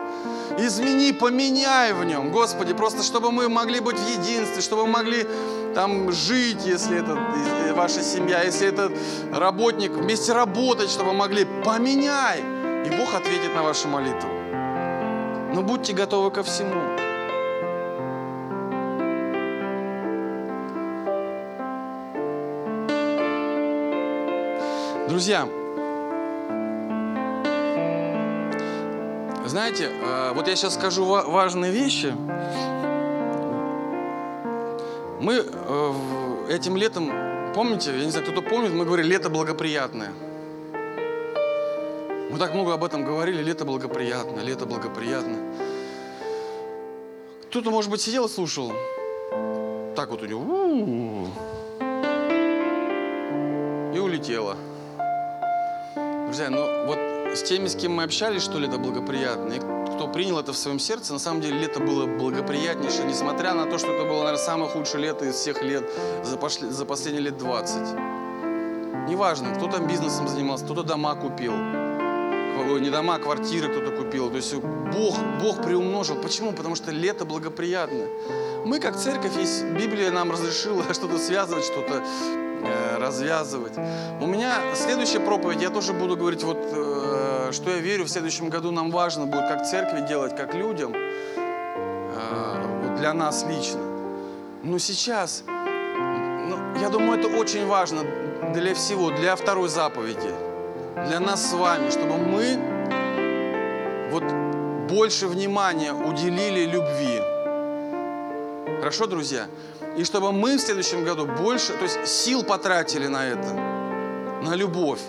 Измени, 0.59 1.13
поменяй 1.13 1.93
в 1.93 2.05
нем, 2.05 2.33
Господи, 2.33 2.75
просто 2.75 3.05
чтобы 3.05 3.31
мы 3.31 3.49
могли 3.49 3.79
быть 3.79 3.97
в 3.97 4.09
единстве, 4.09 4.61
чтобы 4.61 4.87
мы 4.87 4.93
могли 4.93 5.27
там 5.75 6.11
жить, 6.11 6.67
если 6.67 6.99
это 6.99 7.17
ваша 7.73 8.03
семья, 8.03 8.43
если 8.43 8.67
это 8.67 8.91
работник, 9.33 9.93
вместе 9.93 10.33
работать, 10.33 10.91
чтобы 10.91 11.13
могли. 11.13 11.47
Поменяй, 11.65 12.41
и 12.85 12.91
Бог 12.91 13.15
ответит 13.15 13.55
на 13.55 13.63
вашу 13.63 13.89
молитву. 13.89 14.40
Но 15.53 15.63
будьте 15.63 15.93
готовы 15.93 16.31
ко 16.31 16.43
всему. 16.43 16.81
Друзья, 25.09 25.49
знаете, 29.45 29.91
э, 29.91 30.33
вот 30.35 30.47
я 30.47 30.55
сейчас 30.55 30.75
скажу 30.75 31.05
важные 31.05 31.73
вещи. 31.73 32.15
Мы 35.21 35.45
э, 35.45 35.93
этим 36.49 36.77
летом, 36.77 37.11
помните, 37.55 37.91
я 37.91 38.05
не 38.05 38.11
знаю, 38.13 38.25
кто-то 38.25 38.41
помнит, 38.49 38.73
мы 38.73 38.85
говорили, 38.85 39.09
лето 39.09 39.29
благоприятное. 39.29 40.13
Мы 42.31 42.39
так 42.39 42.55
много 42.55 42.75
об 42.75 42.85
этом 42.85 43.05
говорили, 43.05 43.43
лето 43.43 43.65
благоприятно, 43.65 44.39
лето 44.39 44.65
благоприятно. 44.65 45.37
Кто-то, 47.49 47.73
может 47.73 47.91
быть, 47.91 48.01
сидел 48.01 48.27
и 48.27 48.29
слушал. 48.29 48.73
Так 49.97 50.11
вот 50.11 50.23
у 50.23 50.27
него. 50.27 51.27
И 53.93 53.99
улетело. 53.99 54.57
Друзья, 56.27 56.51
ну 56.51 56.87
вот 56.87 56.99
с 57.37 57.43
теми, 57.43 57.67
с 57.67 57.75
кем 57.75 57.97
мы 57.97 58.05
общались, 58.05 58.43
что 58.43 58.61
лето 58.61 58.79
благоприятно, 58.79 59.55
и 59.55 59.59
кто 59.59 60.07
принял 60.07 60.39
это 60.39 60.53
в 60.53 60.57
своем 60.57 60.79
сердце, 60.79 61.13
на 61.13 61.19
самом 61.19 61.41
деле 61.41 61.59
лето 61.59 61.81
было 61.81 62.07
благоприятнейшее, 62.07 63.09
несмотря 63.09 63.55
на 63.55 63.67
то, 63.67 63.77
что 63.77 63.89
это 63.89 64.05
было, 64.05 64.19
наверное, 64.19 64.37
самое 64.37 64.71
худшее 64.71 65.03
лето 65.03 65.25
из 65.25 65.35
всех 65.35 65.63
лет 65.65 65.83
за, 66.23 66.37
пошли, 66.37 66.69
за 66.69 66.85
последние 66.85 67.25
лет 67.25 67.39
20. 67.39 67.99
Неважно, 69.09 69.53
кто 69.57 69.67
там 69.67 69.89
бизнесом 69.89 70.29
занимался, 70.29 70.65
кто-то 70.65 70.85
дома 70.85 71.17
купил, 71.17 71.55
не 72.81 72.91
дома, 72.91 73.17
а 73.17 73.19
квартиры 73.19 73.69
кто-то 73.69 73.91
купил. 73.91 74.31
То 74.31 74.37
есть 74.37 74.55
Бог, 74.55 75.19
Бог 75.41 75.63
приумножил. 75.63 76.17
Почему? 76.17 76.53
Потому 76.53 76.75
что 76.75 76.91
лето 76.91 77.25
благоприятно. 77.25 78.07
Мы 78.65 78.81
как 78.81 78.97
церковь, 78.97 79.37
есть 79.37 79.65
Библия 79.65 80.11
нам 80.11 80.31
разрешила 80.31 80.83
что-то 80.95 81.19
связывать, 81.19 81.65
что-то 81.65 82.03
э, 82.63 82.99
развязывать. 82.99 83.77
У 84.21 84.27
меня 84.27 84.55
следующая 84.75 85.21
проповедь, 85.21 85.63
я 85.63 85.71
тоже 85.71 85.93
буду 85.93 86.17
говорить, 86.17 86.43
вот, 86.43 86.59
э, 86.61 87.51
что 87.53 87.71
я 87.71 87.79
верю, 87.79 88.05
в 88.05 88.09
следующем 88.09 88.51
году 88.51 88.71
нам 88.71 88.91
важно 88.91 89.27
будет 89.27 89.49
как 89.49 89.67
церкви 89.67 90.07
делать, 90.07 90.37
как 90.37 90.55
людям, 90.55 90.93
э, 90.95 92.83
вот 92.85 92.97
для 92.97 93.15
нас 93.15 93.47
лично. 93.49 93.81
Но 94.63 94.79
сейчас, 94.79 95.43
ну, 95.47 96.59
я 96.79 96.91
думаю, 96.91 97.19
это 97.19 97.29
очень 97.29 97.67
важно 97.67 98.03
для 98.53 98.75
всего, 98.75 99.11
для 99.11 99.37
второй 99.37 99.71
заповеди– 99.71 100.35
для 100.97 101.21
нас 101.21 101.51
с 101.51 101.53
вами, 101.53 101.91
чтобы 101.91 102.17
мы 102.19 102.59
вот 104.11 104.25
больше 104.89 105.27
внимания 105.27 105.93
уделили 105.93 106.65
любви. 106.67 107.21
Хорошо, 108.79 109.07
друзья? 109.07 109.47
И 109.97 110.05
чтобы 110.05 110.33
мы 110.33 110.57
в 110.57 110.61
следующем 110.61 111.05
году 111.05 111.27
больше, 111.27 111.73
то 111.75 111.85
есть 111.85 112.07
сил 112.07 112.45
потратили 112.45 113.07
на 113.07 113.27
это, 113.27 113.55
на 114.43 114.55
любовь, 114.55 115.01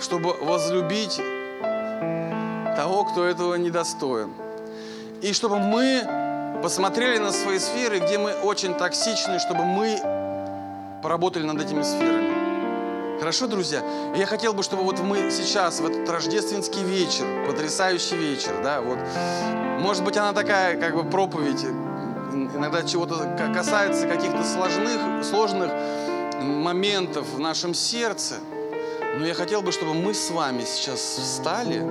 чтобы 0.00 0.34
возлюбить 0.34 1.20
того, 2.76 3.04
кто 3.04 3.24
этого 3.24 3.54
недостоин. 3.54 4.32
И 5.20 5.32
чтобы 5.32 5.58
мы 5.58 6.60
посмотрели 6.62 7.18
на 7.18 7.32
свои 7.32 7.58
сферы, 7.58 7.98
где 7.98 8.18
мы 8.18 8.32
очень 8.32 8.74
токсичны, 8.74 9.38
чтобы 9.38 9.64
мы 9.64 9.98
поработали 11.02 11.44
над 11.44 11.60
этими 11.60 11.82
сферами. 11.82 12.41
Хорошо, 13.18 13.46
друзья? 13.46 13.82
Я 14.16 14.26
хотел 14.26 14.52
бы, 14.52 14.62
чтобы 14.62 14.82
вот 14.82 14.98
мы 15.00 15.30
сейчас, 15.30 15.80
в 15.80 15.86
этот 15.86 16.08
рождественский 16.08 16.82
вечер, 16.82 17.46
потрясающий 17.46 18.16
вечер, 18.16 18.52
да, 18.62 18.80
вот, 18.80 18.98
может 19.80 20.04
быть, 20.04 20.16
она 20.16 20.32
такая, 20.32 20.76
как 20.78 20.94
бы, 20.94 21.04
проповедь, 21.04 21.64
иногда 22.32 22.82
чего-то 22.82 23.36
касается 23.54 24.06
каких-то 24.08 24.44
сложных, 24.44 25.24
сложных 25.24 25.72
моментов 26.42 27.26
в 27.28 27.38
нашем 27.38 27.74
сердце. 27.74 28.36
Но 29.18 29.26
я 29.26 29.34
хотел 29.34 29.62
бы, 29.62 29.72
чтобы 29.72 29.94
мы 29.94 30.14
с 30.14 30.30
вами 30.30 30.64
сейчас 30.64 31.00
встали 31.00 31.84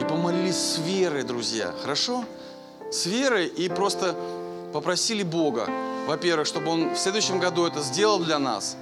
и 0.00 0.04
помолились 0.04 0.56
с 0.56 0.78
верой, 0.78 1.22
друзья. 1.22 1.72
Хорошо? 1.80 2.24
С 2.90 3.06
верой 3.06 3.46
и 3.46 3.68
просто 3.68 4.14
попросили 4.72 5.22
Бога, 5.22 5.68
во-первых, 6.06 6.46
чтобы 6.46 6.70
Он 6.70 6.94
в 6.94 6.98
следующем 6.98 7.38
году 7.38 7.66
это 7.66 7.80
сделал 7.80 8.18
для 8.18 8.38
нас. 8.38 8.76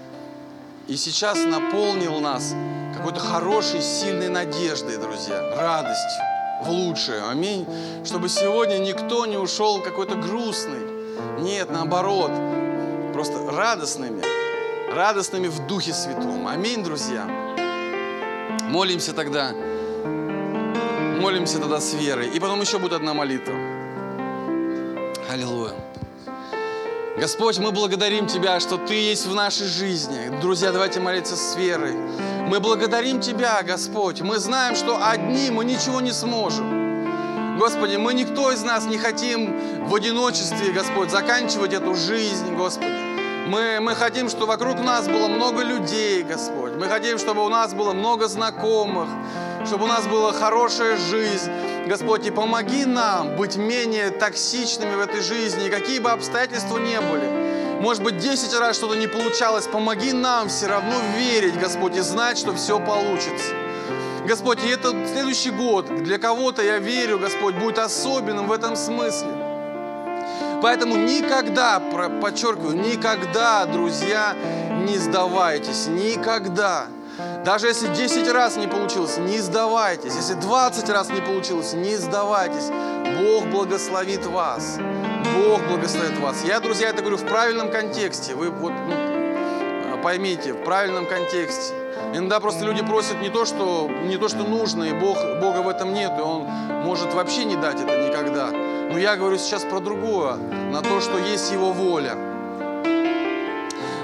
И 0.86 0.96
сейчас 0.96 1.42
наполнил 1.44 2.20
нас 2.20 2.54
какой-то 2.94 3.18
хорошей, 3.18 3.80
сильной 3.80 4.28
надеждой, 4.28 4.98
друзья, 4.98 5.40
радостью 5.56 6.22
в 6.62 6.68
лучшее. 6.68 7.22
Аминь. 7.22 7.66
Чтобы 8.04 8.28
сегодня 8.28 8.78
никто 8.78 9.24
не 9.24 9.38
ушел 9.38 9.80
какой-то 9.80 10.16
грустный. 10.16 11.40
Нет, 11.40 11.70
наоборот, 11.70 12.30
просто 13.14 13.50
радостными, 13.50 14.22
радостными 14.94 15.48
в 15.48 15.66
Духе 15.66 15.94
Святом. 15.94 16.46
Аминь, 16.46 16.84
друзья. 16.84 17.24
Молимся 18.68 19.14
тогда, 19.14 19.52
молимся 21.18 21.60
тогда 21.60 21.80
с 21.80 21.94
верой. 21.94 22.28
И 22.28 22.40
потом 22.40 22.60
еще 22.60 22.78
будет 22.78 22.92
одна 22.92 23.14
молитва. 23.14 23.54
Аллилуйя. 25.30 25.93
Господь, 27.16 27.58
мы 27.58 27.70
благодарим 27.70 28.26
Тебя, 28.26 28.58
что 28.58 28.76
Ты 28.76 28.94
есть 28.94 29.26
в 29.26 29.34
нашей 29.34 29.68
жизни. 29.68 30.36
Друзья, 30.40 30.72
давайте 30.72 30.98
молиться 30.98 31.36
с 31.36 31.54
верой. 31.54 31.94
Мы 32.48 32.58
благодарим 32.58 33.20
Тебя, 33.20 33.62
Господь. 33.62 34.20
Мы 34.20 34.38
знаем, 34.38 34.74
что 34.74 34.98
одни 35.00 35.48
мы 35.50 35.64
ничего 35.64 36.00
не 36.00 36.10
сможем. 36.10 37.56
Господи, 37.56 37.94
мы 37.94 38.14
никто 38.14 38.50
из 38.50 38.64
нас 38.64 38.86
не 38.86 38.98
хотим 38.98 39.86
в 39.86 39.94
одиночестве, 39.94 40.72
Господь, 40.72 41.10
заканчивать 41.10 41.72
эту 41.72 41.94
жизнь, 41.94 42.52
Господи. 42.56 43.13
Мы, 43.46 43.78
мы 43.80 43.94
хотим, 43.94 44.28
чтобы 44.30 44.46
вокруг 44.46 44.80
нас 44.80 45.06
было 45.06 45.28
много 45.28 45.62
людей, 45.62 46.22
Господь. 46.22 46.72
Мы 46.76 46.86
хотим, 46.86 47.18
чтобы 47.18 47.44
у 47.44 47.48
нас 47.50 47.74
было 47.74 47.92
много 47.92 48.26
знакомых, 48.26 49.08
чтобы 49.66 49.84
у 49.84 49.86
нас 49.86 50.06
была 50.06 50.32
хорошая 50.32 50.96
жизнь. 50.96 51.50
Господь, 51.86 52.26
и 52.26 52.30
помоги 52.30 52.86
нам 52.86 53.36
быть 53.36 53.56
менее 53.56 54.10
токсичными 54.10 54.94
в 54.94 55.00
этой 55.00 55.20
жизни, 55.20 55.68
какие 55.68 55.98
бы 55.98 56.10
обстоятельства 56.10 56.78
ни 56.78 56.96
были. 56.96 57.82
Может 57.82 58.02
быть, 58.02 58.16
10 58.16 58.58
раз 58.58 58.76
что-то 58.76 58.94
не 58.94 59.08
получалось, 59.08 59.66
помоги 59.66 60.12
нам 60.14 60.48
все 60.48 60.66
равно 60.66 60.94
верить, 61.18 61.58
Господь, 61.60 61.96
и 61.96 62.00
знать, 62.00 62.38
что 62.38 62.54
все 62.54 62.78
получится. 62.78 63.52
Господь, 64.26 64.64
и 64.64 64.68
этот 64.68 64.94
следующий 65.06 65.50
год 65.50 65.94
для 66.02 66.16
кого-то, 66.16 66.62
я 66.62 66.78
верю, 66.78 67.18
Господь, 67.18 67.56
будет 67.56 67.78
особенным 67.78 68.46
в 68.46 68.52
этом 68.52 68.74
смысле. 68.74 69.43
Поэтому 70.64 70.96
никогда, 70.96 71.78
подчеркиваю, 72.22 72.74
никогда, 72.74 73.66
друзья, 73.66 74.34
не 74.88 74.96
сдавайтесь, 74.96 75.88
никогда. 75.88 76.86
Даже 77.44 77.66
если 77.66 77.88
10 77.88 78.32
раз 78.32 78.56
не 78.56 78.66
получилось, 78.66 79.18
не 79.18 79.40
сдавайтесь. 79.40 80.16
Если 80.16 80.32
20 80.32 80.88
раз 80.88 81.10
не 81.10 81.20
получилось, 81.20 81.74
не 81.74 81.96
сдавайтесь. 81.96 82.70
Бог 83.20 83.44
благословит 83.48 84.24
вас. 84.24 84.78
Бог 85.36 85.62
благословит 85.68 86.16
вас. 86.16 86.42
Я, 86.46 86.60
друзья, 86.60 86.88
это 86.88 87.02
говорю 87.02 87.18
в 87.18 87.26
правильном 87.26 87.70
контексте. 87.70 88.34
Вы 88.34 88.48
вот 88.48 88.72
ну, 88.72 89.98
поймите, 90.02 90.54
в 90.54 90.64
правильном 90.64 91.04
контексте. 91.04 91.74
Иногда 92.14 92.40
просто 92.40 92.64
люди 92.64 92.82
просят 92.82 93.20
не 93.20 93.28
то, 93.28 93.44
что, 93.44 93.90
не 94.04 94.16
то, 94.16 94.28
что 94.28 94.44
нужно, 94.44 94.84
и 94.84 94.94
Бог, 94.94 95.18
Бога 95.42 95.58
в 95.58 95.68
этом 95.68 95.92
нет, 95.92 96.12
и 96.16 96.22
Он 96.22 96.44
может 96.84 97.12
вообще 97.12 97.44
не 97.44 97.56
дать 97.56 97.82
это 97.82 98.08
никогда. 98.08 98.48
Но 98.90 98.98
я 98.98 99.16
говорю 99.16 99.38
сейчас 99.38 99.64
про 99.64 99.80
другое, 99.80 100.36
на 100.72 100.82
то, 100.82 101.00
что 101.00 101.18
есть 101.18 101.52
Его 101.52 101.72
воля. 101.72 102.16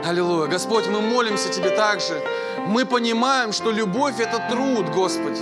Аллилуйя. 0.05 0.49
Господь, 0.49 0.89
мы 0.89 1.01
молимся 1.01 1.51
Тебе 1.51 1.70
также. 1.70 2.20
Мы 2.66 2.85
понимаем, 2.87 3.53
что 3.53 3.70
любовь– 3.70 4.14
это 4.18 4.43
труд, 4.51 4.87
Господь. 4.95 5.41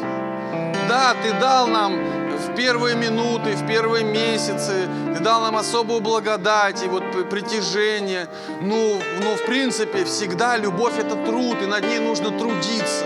Да, 0.89 1.15
Ты 1.23 1.33
дал 1.41 1.69
нам 1.69 1.97
в 2.37 2.55
первые 2.55 2.97
минуты, 2.97 3.55
в 3.55 3.67
первые 3.67 4.05
месяцы, 4.05 4.89
Ты 5.15 5.21
дал 5.23 5.41
нам 5.43 5.57
особую 5.57 6.01
благодать 6.01 6.83
и 6.83 6.89
вот 6.89 7.03
притяжение. 7.31 8.29
Ну, 8.61 9.01
ну, 9.23 9.37
в 9.37 9.47
принципе, 9.47 10.05
всегда 10.05 10.57
любовь– 10.57 10.95
это 10.99 11.15
труд, 11.25 11.57
и 11.63 11.67
над 11.67 11.85
ней 11.85 12.01
нужно 12.01 12.31
трудиться. 12.37 13.05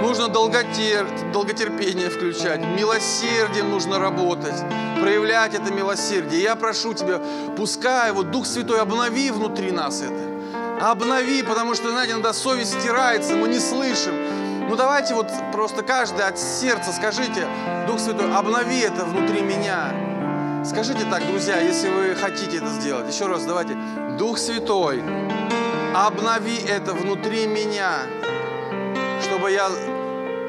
Нужно 0.00 0.28
долготер... 0.28 1.06
долготерпение 1.32 2.08
включать, 2.08 2.60
милосердием 2.60 3.70
нужно 3.70 3.98
работать, 3.98 4.54
проявлять 5.00 5.54
это 5.54 5.72
милосердие. 5.72 6.42
Я 6.42 6.56
прошу 6.56 6.94
Тебя, 6.94 7.20
пускай 7.56 8.12
вот 8.12 8.30
Дух 8.30 8.46
Святой 8.46 8.80
обнови 8.80 9.30
внутри 9.30 9.70
нас 9.70 10.02
это 10.02 10.30
обнови, 10.80 11.42
потому 11.42 11.74
что, 11.74 11.90
знаете, 11.90 12.12
иногда 12.12 12.32
совесть 12.32 12.80
стирается, 12.80 13.34
мы 13.36 13.48
не 13.48 13.58
слышим. 13.58 14.14
Ну 14.68 14.76
давайте 14.76 15.14
вот 15.14 15.28
просто 15.52 15.82
каждый 15.82 16.24
от 16.24 16.38
сердца 16.38 16.92
скажите, 16.92 17.46
Дух 17.86 18.00
Святой, 18.00 18.32
обнови 18.32 18.80
это 18.80 19.04
внутри 19.04 19.42
меня. 19.42 19.92
Скажите 20.64 21.04
так, 21.10 21.26
друзья, 21.26 21.58
если 21.58 21.88
вы 21.88 22.14
хотите 22.14 22.58
это 22.58 22.68
сделать. 22.68 23.12
Еще 23.12 23.26
раз 23.26 23.44
давайте. 23.44 23.76
Дух 24.18 24.38
Святой, 24.38 25.02
обнови 25.94 26.58
это 26.68 26.92
внутри 26.92 27.46
меня, 27.46 28.02
чтобы 29.22 29.50
я 29.50 29.70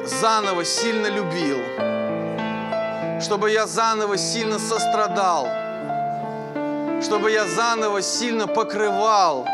заново 0.06 0.66
сильно 0.66 1.08
любил, 1.08 1.58
чтобы 3.22 3.52
я 3.52 3.68
заново 3.68 4.18
сильно 4.18 4.60
сострадал, 4.60 5.47
чтобы 7.02 7.32
я 7.32 7.45
заново 7.47 8.02
сильно 8.02 8.47
покрывал, 8.47 9.45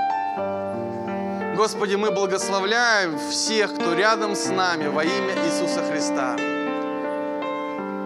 Господи, 1.56 1.96
мы 1.96 2.12
благословляем 2.12 3.18
всех, 3.32 3.74
кто 3.74 3.96
рядом 3.96 4.36
с 4.36 4.46
нами 4.48 4.88
во 4.90 5.04
имя 5.04 5.34
Иисуса 5.44 5.84
Христа. 5.90 6.36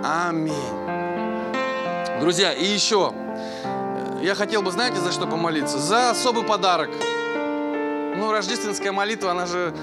Аминь. 0.03 0.55
Друзья, 2.21 2.53
и 2.53 2.63
еще, 2.63 3.13
я 4.21 4.35
хотел 4.35 4.61
бы, 4.61 4.71
знаете, 4.71 5.01
за 5.01 5.11
что 5.11 5.27
помолиться? 5.27 5.79
За 5.79 6.11
особый 6.11 6.43
подарок. 6.43 6.91
Ну, 8.15 8.31
рождественская 8.31 8.93
молитва, 8.93 9.31
она 9.31 9.45
же 9.45 9.73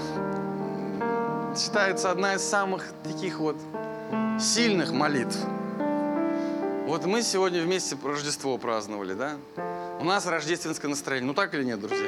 считается 1.59 2.09
одна 2.09 2.35
из 2.35 2.41
самых 2.41 2.85
таких 3.03 3.39
вот 3.39 3.57
сильных 4.39 4.91
молитв. 4.91 5.37
Вот 6.87 7.05
мы 7.05 7.21
сегодня 7.21 7.61
вместе 7.61 7.97
Рождество 8.03 8.57
праздновали, 8.57 9.13
да? 9.13 9.33
У 9.99 10.05
нас 10.05 10.25
рождественское 10.25 10.89
настроение. 10.89 11.27
Ну 11.27 11.33
так 11.33 11.53
или 11.53 11.63
нет, 11.63 11.81
друзья? 11.81 12.07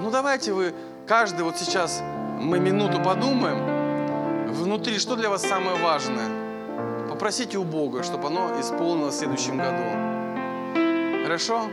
Ну 0.00 0.10
давайте 0.10 0.52
вы, 0.52 0.74
каждый 1.06 1.42
вот 1.42 1.58
сейчас, 1.58 2.02
мы 2.40 2.58
минуту 2.58 3.02
подумаем, 3.02 4.50
внутри, 4.52 4.98
что 4.98 5.16
для 5.16 5.28
вас 5.28 5.42
самое 5.42 5.76
важное. 5.82 7.08
Попросите 7.08 7.58
у 7.58 7.64
Бога, 7.64 8.02
чтобы 8.02 8.28
оно 8.28 8.58
исполнилось 8.60 9.14
в 9.14 9.18
следующем 9.18 9.58
году. 9.58 11.24
Хорошо? 11.24 11.68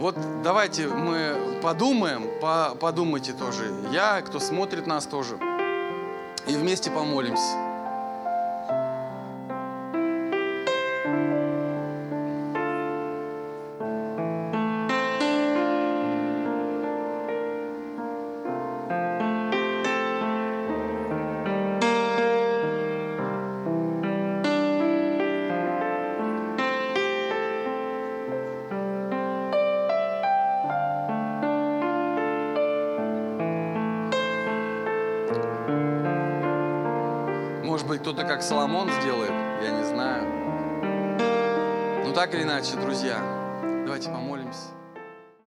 Вот 0.00 0.16
давайте 0.42 0.88
мы 0.88 1.60
подумаем, 1.62 2.28
по, 2.40 2.74
подумайте 2.80 3.32
тоже. 3.32 3.70
Я, 3.90 4.22
кто 4.22 4.40
смотрит 4.40 4.86
нас 4.86 5.06
тоже. 5.06 5.38
И 6.46 6.54
вместе 6.54 6.92
помолимся. 6.92 7.65
Соломон 38.46 38.88
сделает, 39.00 39.32
я 39.60 39.70
не 39.72 39.84
знаю. 39.86 40.24
Ну 42.06 42.12
так 42.12 42.32
или 42.32 42.44
иначе, 42.44 42.76
друзья, 42.76 43.18
давайте 43.84 44.08
помолимся. 44.08 44.75